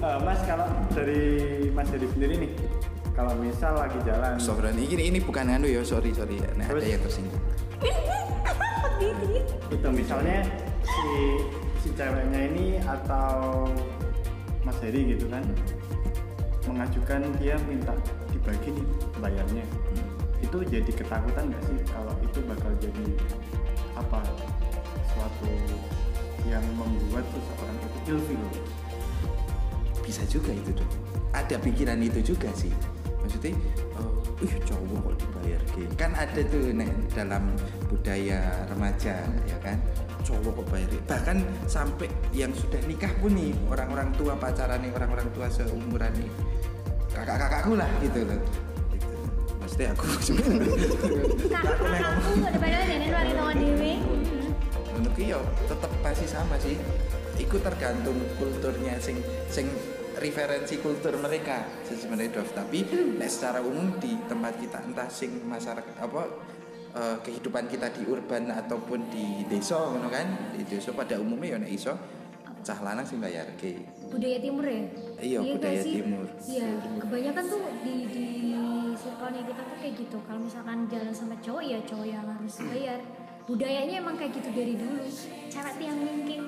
Eh, 0.00 0.18
mas 0.24 0.40
kalau 0.42 0.64
dari 0.90 1.22
Mas 1.70 1.86
Dedi 1.88 2.08
sendiri 2.08 2.34
nih, 2.38 2.50
kalau 3.20 3.36
misal 3.36 3.76
lagi 3.76 4.00
jalan, 4.00 4.40
Sobran 4.40 4.72
ini 4.80 5.12
ini 5.12 5.20
bukan 5.20 5.44
anu 5.52 5.68
ya, 5.68 5.84
sorry 5.84 6.08
sorry. 6.16 6.40
Nah, 6.56 6.64
ada 6.64 6.80
Terus? 6.80 6.88
yang 6.88 7.02
tersinggung. 7.04 7.44
itu 9.68 9.88
misalnya 9.92 10.40
si 10.80 11.08
si 11.84 11.88
ceweknya 11.92 12.40
ini 12.48 12.80
atau 12.80 13.68
Mas 14.64 14.80
Heri 14.80 15.12
gitu 15.16 15.28
kan 15.28 15.44
mengajukan 16.64 17.28
dia 17.40 17.60
minta 17.68 17.92
dibagi 18.32 18.72
nih 18.72 18.86
bayarnya 19.20 19.64
itu 20.40 20.56
jadi 20.68 20.90
ketakutan 20.92 21.48
nggak 21.48 21.62
sih 21.64 21.80
kalau 21.92 22.12
itu 22.20 22.40
bakal 22.44 22.72
jadi 22.80 23.06
apa 23.96 24.20
suatu 25.12 25.48
yang 26.48 26.64
membuat 26.76 27.24
seseorang 27.36 27.76
itu 27.84 27.98
ilfil 28.16 28.42
Bisa 30.04 30.24
juga 30.28 30.52
itu 30.56 30.72
dong. 30.72 30.92
Ada 31.30 31.56
pikiran 31.62 32.00
itu 32.00 32.34
juga 32.34 32.50
sih. 32.52 32.72
Maksudnya, 33.30 33.54
oh, 33.94 34.42
ih 34.42 34.54
cowok 34.66 34.98
kok 35.06 35.14
dibayar 35.22 35.60
gini. 35.70 35.94
Kan 35.94 36.10
ada 36.18 36.40
tuh 36.50 36.74
nek 36.74 36.90
dalam 37.14 37.54
budaya 37.86 38.42
remaja 38.66 39.22
ya 39.46 39.58
kan. 39.62 39.78
Cowok 40.26 40.50
kok 40.50 40.66
bayar. 40.74 40.90
Bahkan 41.06 41.38
sampai 41.70 42.10
yang 42.34 42.50
sudah 42.50 42.82
nikah 42.90 43.14
pun 43.22 43.30
nih 43.38 43.54
orang-orang 43.70 44.10
tua 44.18 44.34
pacaran 44.34 44.82
nih 44.82 44.90
orang-orang 44.98 45.30
tua 45.30 45.46
seumuran 45.46 46.10
nih 46.18 46.30
kakak-kakakku 47.14 47.78
lah 47.78 47.86
gitu 48.02 48.18
loh. 48.26 48.42
Gitu. 48.98 49.14
Maksudnya 49.62 49.86
aku 49.94 50.04
juga. 50.26 50.44
kakak 51.54 51.76
kakakku 51.86 52.30
ada 52.50 52.58
padahal 52.58 52.84
nenek 52.90 53.10
lari 53.14 53.32
lawan 53.38 53.56
dewe 53.62 53.92
Menurut 54.98 55.14
yo 55.22 55.40
tetap 55.70 55.90
pasti 56.02 56.26
sama 56.26 56.58
sih. 56.58 56.74
Ikut 57.38 57.62
tergantung 57.62 58.18
kulturnya 58.42 58.98
sing 58.98 59.22
sing 59.46 59.70
referensi 60.20 60.76
kultur 60.78 61.16
mereka 61.16 61.64
sebenarnya 61.82 62.36
Dov. 62.36 62.52
Tapi 62.52 62.78
nek 63.16 63.26
secara 63.26 63.64
umum 63.64 63.96
di 63.96 64.14
tempat 64.28 64.54
kita 64.56 64.78
entah 64.84 65.08
sing 65.08 65.40
masyarakat 65.42 65.96
apa 65.96 66.22
eh, 66.92 67.16
kehidupan 67.24 67.66
kita 67.66 67.88
di 67.90 68.04
urban 68.04 68.52
ataupun 68.52 69.08
di 69.08 69.42
desa 69.48 69.80
ngono 69.80 70.06
kan. 70.06 70.52
Di 70.52 70.62
desa 70.68 70.92
pada 70.92 71.16
umumnya 71.16 71.56
ya 71.56 71.58
nek 71.58 71.72
iso 71.72 71.94
cah 72.60 72.76
lanang 72.84 73.08
sing 73.08 73.16
bayar 73.24 73.48
ke. 73.56 73.72
budaya 74.12 74.36
timur 74.36 74.68
ya 74.68 74.84
Iya, 75.16 75.38
nggak 75.40 75.54
budaya 75.56 75.80
sih? 75.80 75.92
timur. 75.96 76.26
iya 76.44 76.68
kebanyakan 77.00 77.44
tuh 77.48 77.62
di 77.80 77.94
di 78.04 78.26
circle-nya 78.92 79.42
kita 79.48 79.62
tuh 79.64 79.76
kayak 79.80 79.94
gitu 79.96 80.16
kalau 80.28 80.40
misalkan 80.44 80.78
jalan 80.92 81.08
sama 81.08 81.34
cowok 81.40 81.64
ya 81.64 81.78
cowok 81.88 82.04
yang 82.04 82.20
harus 82.20 82.54
bayar 82.60 83.00
budayanya 83.48 83.94
emang 84.04 84.12
kayak 84.20 84.32
gitu 84.36 84.48
dari 84.52 84.74
dulu 84.76 85.00
cewek 85.48 85.74
yang 85.80 85.98
mungkin 86.04 86.40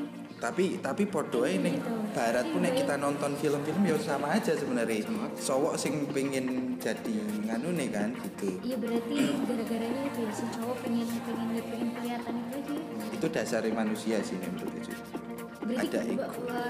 Tapi 0.42 0.82
tapi 0.82 1.06
podo 1.06 1.46
Gitu. 1.46 1.92
barat 2.12 2.44
pun 2.50 2.60
nek 2.66 2.74
kita 2.74 2.98
nonton 2.98 3.32
film-film 3.38 3.82
ya 3.86 3.94
sama 4.02 4.34
aja 4.34 4.52
sebenarnya. 4.52 5.06
Cowok 5.38 5.78
sing 5.78 6.10
pengen 6.10 6.72
jadi 6.82 7.14
nganu 7.46 7.78
nih 7.78 7.88
kan 7.94 8.10
gitu. 8.10 8.58
iya 8.66 8.74
berarti 8.74 9.16
gara-garanya 9.46 10.02
itu 10.10 10.18
ya 10.26 10.32
si 10.34 10.44
cowok 10.50 10.76
pengen 10.82 11.06
pengen 11.22 11.48
pengen 11.70 11.88
kelihatan 11.94 12.34
itu 12.42 12.54
aja 12.58 12.74
itu 13.14 13.26
dasar 13.30 13.62
manusia 13.70 14.16
sih 14.18 14.34
menurut 14.34 14.72
itu 14.82 14.90
berarti 15.62 15.86
Ada 15.88 15.98
ba- 15.98 16.06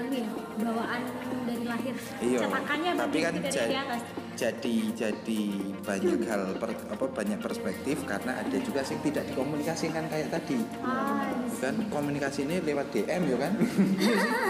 ini 0.03 0.19
ya, 0.21 0.29
bawaan 0.61 1.01
dari 1.43 1.65
lahir. 1.65 1.95
Iya 2.19 2.37
cetakannya 2.39 2.91
tapi 2.95 3.17
kan 3.19 3.33
dari 3.35 3.49
ja- 3.49 3.65
di 3.65 3.75
atas. 3.75 4.01
jadi 4.33 4.75
jadi 4.93 5.41
banyak 5.79 6.19
hal 6.23 6.43
per- 6.55 6.87
apa 6.87 7.05
banyak 7.07 7.39
perspektif 7.39 7.97
karena 8.03 8.37
ada 8.37 8.57
juga 8.59 8.81
sih 8.81 8.97
tidak 9.01 9.25
dikomunikasikan 9.27 10.05
kayak 10.07 10.29
tadi. 10.29 10.61
Ah. 10.79 11.25
Kan 11.57 11.89
komunikasi 11.89 12.43
ini 12.43 12.61
lewat 12.61 12.89
DM 12.91 13.21
ya 13.27 13.37
kan? 13.39 13.53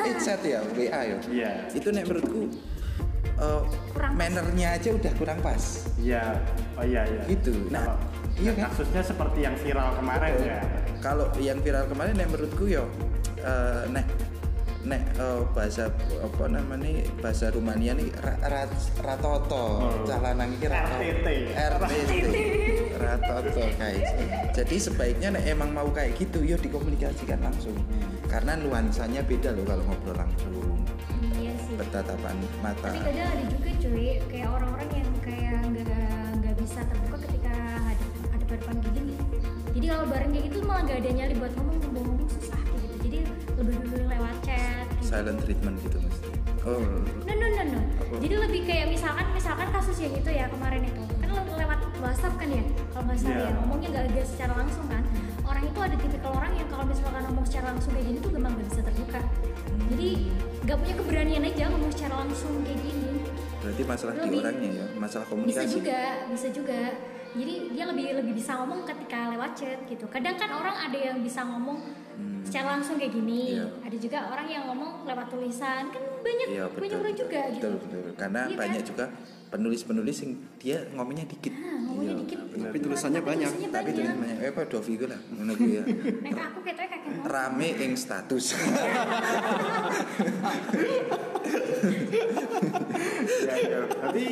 Eh 0.03 0.15
chat 0.23 0.41
ya 0.41 0.59
WA 0.69 1.01
ya? 1.05 1.17
Iya. 1.23 1.51
Itu 1.71 1.89
nek 1.89 2.03
menurutku 2.03 2.51
eh, 3.33 3.61
pas. 3.91 4.11
mannernya 4.11 4.75
aja 4.75 4.89
udah 4.91 5.11
kurang 5.13 5.39
pas. 5.39 5.87
Iya. 5.97 6.35
Oh 6.75 6.83
iya 6.83 7.03
iya. 7.05 7.21
Gitu. 7.25 7.53
Nah, 7.69 7.79
Kalau- 7.81 7.99
iya 8.37 8.51
nah, 8.51 8.59
kan? 8.59 8.69
kasusnya 8.71 9.01
seperti 9.01 9.39
yang 9.41 9.55
viral 9.55 9.89
kemarin 9.95 10.31
Betul. 10.33 10.47
ya. 10.47 10.59
Kalau 10.99 11.25
yang 11.37 11.59
viral 11.59 11.85
kemarin 11.87 12.13
nek 12.13 12.27
menurutku 12.27 12.65
yo 12.65 12.87
eh, 13.39 13.83
nek 13.89 14.05
nek 14.83 15.15
eh, 15.15 15.41
bahasa 15.55 15.87
apa 16.19 16.45
namanya 16.51 17.07
bahasa 17.23 17.47
Rumania 17.55 17.95
nih 17.95 18.11
ra, 18.19 18.35
ra, 18.43 18.63
ratoto. 18.99 19.63
Oh. 19.79 20.03
cah 20.03 20.19
lanang 20.19 20.51
iki 20.59 20.67
ratoto 20.67 20.99
RTT. 20.99 21.27
RTT 21.55 22.11
ratoto 22.99 23.63
guys 23.79 24.09
jadi 24.51 24.75
sebaiknya 24.75 25.27
nek 25.39 25.43
emang 25.47 25.71
mau 25.71 25.87
kayak 25.87 26.19
gitu 26.19 26.43
yo 26.43 26.59
dikomunikasikan 26.59 27.39
langsung. 27.39 27.75
Karena 28.27 28.59
nuansanya 28.59 29.23
beda 29.23 29.55
loh 29.55 29.65
kalau 29.65 29.83
ngobrol 29.87 30.17
langsung. 30.19 30.53
Iya 31.39 31.53
sih. 31.63 31.75
Bertatapan 31.79 32.35
mata. 32.59 32.91
Tapi 32.91 33.01
kadang 33.01 33.29
ada 33.33 33.43
juga 33.49 33.71
cuy 33.79 34.07
kayak 34.29 34.49
orang-orang 34.51 34.89
yang 34.93 35.09
kayak 35.23 35.59
nggak 35.73 36.27
nggak 36.43 36.55
bisa 36.59 36.79
terbuka 36.85 37.17
ketika 37.29 37.53
hadap 37.87 38.09
hadap 38.35 38.47
hadapan 38.51 38.75
gini. 38.91 39.15
Jadi 39.73 39.85
kalau 39.89 40.05
bareng 40.05 40.29
kayak 40.35 40.45
gitu 40.51 40.57
malah 40.67 40.81
nggak 40.85 40.99
ada 41.01 41.09
nyali 41.17 41.33
buat 41.39 41.53
ngomong 41.57 41.77
ngomong 41.81 42.29
susah 42.29 42.62
lebih 43.65 43.87
dulu 43.87 44.05
lewat 44.07 44.35
chat 44.41 44.85
gitu. 44.91 45.03
silent 45.07 45.39
treatment 45.39 45.75
gitu 45.81 45.97
mas. 45.99 46.17
Oh. 46.63 46.79
No 47.27 47.33
no 47.33 47.47
no 47.49 47.63
no. 47.69 47.79
Jadi 48.17 48.35
lebih 48.39 48.61
kayak 48.63 48.87
misalkan 48.87 49.27
misalkan 49.31 49.67
kasus 49.69 49.99
yang 49.99 50.13
itu 50.13 50.29
ya 50.29 50.47
kemarin 50.47 50.83
itu. 50.83 51.01
Kan 51.19 51.29
le- 51.29 51.57
lewat 51.59 51.79
WhatsApp 51.99 52.35
kan 52.35 52.47
ya 52.47 52.63
kalau 52.89 53.03
nggak 53.05 53.19
salah 53.19 53.35
Iya. 53.35 53.43
ya 53.43 53.51
ngomongnya 53.57 53.87
nggak 53.91 54.05
nggak 54.11 54.27
secara 54.27 54.53
langsung 54.55 54.85
kan. 54.87 55.03
Orang 55.43 55.63
itu 55.65 55.79
ada 55.79 55.95
tipikal 55.97 56.31
orang 56.33 56.53
yang 56.55 56.67
kalau 56.67 56.85
misalkan 56.87 57.21
ngomong 57.25 57.45
secara 57.45 57.65
langsung 57.71 57.91
kayak 57.91 58.05
gini 58.07 58.17
tuh 58.19 58.31
memang 58.31 58.51
nggak 58.55 58.67
bisa 58.69 58.81
terbuka. 58.81 59.19
Jadi 59.91 60.09
nggak 60.63 60.77
punya 60.79 60.95
keberanian 60.95 61.43
aja 61.43 61.63
ngomong 61.67 61.91
secara 61.91 62.15
langsung 62.23 62.51
kayak 62.63 62.79
gini. 62.79 63.11
Berarti 63.59 63.81
masalah 63.83 64.13
di 64.13 64.21
Lebih. 64.23 64.39
orangnya 64.39 64.69
ya 64.73 64.85
masalah 64.95 65.25
bisa 65.25 65.31
komunikasi. 65.35 65.73
juga 65.73 65.99
bisa 66.31 66.47
juga. 66.51 66.81
Jadi 67.33 67.53
dia 67.73 67.85
lebih 67.89 68.05
lebih 68.13 68.33
bisa 68.37 68.51
ngomong 68.55 68.85
ketika 68.85 69.33
lewat 69.33 69.51
chat 69.57 69.79
gitu. 69.83 70.05
Kadang 70.07 70.37
kan 70.37 70.53
orang 70.53 70.77
ada 70.79 70.95
yang 70.95 71.17
bisa 71.19 71.41
ngomong 71.41 71.81
secara 72.53 72.77
langsung 72.77 73.01
kayak 73.01 73.17
gini 73.17 73.57
Iya. 73.57 73.65
ada 73.81 73.97
juga 73.97 74.29
orang 74.29 74.45
yang 74.45 74.69
ngomong 74.69 75.09
lewat 75.09 75.25
tulisan 75.25 75.89
kan 75.89 76.03
banyak 76.21 76.47
Iya 76.53 76.69
banyak 76.69 76.77
betul, 76.77 77.01
orang 77.01 77.09
betul, 77.09 77.25
juga 77.25 77.41
betul, 77.41 77.53
gitu 77.57 77.69
betul. 77.81 78.13
Karena 78.13 78.41
Iya 78.45 78.53
kan? 78.53 78.61
banyak 78.61 78.83
juga 78.85 79.05
penulis-penulis 79.49 80.17
yang 80.21 80.31
dia 80.57 80.77
ngomongnya 80.93 81.25
dikit. 81.25 81.49
Nah, 81.49 81.77
ngomongnya 81.81 82.13
Iya, 82.13 82.21
dikit 82.21 82.37
Tapi 82.53 82.77
tulisannya 82.77 83.21
banyak. 83.21 83.49
tulisannya 83.49 83.69
Tapi 83.73 83.89
tulisannya 83.89 84.21
banyak. 84.21 84.37
Eh, 84.37 84.49
apa 84.53 84.61
Dovi 84.65 84.93
gue 84.93 85.09
lah, 85.09 85.17
ngono 85.33 85.53
kuwi 85.53 85.73
ya. 85.73 85.83
Nek 86.25 86.33
aku 86.37 86.59
ketoknya 86.61 86.89
kakek 86.89 87.09
ngomong. 87.09 87.25
Rame 87.25 87.69
ing 87.81 87.93
status. 87.97 88.45
ya, 93.45 93.55
ya. 93.57 93.79
Tapi 93.89 94.25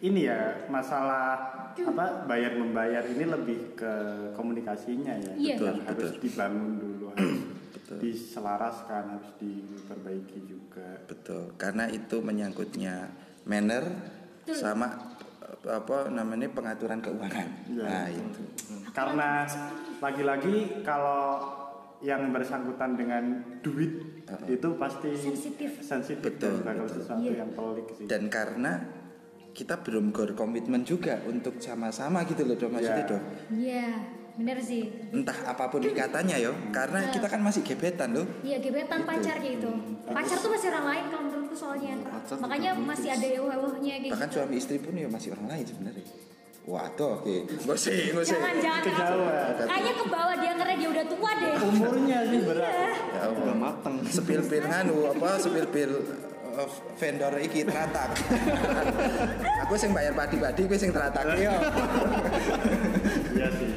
ini 0.00 0.24
ya 0.24 0.64
masalah 0.66 1.36
apa 1.76 2.24
bayar 2.24 2.56
membayar 2.56 3.04
ini 3.04 3.24
lebih 3.24 3.76
ke 3.76 3.92
komunikasinya 4.32 5.14
ya. 5.14 5.32
Iya. 5.36 5.54
Betul, 5.56 5.74
harus 5.84 6.10
betul. 6.10 6.20
dibangun 6.20 6.72
dulu, 6.76 7.04
harus 7.14 7.40
Betul. 7.70 7.96
diselaraskan, 8.00 9.02
harus 9.14 9.30
diperbaiki 9.38 10.38
juga. 10.44 10.88
Betul, 11.06 11.54
karena 11.54 11.86
itu 11.86 12.16
menyangkutnya 12.18 13.12
manner 13.44 13.84
sama 14.50 15.14
apa 15.60 16.08
namanya 16.08 16.48
pengaturan 16.48 16.98
keuangan. 16.98 17.48
Iya, 17.68 17.84
Nah, 17.84 18.06
betul. 18.08 18.24
itu. 18.24 18.42
karena 18.90 19.30
lagi-lagi 20.00 20.54
kalau 20.80 21.44
yang 22.00 22.32
bersangkutan 22.32 22.96
dengan 22.96 23.44
duit 23.60 24.24
itu 24.48 24.68
pasti 24.74 25.12
Sensitif. 25.12 25.84
sensitif 25.84 26.24
Betul, 26.24 26.64
bakal 26.64 26.88
betul. 26.88 26.96
sesuatu 26.98 27.20
Iya. 27.22 27.44
yang 27.44 27.50
pelik 27.52 27.86
sih 27.92 28.04
Dan 28.08 28.32
karena 28.32 28.72
kita 29.50 29.80
belum 29.80 30.10
berkomitmen 30.10 30.82
juga 30.82 31.18
untuk 31.24 31.58
sama-sama 31.58 32.22
gitu 32.24 32.42
loh, 32.42 32.54
Dok. 32.54 32.70
Maksudnya, 32.70 32.96
Iya. 32.96 33.10
Dok. 33.10 33.22
Iya, 33.52 33.88
bener 34.36 34.56
sih. 34.58 34.82
Entah 35.10 35.38
apa 35.44 35.66
pun 35.66 35.80
ikatannya 35.80 36.36
yo, 36.38 36.52
karena 36.70 37.10
kita 37.10 37.26
kan 37.26 37.40
masih 37.40 37.60
gebetan 37.60 38.14
loh. 38.14 38.26
Iya 38.40 38.56
gebetan 38.58 39.02
pacar 39.02 39.36
kayak 39.36 39.58
gitu. 39.58 39.70
Pacar 40.06 40.36
tuh 40.36 40.50
masih 40.50 40.68
orang 40.70 40.86
lain 40.86 41.04
kalau 41.08 41.22
menurutku 41.26 41.54
soalnya. 41.54 41.94
Pacar 42.00 42.36
Makanya 42.38 42.70
masih 42.74 43.08
ada 43.10 43.26
eweh-ewehnya 43.28 43.94
kayak 44.00 44.12
Bahkan 44.14 44.28
gitu. 44.28 44.36
suami 44.38 44.54
istri 44.56 44.76
pun 44.78 44.92
ya 44.94 45.06
masih 45.06 45.28
orang 45.34 45.46
lain 45.48 45.64
sebenarnya. 45.64 46.06
Waduh, 46.60 47.24
oke. 47.24 47.34
Gak 47.66 47.74
sih, 47.74 48.12
gak 48.12 48.20
sih. 48.22 48.36
Jangan 48.36 48.56
jangan 48.60 48.82
Kejauhan. 48.84 49.54
Kayaknya 49.64 49.92
ke 49.96 50.04
bawah 50.06 50.34
dia 50.36 50.52
karena 50.54 50.74
dia 50.76 50.88
udah 50.92 51.04
tua 51.08 51.30
deh. 51.34 51.52
umurnya 51.58 52.18
sih 52.22 52.40
berat 52.44 52.72
Ya 53.10 53.24
udah 53.26 53.56
mateng 53.56 53.94
Sepil 54.06 54.40
pil 54.44 54.64
nganu 54.64 54.96
apa 55.08 55.28
sepil 55.36 55.66
pil 55.66 55.90
uh, 55.90 56.29
vendor 56.98 57.34
iki 57.40 57.66
teratak. 57.66 58.10
Aku 59.66 59.74
sing 59.78 59.90
bayar 59.94 60.12
padi-padi, 60.14 60.66
kowe 60.66 60.78
sing 60.78 60.90
teratak 60.90 61.24
yo. 61.38 61.54
iya 63.34 63.48
sih 63.54 63.70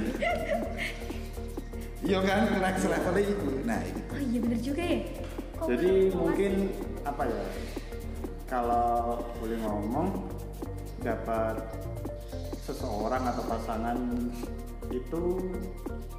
Iya 2.03 2.19
kan, 2.19 2.39
next 2.59 2.83
level 2.83 3.15
itu. 3.15 3.49
Nah, 3.63 3.79
itu. 3.79 4.01
Oh 4.11 4.19
iya 4.19 4.39
bener 4.43 4.59
juga 4.59 4.83
ya. 4.83 4.99
Kok 5.55 5.67
jadi 5.71 5.91
mungkin 6.11 6.53
apa 7.07 7.23
ya 7.31 7.43
kalau 8.51 9.23
boleh 9.39 9.57
ngomong 9.63 10.07
dapat 10.99 11.55
seseorang 12.63 13.23
atau 13.27 13.43
pasangan 13.47 13.97
itu 14.89 15.21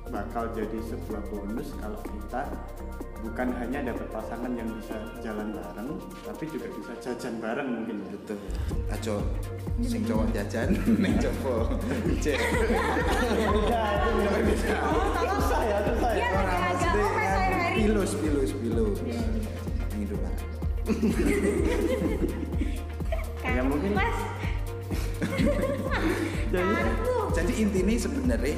bakal 0.06 0.46
jadi 0.52 0.78
sebuah 0.80 1.22
bonus 1.26 1.74
kalau 1.76 1.98
kita 2.00 2.42
bukan 3.20 3.48
hanya 3.56 3.80
dapat 3.86 4.06
pasangan 4.10 4.52
yang 4.52 4.68
bisa 4.70 4.94
jalan 5.18 5.50
bareng 5.50 5.96
tapi 6.22 6.44
juga 6.46 6.68
bisa 6.70 6.92
jajan 7.00 7.34
bareng 7.38 7.68
mungkin 7.72 7.96
ya 8.00 8.12
Betul. 8.14 8.38
Ajo 8.90 9.14
sing 9.82 10.04
cowok 10.04 10.28
jajan 10.30 10.68
ning 11.02 11.16
jopo. 11.18 11.66
Cek. 12.20 12.36
beda 12.38 13.80
itu 13.90 14.10
beda 14.14 14.76
susah 15.26 15.60
ya 15.62 15.78
susah 15.82 16.12
ya 16.12 16.20
Iya, 16.20 16.28
maksudnya 16.30 16.58
kan 16.60 16.76
sehari-hari. 16.78 17.74
pilus 17.80 18.12
pilus 18.14 18.50
pilus. 18.54 18.96
Iya, 19.02 19.20
Yang 19.90 20.00
itu 20.00 20.14
Pak. 20.14 20.32
Ya, 23.44 23.62
mungkin- 23.62 23.94
Mas, 23.94 24.18
jadi 26.52 26.74
aku. 26.74 27.23
Jadi 27.34 27.52
intinya 27.58 27.94
sebenarnya 27.98 28.56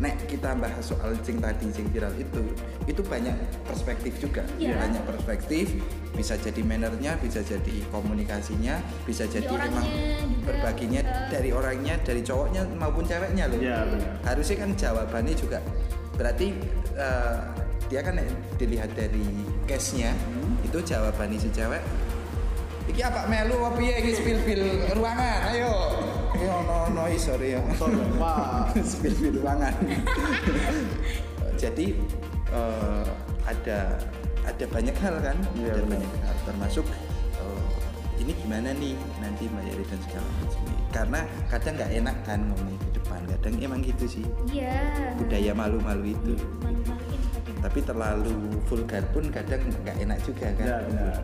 nek 0.00 0.16
kita 0.24 0.56
bahas 0.56 0.80
soal 0.80 1.12
cing 1.20 1.36
tadi 1.38 1.68
cing 1.68 1.84
viral 1.92 2.08
itu 2.16 2.40
itu 2.88 3.04
banyak 3.04 3.36
perspektif 3.68 4.16
juga 4.16 4.40
Iya. 4.56 4.80
banyak 4.80 5.04
perspektif 5.04 5.76
bisa 6.16 6.40
jadi 6.40 6.64
mannernya 6.64 7.20
bisa 7.20 7.44
jadi 7.44 7.84
komunikasinya 7.92 8.80
bisa 9.04 9.28
jadi 9.28 9.44
orangnya 9.44 9.76
emang 9.76 9.88
juga, 9.92 10.40
berbaginya 10.48 11.00
eh. 11.04 11.28
dari 11.28 11.50
orangnya 11.52 12.00
dari 12.00 12.24
cowoknya 12.24 12.64
maupun 12.80 13.04
ceweknya 13.04 13.44
loh 13.46 13.60
Iya, 13.60 13.78
benar. 13.84 14.12
harusnya 14.24 14.56
kan 14.56 14.70
jawabannya 14.72 15.34
juga 15.36 15.58
berarti 16.16 16.46
eh, 16.96 17.38
dia 17.92 18.00
kan 18.00 18.16
dilihat 18.56 18.96
dari 18.96 19.24
case-nya 19.68 20.16
Hmm. 20.16 20.64
itu 20.64 20.80
jawabannya 20.80 21.36
si 21.36 21.52
cewek 21.52 21.84
iki 22.88 23.04
apa 23.04 23.28
melu 23.28 23.60
apa 23.60 23.76
piye 23.76 24.00
iki 24.00 24.16
spill-spill 24.16 24.64
ruangan 24.96 25.52
ayo 25.52 25.76
ayo 26.40 26.56
no 26.64 26.76
no 26.96 27.02
sorry 27.20 27.52
ya. 27.56 27.60
Wah. 28.16 28.72
spill-spill 28.72 29.44
ruangan 29.44 29.74
jadi 31.60 31.86
eh, 32.56 33.08
ada 33.44 33.78
ada 34.40 34.64
banyak 34.72 34.96
hal 34.96 35.14
kan? 35.20 35.36
Iya, 35.52 35.76
ada 35.76 35.80
benar. 35.84 36.00
banyak 36.00 36.12
hal. 36.24 36.36
Termasuk 36.48 36.86
eh, 37.36 37.76
ini 38.24 38.32
gimana 38.40 38.72
nih 38.72 38.96
nanti 39.20 39.44
bayari 39.52 39.84
dan 39.84 40.00
segala 40.08 40.28
macam 40.40 40.62
karena 40.90 41.20
kadang 41.52 41.74
nggak 41.76 41.92
enak 42.00 42.16
kan 42.24 42.40
ngomong 42.48 42.76
di 42.80 42.88
depan. 42.96 43.20
Kadang 43.28 43.54
emang 43.60 43.80
gitu 43.84 44.04
sih. 44.08 44.24
Iya. 44.48 45.12
budaya 45.20 45.52
malu-malu 45.52 46.16
itu. 46.16 46.34
Malu-maluin 46.64 47.20
tapi 47.60 47.84
terlalu 47.84 48.32
vulgar 48.72 49.04
pun 49.12 49.28
kadang 49.28 49.60
nggak 49.84 49.96
enak 50.00 50.18
juga 50.24 50.48
kan? 50.56 50.64
Ya 50.64 50.76
benar 50.88 51.14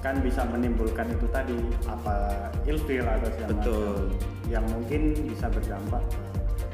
kan 0.00 0.16
bisa 0.24 0.42
menimbulkan 0.48 1.12
itu 1.12 1.26
tadi 1.28 1.56
apa 1.84 2.48
ilfil 2.64 3.04
atau 3.04 3.28
segala 3.36 3.50
Betul. 3.52 3.76
macam 3.76 4.48
yang 4.48 4.64
mungkin 4.72 5.00
bisa 5.28 5.46
berdampak 5.52 6.02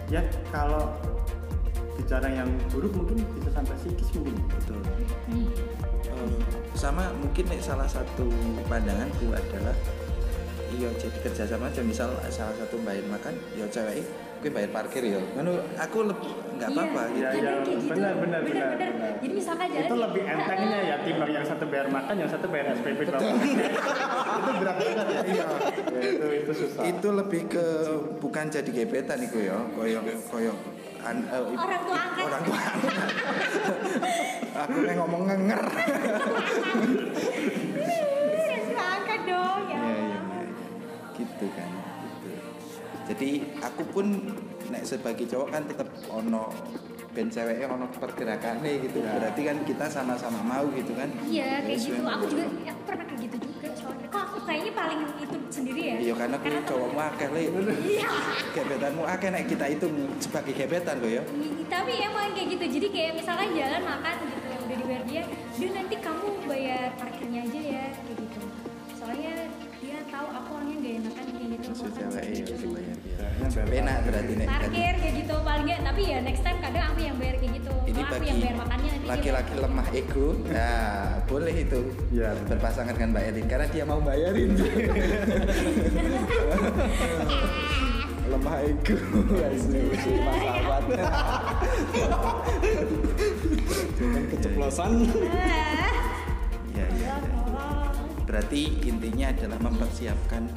ya 0.06 0.22
kalau 0.54 0.94
bicara 1.98 2.28
yang 2.30 2.46
buruk 2.70 2.94
mungkin 2.94 3.18
bisa 3.34 3.50
sampai 3.50 3.74
psikis 3.82 4.10
mungkin 4.14 4.36
betul 4.54 4.80
Hmm. 5.26 5.50
Eh, 6.06 6.38
sama 6.78 7.10
mungkin 7.18 7.50
nek 7.50 7.58
salah 7.58 7.88
satu 7.90 8.30
pandanganku 8.70 9.34
adalah 9.34 9.74
iya 10.70 10.86
jadi 10.94 11.18
kerjasama 11.18 11.66
aja 11.66 11.82
misal 11.82 12.14
salah 12.30 12.54
satu 12.54 12.78
bayar 12.86 13.02
makan 13.10 13.34
ya 13.58 13.66
cewek 13.66 14.06
gue 14.36 14.50
bayar 14.50 14.70
parkir 14.70 15.02
ya 15.02 15.20
Ngono, 15.32 15.52
aku 15.76 15.98
lebih 16.04 16.28
nggak 16.56 16.68
apa-apa 16.70 17.02
Iya, 17.06 17.28
gitu 17.28 17.36
Iya, 17.36 17.50
iya, 17.52 17.52
gitu. 17.66 17.86
benar, 17.86 18.12
benar, 18.14 18.40
benar, 18.40 18.64
benar. 18.70 18.90
benar. 18.92 19.12
Jadi 19.16 19.32
misalkan 19.34 19.66
jalan 19.68 19.82
itu 19.82 19.94
lebih 19.98 20.22
entengnya 20.24 20.78
ya 20.82 20.96
timbang 21.00 21.30
yang 21.30 21.44
satu 21.44 21.64
bayar 21.66 21.86
makan 21.88 22.14
yang 22.16 22.30
satu 22.30 22.46
bayar 22.46 22.66
SPP 22.72 22.98
itu 23.06 23.12
berat 24.54 24.76
banget 24.76 25.06
ya 25.06 25.20
iya 25.26 25.46
Ya, 25.86 26.00
itu 26.06 26.26
itu 26.34 26.52
susah 26.54 26.82
itu 26.82 27.08
lebih 27.10 27.42
ke 27.46 27.64
bukan 28.18 28.44
jadi 28.46 28.70
gebetan 28.70 29.18
iku 29.22 29.38
ya 29.38 29.56
koyo 29.70 30.00
koyo 30.26 30.52
an, 31.00 31.16
eh, 31.24 31.38
Orang 31.46 31.82
tua 31.82 31.98
angkat. 31.98 32.24
orang 32.24 32.42
tua 32.42 32.58
angkat. 32.58 33.08
aku 34.62 34.76
nih 34.82 34.94
ngomong 34.96 35.22
ngenger 35.24 35.62
Iya, 37.76 38.58
silakan 38.62 39.20
dong 39.22 39.62
ya. 39.66 39.78
Iya, 39.78 39.94
iya, 39.94 40.18
iya. 40.18 40.42
gitu 41.14 41.46
kan. 41.52 41.70
Jadi 43.06 43.30
aku 43.60 43.82
pun 43.86 44.06
nek 44.66 44.82
sebagai 44.82 45.24
cowok 45.24 45.48
kan 45.48 45.62
tetap 45.64 45.86
ono 46.06 46.50
ben 47.10 47.26
ceweknya 47.26 47.66
ono 47.66 47.86
pergerakannya 47.88 48.72
gitu 48.82 48.98
Ya. 48.98 49.16
berarti 49.16 49.40
kan 49.42 49.56
kita 49.62 49.86
sama-sama 49.86 50.36
mau 50.42 50.66
gitu 50.70 50.92
kan 50.92 51.08
Iya 51.24 51.64
kayak 51.64 51.78
gitu. 51.78 52.02
Aku 52.02 52.24
juga 52.26 52.44
aku 52.44 52.82
pernah 52.84 53.04
kayak 53.06 53.20
gitu 53.24 53.36
juga 53.40 53.68
soalnya. 53.72 54.06
Kok 54.06 54.22
aku 54.22 54.38
kayaknya 54.44 54.72
paling 54.74 55.00
itu 55.16 55.36
sendiri 55.48 55.80
ya? 55.82 55.94
iya 55.98 56.14
karena 56.14 56.36
aku 56.36 56.48
cowokmu 56.66 57.00
akeh 57.00 57.28
le 57.30 57.40
Iya. 57.88 58.10
gebetanmu 58.52 59.02
akeh 59.06 59.28
nek 59.30 59.44
kita 59.46 59.66
itu 59.70 59.86
sebagai 60.18 60.52
gebetan 60.52 60.94
kok 60.98 61.08
ya 61.08 61.22
Ih, 61.24 61.64
Tapi 61.66 61.92
emang 62.02 62.26
kayak 62.30 62.48
gitu. 62.52 62.64
Jadi 62.68 62.86
kayak 62.90 63.12
misalkan 63.16 63.48
jalan 63.50 63.82
makan 63.82 64.14
gitu 64.26 64.46
yang 64.46 64.60
udah 64.60 64.76
dibayar 64.76 65.02
dia, 65.04 65.22
dia 65.56 65.68
nanti 65.72 65.94
kamu 65.96 66.26
bayar 66.44 66.88
parkirnya 66.94 67.40
aja 67.42 67.60
ya 67.62 67.84
kayak 67.96 68.16
gitu. 68.18 68.40
Soalnya 68.92 69.34
dia 69.78 69.96
tahu 70.06 70.26
aku 70.28 70.48
orangnya 70.52 70.76
gak 70.78 70.94
enakan 71.00 71.26
kayak 71.76 71.84
maksud 71.84 71.92
makan 71.92 72.00
cewek 72.00 72.24
kayak 72.24 72.32
iya. 72.32 72.56
Dibayar 72.56 72.96
bayar 73.52 73.68
enak 73.84 74.00
berarti 74.08 74.32
nek 74.32 74.48
Parkir 74.48 74.96
kayak 74.96 75.12
gitu 75.20 75.36
paling 75.44 75.68
nggak. 75.68 75.76
Tapi 75.84 76.08
ya 76.08 76.24
next 76.24 76.40
time 76.42 76.58
kadang 76.64 76.84
aku 76.88 77.00
yang 77.04 77.16
bayar 77.20 77.36
kayak 77.36 77.52
gitu. 77.60 77.72
ini 77.86 78.00
Oh, 78.00 78.04
aku 78.06 78.12
bagi 78.16 78.26
yang 78.26 78.38
bayar 78.40 78.56
makannya 78.56 78.90
laki-laki 79.06 79.54
lemah 79.54 79.86
ego 79.94 80.34
nah 80.50 81.22
boleh 81.30 81.54
itu 81.54 81.78
benar. 82.10 82.34
berpasangan 82.50 82.90
dengan 82.98 83.14
Mbak 83.14 83.22
Elin 83.30 83.46
karena 83.46 83.66
dia 83.70 83.84
mau 83.86 84.02
bayarin. 84.02 84.50
Lemah 88.26 88.58
ego 88.66 88.98
masalah. 90.26 90.82
Jangan 93.96 94.28
keceplosan 94.28 94.92
berarti 98.26 98.74
intinya 98.84 99.30
adalah 99.30 99.58
mempersiapkan 99.62 100.50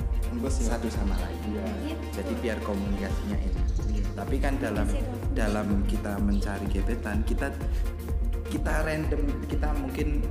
satu 0.49 0.89
sama 0.89 1.15
lain. 1.17 1.57
Iya. 1.57 1.95
jadi 2.13 2.34
biar 2.41 2.57
komunikasinya 2.65 3.38
enak. 3.38 3.67
Tapi 4.17 4.36
kan 4.41 4.53
dalam 4.59 4.88
dalam 5.32 5.67
kita 5.88 6.20
mencari 6.20 6.65
gebetan 6.67 7.24
kita 7.24 7.53
kita 8.49 8.74
random 8.84 9.22
kita 9.45 9.70
mungkin 9.78 10.26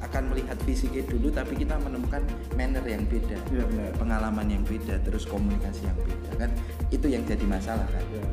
akan 0.00 0.32
melihat 0.32 0.56
fisiknya 0.64 1.04
dulu 1.04 1.28
tapi 1.28 1.52
kita 1.52 1.76
menemukan 1.84 2.24
manner 2.56 2.80
yang 2.88 3.04
beda 3.04 3.36
Iya, 3.52 3.64
benar. 3.68 3.92
pengalaman 4.00 4.46
yang 4.48 4.64
beda 4.64 4.96
terus 5.04 5.28
komunikasi 5.28 5.84
yang 5.84 5.98
beda 6.00 6.30
kan? 6.40 6.50
Itu 6.88 7.06
yang 7.12 7.28
jadi 7.28 7.44
masalah 7.44 7.84
kan? 7.92 8.04
Iya. 8.08 8.24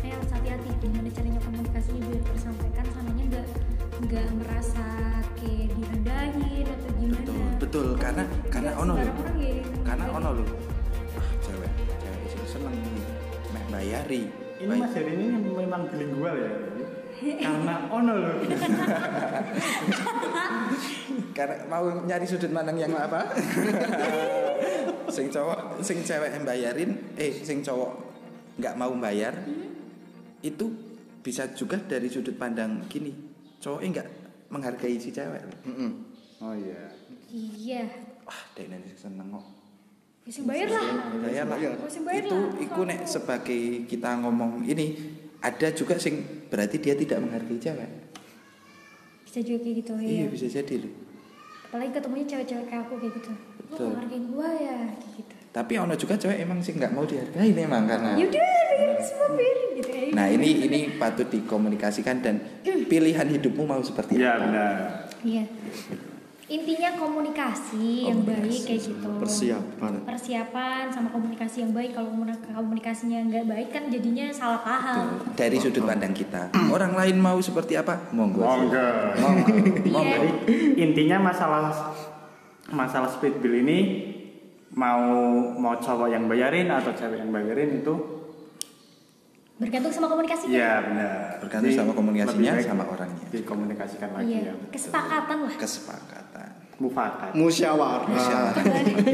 Kayak 0.00 0.14
harus 0.18 0.30
hati-hati. 0.34 0.68
Gimana 0.82 1.08
caranya 1.12 1.40
komunikasinya 1.44 2.00
biar 2.08 2.22
tersampaikan? 2.32 2.84
Sananya 2.96 3.24
nggak 3.28 3.46
nggak 4.08 4.26
merasa 4.40 4.86
kayak 5.42 5.68
direndahin 5.74 6.66
atau 6.70 6.90
gimana? 6.94 7.18
Betul 7.18 7.40
betul. 7.58 7.86
Karena 7.98 8.22
karena 8.48 8.70
ono 8.78 8.92
loh 8.94 9.10
orang 9.10 9.36
kayak 9.36 9.62
karena 9.82 10.04
ono 10.08 10.28
loh 10.38 10.46
ah 11.18 11.28
cewek. 11.42 11.72
Cewek 11.98 12.24
sih 12.30 12.40
seneng 12.46 12.74
meh 13.50 13.64
bayari 13.68 14.22
ini 14.62 14.70
Bay- 14.70 14.78
Mas 14.78 14.94
ini 14.94 15.26
memang 15.42 15.82
bilingual 15.90 16.36
ya 16.38 16.52
karena 17.44 17.74
ono 17.90 18.12
loh 18.14 18.34
karena 21.36 21.56
mau 21.66 21.84
nyari 22.04 22.26
sudut 22.26 22.50
pandang 22.50 22.78
yang 22.78 22.92
apa? 22.94 23.26
Sing 25.14 25.28
cowok 25.28 25.82
sing 25.84 26.00
cewek 26.00 26.32
yang 26.32 26.44
bayarin 26.46 26.96
eh 27.18 27.32
sing 27.42 27.60
cowok 27.60 27.92
nggak 28.56 28.74
mau 28.76 28.92
bayar 28.96 29.34
itu 30.40 30.66
bisa 31.20 31.46
juga 31.52 31.76
dari 31.78 32.08
sudut 32.08 32.34
pandang 32.34 32.80
gini. 32.88 33.12
Cowoknya 33.60 33.88
nggak 34.00 34.08
menghargai 34.52 35.00
si 35.00 35.08
cewek. 35.08 35.40
Mm-mm. 35.64 35.90
oh 36.44 36.52
iya. 36.52 36.92
Iya. 37.32 37.84
Wah 38.28 38.40
dek 38.52 38.68
nanti 38.68 38.92
seneng 38.92 39.32
kok. 39.32 39.46
Bisa 40.28 40.44
bayar 40.44 40.68
lah. 40.68 40.86
Bayar 41.24 41.44
lah. 41.48 41.58
Itu 41.88 42.38
iku 42.60 42.80
nek 42.84 43.08
sebagai 43.08 43.88
kita 43.88 44.20
ngomong 44.20 44.68
ini 44.68 44.94
ada 45.40 45.72
juga 45.72 45.96
sing 45.96 46.46
berarti 46.52 46.76
dia 46.78 46.92
tidak 46.92 47.24
menghargai 47.24 47.56
cewek. 47.56 47.90
Bisa 49.24 49.40
juga 49.40 49.64
kayak 49.64 49.76
gitu 49.80 49.92
iya 49.96 50.22
ya 50.22 50.26
bisa 50.28 50.44
jadi 50.44 50.84
loh 50.84 50.92
apalagi 51.72 51.96
ketemunya 51.96 52.26
cewek-cewek 52.28 52.66
kayak 52.68 52.84
aku 52.84 52.94
kayak 53.00 53.14
gitu. 53.16 53.32
Betul. 53.64 53.88
gak 53.96 54.00
hargain 54.04 54.24
gua 54.28 54.48
ya 54.60 54.78
kayak 54.92 55.14
gitu 55.24 55.31
tapi 55.52 55.76
ono 55.76 55.94
juga 55.94 56.16
cewek 56.16 56.40
emang 56.40 56.64
sih 56.64 56.72
nggak 56.72 56.90
mau 56.90 57.04
dihargai 57.04 57.52
memang 57.52 57.84
karena 57.84 58.16
yaudah 58.16 58.40
bayarin 58.40 59.00
semua 59.04 59.28
bayarin 59.36 59.68
gitu 59.76 59.90
ya 59.92 60.10
nah 60.16 60.26
ini 60.26 60.48
ini 60.64 60.80
patut 60.96 61.28
dikomunikasikan 61.28 62.24
dan 62.24 62.40
pilihan 62.64 63.28
hidupmu 63.28 63.64
mau 63.64 63.80
seperti 63.80 64.20
iya 64.20 64.36
apa. 64.36 64.44
benar. 64.44 64.74
Iya. 65.22 65.44
Intinya 66.52 66.92
komunikasi, 67.00 68.12
yang 68.12 68.28
baik 68.28 68.68
kayak 68.68 68.84
gitu. 68.84 69.08
Persiapan. 69.16 70.04
persiapan 70.04 70.92
sama 70.92 71.08
komunikasi 71.08 71.64
yang 71.64 71.72
baik. 71.72 71.96
Kalau 71.96 72.12
komunik- 72.12 72.44
komunikasinya 72.44 73.24
nggak 73.24 73.48
baik 73.48 73.68
kan 73.72 73.88
jadinya 73.88 74.28
salah 74.28 74.60
paham. 74.60 75.32
Dari 75.32 75.56
sudut 75.56 75.88
pandang 75.88 76.12
kita. 76.12 76.52
Orang 76.68 76.92
lain 76.92 77.16
mau 77.16 77.40
seperti 77.40 77.80
apa? 77.80 78.12
Monggo. 78.12 78.44
Monggo. 78.44 78.84
Iya. 79.88 80.04
Jadi 80.12 80.28
intinya 80.76 81.32
masalah 81.32 81.72
masalah 82.68 83.08
speed 83.08 83.40
bill 83.40 83.64
ini 83.64 84.11
mau 84.72 85.04
mau 85.52 85.76
cowok 85.76 86.08
yang 86.08 86.24
bayarin 86.24 86.68
atau 86.72 86.92
cewek 86.96 87.20
yang 87.20 87.28
bayarin 87.28 87.84
itu 87.84 87.94
bergantung 89.60 89.92
sama 89.94 90.08
komunikasinya 90.10 90.56
ya 90.58 90.72
benar. 90.82 91.38
Bergantung 91.38 91.70
sama 91.76 91.92
komunikasinya, 91.94 92.34
lebih 92.34 92.58
baik 92.58 92.66
sama 92.66 92.84
orangnya. 92.88 93.26
Dikomunikasikan 93.30 94.10
lagi 94.10 94.32
iya 94.32 94.50
ya. 94.50 94.54
kesepakatan 94.72 95.38
lah 95.46 95.54
kesepakatan 95.60 96.48
Mufakat. 96.82 97.30
Musyawarah. 97.38 98.10
Pancasila. 98.10 98.50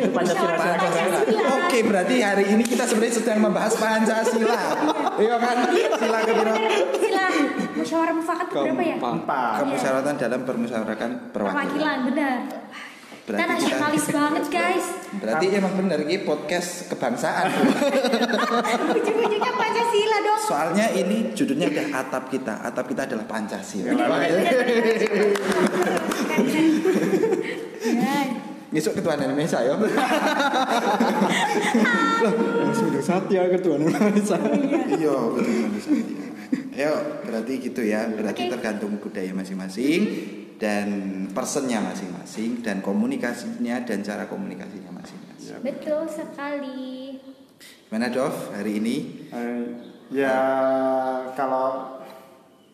Pancasila. 0.17 1.53
Oke, 1.61 1.85
berarti 1.85 2.17
hari 2.25 2.45
ini 2.57 2.65
kita 2.65 2.89
sebenarnya 2.89 3.21
sedang 3.21 3.45
membahas 3.45 3.77
Pancasila. 3.77 4.57
Iya 5.21 5.37
kan? 5.37 5.57
Sila 6.01 6.19
kepiro? 6.25 6.55
sila 6.97 7.25
musyawarah 7.77 8.15
mufakat 8.17 8.47
berapa 8.49 8.83
ya. 8.89 8.97
Empat. 8.97 9.53
Kemusyawaratan 9.61 10.15
dalam 10.17 10.41
permusyawaratan 10.49 11.11
perwakilan. 11.29 11.57
perwakilan 11.61 11.99
benar 12.09 12.37
Berarti 13.29 13.45
kita- 13.45 13.53
nasionalis 13.61 14.07
banget 14.09 14.45
guys 14.49 14.87
Berarti 15.20 15.47
emang 15.53 15.72
bener 15.76 15.99
ini 16.05 16.16
podcast 16.20 16.89
kebangsaan. 16.89 17.47
ujung-ujungnya 18.97 19.53
pancasila 19.53 20.16
dong 20.24 20.41
Soalnya 20.41 20.87
ini 20.93 21.37
judulnya 21.37 21.68
udah 21.68 21.87
atap 21.93 22.33
kita. 22.33 22.55
Atap 22.64 22.89
kita 22.89 23.05
adalah 23.05 23.29
Pancasila. 23.29 23.93
Besok 28.68 29.01
ketua 29.01 29.16
Indonesia 29.16 29.59
ya. 29.64 29.74
Sudah 32.72 33.03
Satya 33.03 33.43
ketua 33.49 33.81
Indonesia. 33.81 34.37
Iya, 34.93 35.16
betul 35.33 35.53
Indonesia. 35.68 35.93
Ayo, 36.79 36.95
berarti 37.26 37.53
gitu 37.59 37.81
ya. 37.83 38.07
Berarti 38.09 38.47
Oke. 38.47 38.53
tergantung 38.55 38.93
budaya 39.01 39.33
masing-masing 39.35 40.01
dan 40.59 40.89
personnya 41.31 41.79
masing-masing 41.79 42.61
dan 42.67 42.83
komunikasinya 42.83 43.87
dan 43.87 44.03
cara 44.03 44.27
komunikasinya 44.27 44.91
masing-masing. 44.91 45.63
betul 45.63 46.03
sekali. 46.11 47.19
Gimana 47.87 48.11
Dov 48.11 48.53
hari 48.53 48.83
ini? 48.83 48.97
Eh, 49.31 49.63
ya 50.11 50.37
kalau 51.39 51.99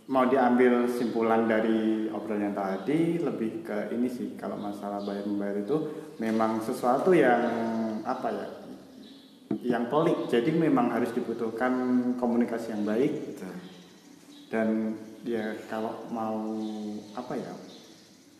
mau 0.09 0.24
diambil 0.28 0.85
simpulan 0.89 1.49
dari 1.49 2.09
obrolan 2.12 2.53
tadi 2.53 3.20
lebih 3.20 3.64
ke 3.64 3.93
ini 3.93 4.09
sih 4.09 4.37
kalau 4.37 4.61
masalah 4.61 5.01
bayar 5.01 5.24
membayar 5.24 5.64
itu 5.64 5.76
memang 6.20 6.61
sesuatu 6.61 7.12
yang 7.16 7.41
apa 8.05 8.28
ya 8.32 8.49
yang 9.64 9.89
pelik. 9.89 10.28
Jadi 10.28 10.51
memang 10.53 10.93
harus 10.93 11.12
dibutuhkan 11.12 11.72
komunikasi 12.20 12.74
yang 12.76 12.85
baik. 12.85 13.12
Dan 14.53 14.95
ya 15.24 15.57
kalau 15.72 16.05
mau 16.12 16.37
apa 17.16 17.32
ya 17.35 17.53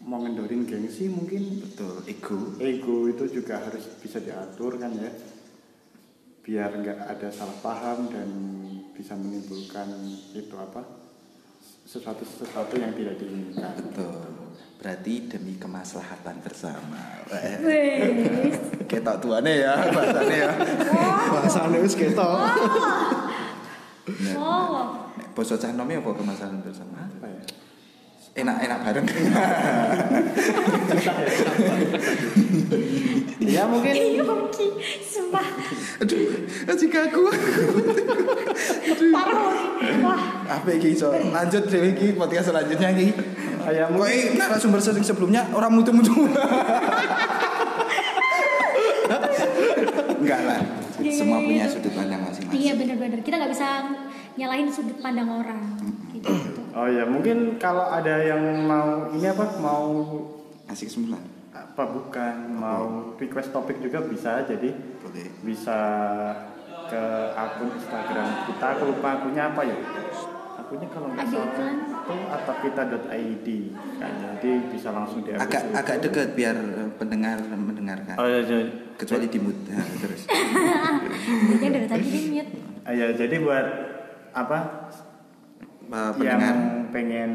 mau 0.05 0.21
ngendorin 0.21 0.69
gengsi 0.69 1.09
mungkin 1.09 1.65
Betul, 1.65 2.05
ego. 2.05 2.37
ego 2.61 3.09
itu 3.09 3.41
juga 3.41 3.57
harus 3.59 3.89
bisa 3.99 4.21
diatur 4.21 4.77
kan 4.77 4.93
ya 4.93 5.09
biar 6.45 6.77
nggak 6.77 6.99
ada 7.09 7.29
salah 7.33 7.57
paham 7.65 8.13
dan 8.13 8.29
bisa 8.93 9.17
menimbulkan 9.17 9.89
itu 10.37 10.53
apa 10.55 10.85
sesuatu 11.89 12.21
sesuatu 12.21 12.77
yang 12.77 12.93
tidak 12.93 13.17
diinginkan 13.17 13.75
Betul. 13.81 14.45
Berarti 14.75 15.33
demi 15.33 15.57
kemaslahatan 15.57 16.45
bersama. 16.45 17.25
Wes. 17.33 17.65
Ketok 18.91 19.17
tuane 19.17 19.65
ya 19.65 19.81
bahasane 19.89 20.37
ya. 20.37 20.53
Bahasane 21.33 21.81
wis 21.81 21.97
ketok. 21.97 22.37
Bener, 24.05 24.37
Oh. 24.37 25.09
Nek 25.17 25.33
Basa 25.33 25.57
cah 25.57 25.73
nome 25.73 25.97
apa 25.97 26.11
kemaslahatan 26.13 26.61
bersama? 26.61 27.04
Ya 28.35 28.43
Enak-enak 28.43 28.79
bareng. 28.83 29.07
ya 33.39 33.63
mungkin 33.71 33.93
Iya 33.95 34.23
Bongki, 34.27 34.67
sumpah 35.07 35.47
Aduh, 36.03 36.19
jika 36.75 37.07
aku 37.07 37.23
parah. 39.15 39.55
Wah, 40.03 40.23
apa 40.51 40.69
iki 40.75 40.99
iso 40.99 41.15
lanjut 41.15 41.71
dhewe 41.71 41.95
iki 41.95 42.19
podcast 42.19 42.51
selanjutnya 42.51 42.91
iki. 42.91 43.15
ya 43.71 43.87
Kok 43.87 43.95
mungkin 43.95 44.11
ini 44.11 44.35
narasumber 44.35 44.83
sering 44.83 45.07
sebelumnya 45.07 45.47
orang 45.55 45.71
mutu-mutu. 45.71 46.27
Enggak 50.19 50.41
lah. 50.43 50.61
Iya, 50.99 51.13
Semua 51.15 51.39
iya, 51.39 51.47
punya 51.47 51.65
iya. 51.65 51.73
sudut 51.73 51.93
pandang 51.95 52.21
masing-masing. 52.27 52.59
iya 52.59 52.73
benar-benar. 52.75 53.19
Kita 53.23 53.35
nggak 53.39 53.53
bisa 53.55 53.69
nyalahin 54.35 54.69
sudut 54.73 54.99
pandang 54.99 55.29
orang. 55.31 55.61
Gitu. 56.11 56.29
Oh 56.75 56.89
ya 56.91 57.05
mungkin 57.07 57.57
kalau 57.57 57.87
ada 57.87 58.19
yang 58.21 58.43
mau 58.67 59.09
ini 59.11 59.27
apa 59.27 59.47
mau 59.59 59.87
Asik 60.67 60.89
semula. 60.89 61.21
apa 61.55 61.83
bukan 61.87 62.37
mau 62.51 63.15
request 63.15 63.51
topik 63.51 63.79
juga 63.79 64.03
bisa 64.03 64.43
jadi 64.43 64.75
Boleh. 64.99 65.31
bisa 65.47 65.79
ke 66.85 67.03
akun 67.35 67.71
Instagram 67.75 68.29
kita 68.51 68.67
aku 68.75 68.83
lupa 68.91 69.09
akunnya 69.19 69.55
apa 69.55 69.61
ya 69.63 69.77
akunnya 70.55 70.89
kalau 70.91 71.09
nggak 71.13 71.27
salah 71.31 71.51
itu 72.05 72.15
atapkita.id 72.31 73.47
kan 73.99 74.13
jadi 74.39 74.51
bisa 74.69 74.89
langsung 74.91 75.23
di 75.23 75.31
Agak 75.33 75.63
agak 75.73 75.97
dekat 76.03 76.29
biar 76.35 76.57
eh, 76.57 76.91
pendengar 76.97 77.39
mendengarkan. 77.49 78.15
oh 78.19 78.27
ya, 78.29 78.41
ya. 78.45 78.61
Kecuali 78.95 79.27
di. 79.27 79.39
Nah, 79.43 79.89
terus. 79.99 80.23
Dia 81.59 81.69
dari 81.73 81.87
tadi 81.91 82.07
dia 82.07 82.23
mute. 82.31 82.55
Ya 82.95 83.07
jadi 83.11 83.35
buat 83.43 83.67
apa 84.31 84.59
Eh, 85.95 86.11
pendengar 86.19 86.43
yang 86.43 86.61
pengen 86.91 87.31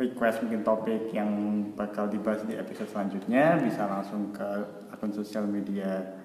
request 0.00 0.40
mungkin 0.40 0.64
topik 0.64 1.12
yang 1.12 1.30
bakal 1.76 2.08
dibahas 2.08 2.40
di 2.48 2.56
episode 2.56 2.88
selanjutnya 2.88 3.60
bisa 3.60 3.84
langsung 3.84 4.32
ke 4.32 4.48
akun 4.88 5.12
sosial 5.12 5.44
media 5.44 6.16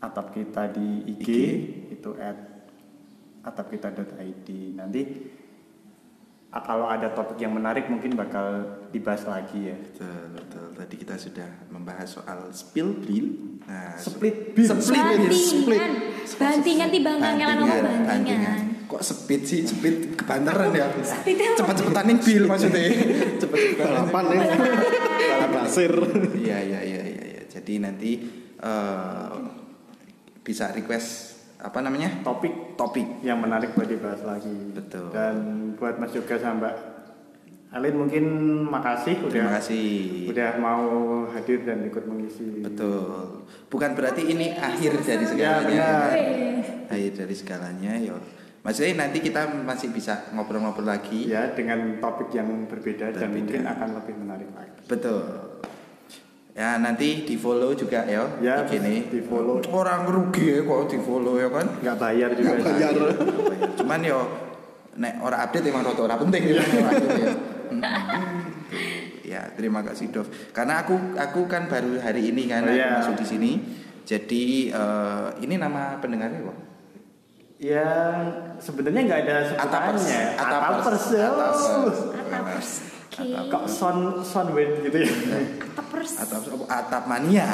atap 0.00 0.32
kita 0.32 0.72
di 0.72 1.04
IG, 1.12 1.20
IG. 1.20 1.30
itu 1.98 2.10
at 2.16 2.38
atapkita.id 3.44 4.48
nanti 4.74 5.02
kalau 6.56 6.88
ada 6.88 7.12
topik 7.12 7.36
yang 7.36 7.52
menarik 7.52 7.84
mungkin 7.92 8.16
bakal 8.16 8.64
dibahas 8.88 9.28
lagi 9.28 9.70
ya 9.70 9.76
Betul, 9.76 10.22
betul. 10.32 10.66
Tadi 10.72 10.94
kita 10.96 11.14
sudah 11.20 11.50
membahas 11.68 12.08
soal 12.16 12.48
spill 12.56 12.96
bill. 13.04 13.60
Nah, 13.68 13.92
split 14.00 14.56
bill 14.56 14.72
Split 14.80 15.04
bill. 15.04 15.28
Bantingan. 15.28 15.92
Bantingan 16.40 16.88
timbang 16.88 17.16
ngelan 17.20 17.56
ngomong 17.60 17.82
bantingan. 18.08 18.75
Kok 18.86 19.02
speed 19.02 19.42
sih? 19.42 19.60
Speed 19.62 20.14
kebanteran 20.14 20.70
ya. 20.70 20.86
Speed 20.96 21.36
apa? 21.36 21.58
Cepat-cepatan 21.58 22.04
nih 22.06 22.18
bill 22.20 22.44
maksudnya. 22.46 22.84
Cepat-cepatan. 23.36 23.86
Balapan 24.06 24.24
ya. 24.30 24.42
Balap 25.26 25.50
pasir. 25.52 25.92
Iya, 26.36 26.58
iya, 26.62 26.80
iya, 26.80 27.02
iya, 27.02 27.24
iya. 27.28 27.42
Jadi 27.46 27.72
nanti 27.78 28.10
eh, 28.56 29.34
bisa 30.40 30.70
request 30.70 31.34
apa 31.56 31.80
namanya? 31.80 32.22
topik 32.22 32.76
Topik. 32.76 33.20
yang 33.20 33.40
menarik 33.40 33.72
buat 33.72 33.88
dibahas 33.88 34.22
lagi 34.22 34.52
Betul. 34.70 35.08
dan 35.10 35.34
buat 35.74 35.96
Mas 35.96 36.12
Yoga 36.12 36.36
sama 36.36 36.54
Mbak 36.62 36.74
Alin 37.72 37.94
mungkin 37.96 38.24
makasih 38.62 39.18
udah 39.18 39.32
Terima 39.32 39.50
kasih. 39.58 40.30
udah 40.30 40.50
mau 40.56 40.84
hadir 41.26 41.66
dan 41.66 41.82
ikut 41.82 42.04
mengisi 42.06 42.62
Betul. 42.62 43.42
Bukan 43.66 43.90
berarti 43.92 44.22
ini 44.22 44.54
akhir 44.54 45.00
dari 45.00 45.24
Ya, 45.24 45.58
segalanya. 45.58 45.66
benar. 45.66 46.10
Weh. 46.12 46.56
akhir 46.86 47.12
dari 47.16 47.34
segalanya 47.34 47.92
ya. 47.98 48.14
Maksudnya 48.66 48.98
nanti 48.98 49.22
kita 49.22 49.46
masih 49.62 49.88
bisa 49.88 50.26
ngobrol-ngobrol 50.30 50.82
lagi. 50.84 51.30
ya 51.30 51.54
dengan 51.54 51.96
topik 51.96 52.34
yang 52.34 52.66
berbeda 52.66 53.14
dan 53.14 53.30
Berbeda. 53.30 53.36
mungkin 53.38 53.60
akan 53.64 53.88
lebih 53.94 54.14
menarik 54.18 54.50
lagi 54.52 54.74
Betul. 54.84 55.22
Ya 56.50 56.74
nanti 56.76 57.22
di 57.22 57.36
follow 57.36 57.70
juga 57.72 58.02
ya, 58.04 58.26
Ya, 58.40 58.64
gini. 58.64 59.06
di-follow. 59.06 59.60
Orang 59.68 60.08
rugi 60.08 60.50
ya 60.50 60.60
kok 60.60 60.88
di 60.88 60.98
follow 60.98 61.36
ya 61.36 61.46
kan. 61.46 61.66
nggak 61.78 61.96
bayar 61.96 62.30
juga 62.32 62.50
Nggak 62.50 62.66
bayar. 62.66 62.94
Cuman 63.76 64.00
yo 64.02 64.20
nek 64.96 65.14
ora 65.20 65.44
update 65.44 65.68
emang 65.68 65.84
rada 65.84 66.02
ora 66.02 66.16
penting 66.16 66.42
ya. 66.48 66.58
ya. 66.58 67.32
Ya, 69.26 69.42
terima 69.52 69.82
kasih 69.82 70.08
Dov. 70.08 70.26
Karena 70.50 70.80
aku 70.80 70.94
aku 71.12 71.44
kan 71.44 71.66
baru 71.66 71.98
hari 71.98 72.30
ini 72.30 72.46
kan 72.46 72.62
Oh, 72.62 72.70
iya. 72.70 72.94
masuk 72.96 73.18
di 73.18 73.26
sini. 73.26 73.52
Jadi 74.02 74.70
eh, 74.70 75.26
ini 75.42 75.58
nama 75.58 75.98
pendengarnya 75.98 76.40
kok. 76.40 76.56
Yang 77.56 78.16
sebenarnya 78.58 79.00
nggak 79.06 79.20
ada 79.24 79.36
Atapers. 79.56 80.02
sebutannya 80.04 80.22
Atapers. 80.36 81.04
ya. 81.08 81.26
Atapers. 81.26 81.98
Atapers. 82.12 82.70
Oke. 83.16 83.48
kok 83.48 83.64
son 83.64 83.98
son 84.20 84.52
wind 84.52 84.84
gitu 84.84 84.98
ya 85.00 85.12
Atapers. 85.72 86.10
Atap 86.20 86.42
atap 86.68 87.02
mania. 87.08 87.48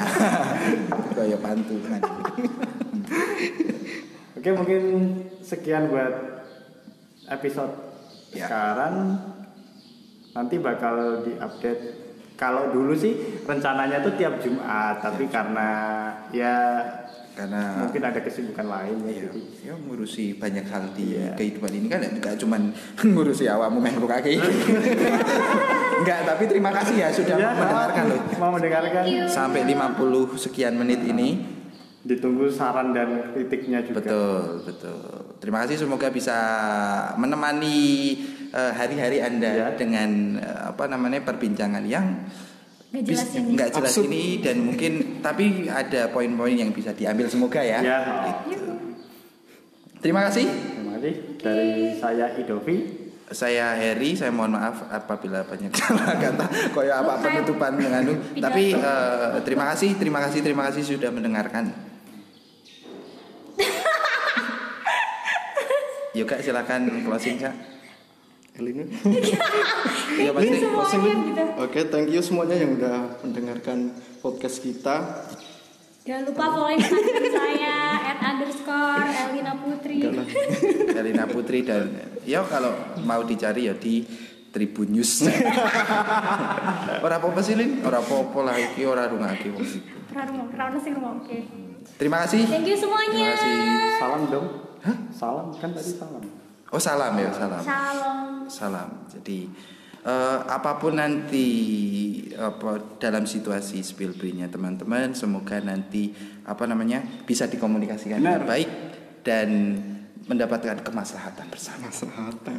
Kayak 1.15 1.39
pantungan. 1.39 2.03
oke 4.35 4.51
mungkin 4.53 4.83
sekian 5.39 5.87
buat 5.89 6.15
episode 7.29 7.95
Ya. 8.33 8.49
sekarang 8.49 9.21
nanti 10.33 10.57
bakal 10.57 11.21
diupdate 11.21 12.01
kalau 12.33 12.73
dulu 12.73 12.97
sih 12.97 13.13
rencananya 13.45 14.01
tuh 14.01 14.17
tiap 14.17 14.41
Jumat 14.41 15.05
tapi 15.05 15.29
karena 15.29 15.69
ya 16.33 16.81
Karena 17.33 17.81
mungkin 17.81 18.03
ada 18.03 18.21
kesibukan 18.21 18.67
lain 18.67 18.97
ya 19.03 19.09
ya, 19.09 19.21
jadi 19.25 19.41
ya 19.63 19.75
ngurusi 19.75 20.37
banyak 20.37 20.69
hal 20.69 20.85
di 20.93 21.17
Iya. 21.17 21.33
kehidupan 21.33 21.73
ini 21.73 21.87
kan 21.89 22.05
enggak 22.05 22.37
cuman 22.37 22.77
ngurusi 23.09 23.49
awakmu 23.49 23.81
meh 23.81 23.97
kaki. 23.97 24.37
enggak, 26.01 26.19
tapi 26.25 26.43
terima 26.45 26.71
kasih 26.71 26.95
ya 26.95 27.09
sudah 27.09 27.37
Ya, 27.37 27.51
mendengarkan 27.53 28.05
loh. 28.07 28.21
mau 28.37 28.51
mendengarkan. 28.51 29.03
Sampai 29.27 29.65
50 29.65 29.97
sekian 30.37 30.77
menit 30.77 31.01
ini. 31.03 31.31
ditunggu 32.03 32.51
saran 32.51 32.91
dan 32.91 33.31
kritiknya 33.31 33.79
juga 33.79 34.03
Betul, 34.03 34.43
betul. 34.67 34.99
Terima 35.39 35.63
kasih 35.63 35.79
semoga 35.79 36.11
bisa 36.11 36.35
menemani 37.15 37.79
eh, 38.51 38.73
hari-hari 38.75 39.23
Anda 39.23 39.47
Ya. 39.47 39.69
dengan 39.73 40.35
eh, 40.35 40.61
apa 40.67 40.91
namanya 40.91 41.23
perbincangan 41.23 41.87
yang 41.87 42.27
Nggak 42.93 43.05
jelas 43.09 43.25
bis- 43.25 43.35
ini. 43.35 43.51
nggak 43.57 43.71
jelas 43.73 43.89
Absurd. 43.97 44.07
ini 44.07 44.23
dan 44.39 44.57
mungkin 44.61 44.93
tapi 45.25 45.45
ada 45.65 46.13
poin-poin 46.13 46.53
yang 46.53 46.71
bisa 46.71 46.93
diambil 46.93 47.25
semoga 47.25 47.65
ya. 47.65 47.81
Ya. 47.81 47.99
Gitu. 48.45 48.69
Terima 49.99 50.29
kasih. 50.29 50.45
terima 50.45 50.93
kasih 50.99 51.15
dari 51.39 51.71
saya 51.97 52.27
Idovi 52.37 53.01
Saya 53.33 53.73
Heri, 53.73 54.13
saya 54.13 54.29
mohon 54.29 54.53
maaf 54.53 54.85
apabila 54.93 55.41
banyak 55.41 55.73
salah 55.81 56.21
kata 56.21 56.45
koyo 56.77 56.93
apa 56.93 57.17
penutupan 57.17 57.73
mengandung. 57.73 58.21
Tapi 58.37 58.77
eh, 58.77 59.41
terima 59.41 59.73
kasih, 59.73 59.97
terima 59.97 60.21
kasih, 60.21 60.45
terima 60.45 60.69
kasih 60.69 60.85
sudah 60.85 61.09
mendengarkan. 61.09 61.73
Yuk 66.13 66.29
kak 66.29 66.45
silakan 66.45 67.09
closing 67.09 67.41
kak. 67.41 67.57
Elina. 68.57 68.85
Iya 70.13 70.29
pasti. 70.37 70.61
Semuanya 70.61 71.15
gitu. 71.25 71.45
Oke, 71.57 71.81
thank 71.89 72.13
you 72.13 72.21
semuanya 72.21 72.57
yang 72.61 72.77
udah 72.77 73.17
mendengarkan 73.25 73.97
podcast 74.21 74.61
kita. 74.61 75.25
Jangan 76.05 76.23
lupa 76.29 76.45
follow 76.53 76.69
Instagram 76.69 77.33
saya 77.33 77.77
at 78.13 78.19
underscore 78.21 79.09
Elina 79.09 79.57
Putri. 79.57 80.05
Elina 81.01 81.25
Putri 81.25 81.65
dan 81.65 81.89
ya 82.29 82.45
kalau 82.45 82.77
mau 83.09 83.25
dicari 83.25 83.73
ya 83.73 83.75
di 83.75 84.05
Tribun 84.53 84.93
News. 84.93 85.25
ora 87.07 87.17
apa-apa 87.17 87.41
sih 87.41 87.57
Lin, 87.57 87.81
ora 87.89 88.05
apa-apa 88.05 88.39
lah 88.45 88.57
iki 88.61 88.85
ora 88.85 89.09
rungake 89.09 89.49
wong 89.49 89.65
sing 89.65 90.93
rumah. 90.93 91.17
Oke. 91.25 91.41
Terima 91.97 92.29
kasih. 92.29 92.45
Thank 92.53 92.69
you 92.69 92.77
semuanya. 92.77 93.33
Terima 93.33 93.33
kasih. 93.33 93.97
salam 93.97 94.23
dong 94.29 94.47
salam 95.15 95.47
kan 95.57 95.71
tadi 95.71 95.95
salam 95.95 96.42
Oh 96.73 96.81
salam 96.81 97.13
ya, 97.21 97.29
salam. 97.37 97.61
Salam. 97.61 98.25
Salam. 98.49 98.89
Jadi 99.13 99.45
eh, 100.03 100.39
apa 100.49 100.81
pun 100.81 100.97
nanti 100.97 101.47
apa 102.33 102.97
dalam 102.97 103.29
situasi 103.29 103.85
spillbri-nya 103.85 104.49
teman-teman, 104.49 105.13
semoga 105.13 105.61
nanti 105.61 106.17
apa 106.49 106.65
namanya 106.65 107.05
bisa 107.29 107.45
dikomunikasikan 107.45 108.25
dengan 108.25 108.41
Benar. 108.41 108.49
baik 108.49 108.71
dan 109.21 109.49
mendapatkan 110.23 110.81
kemaslahatan 110.81 111.47
bersama. 111.53 111.93
Kesehatan. 111.93 112.59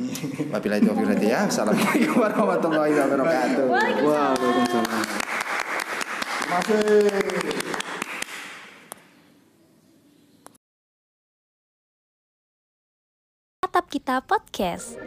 Wabillahi 0.51 0.81
taufiq 0.85 1.05
wal 1.09 1.15
hidayah. 1.17 1.41
ya. 1.43 1.49
Assalamualaikum 1.49 2.17
warahmatullahi 2.27 2.93
wabarakatuh. 2.93 3.65
Waalaikumsalam. 3.65 4.35
Waalaikumsalam. 4.37 5.05
Terima 6.43 6.59
kasih. 6.61 7.52
Tatap 13.73 13.89
Kita 13.89 14.21
Podcast. 14.21 15.01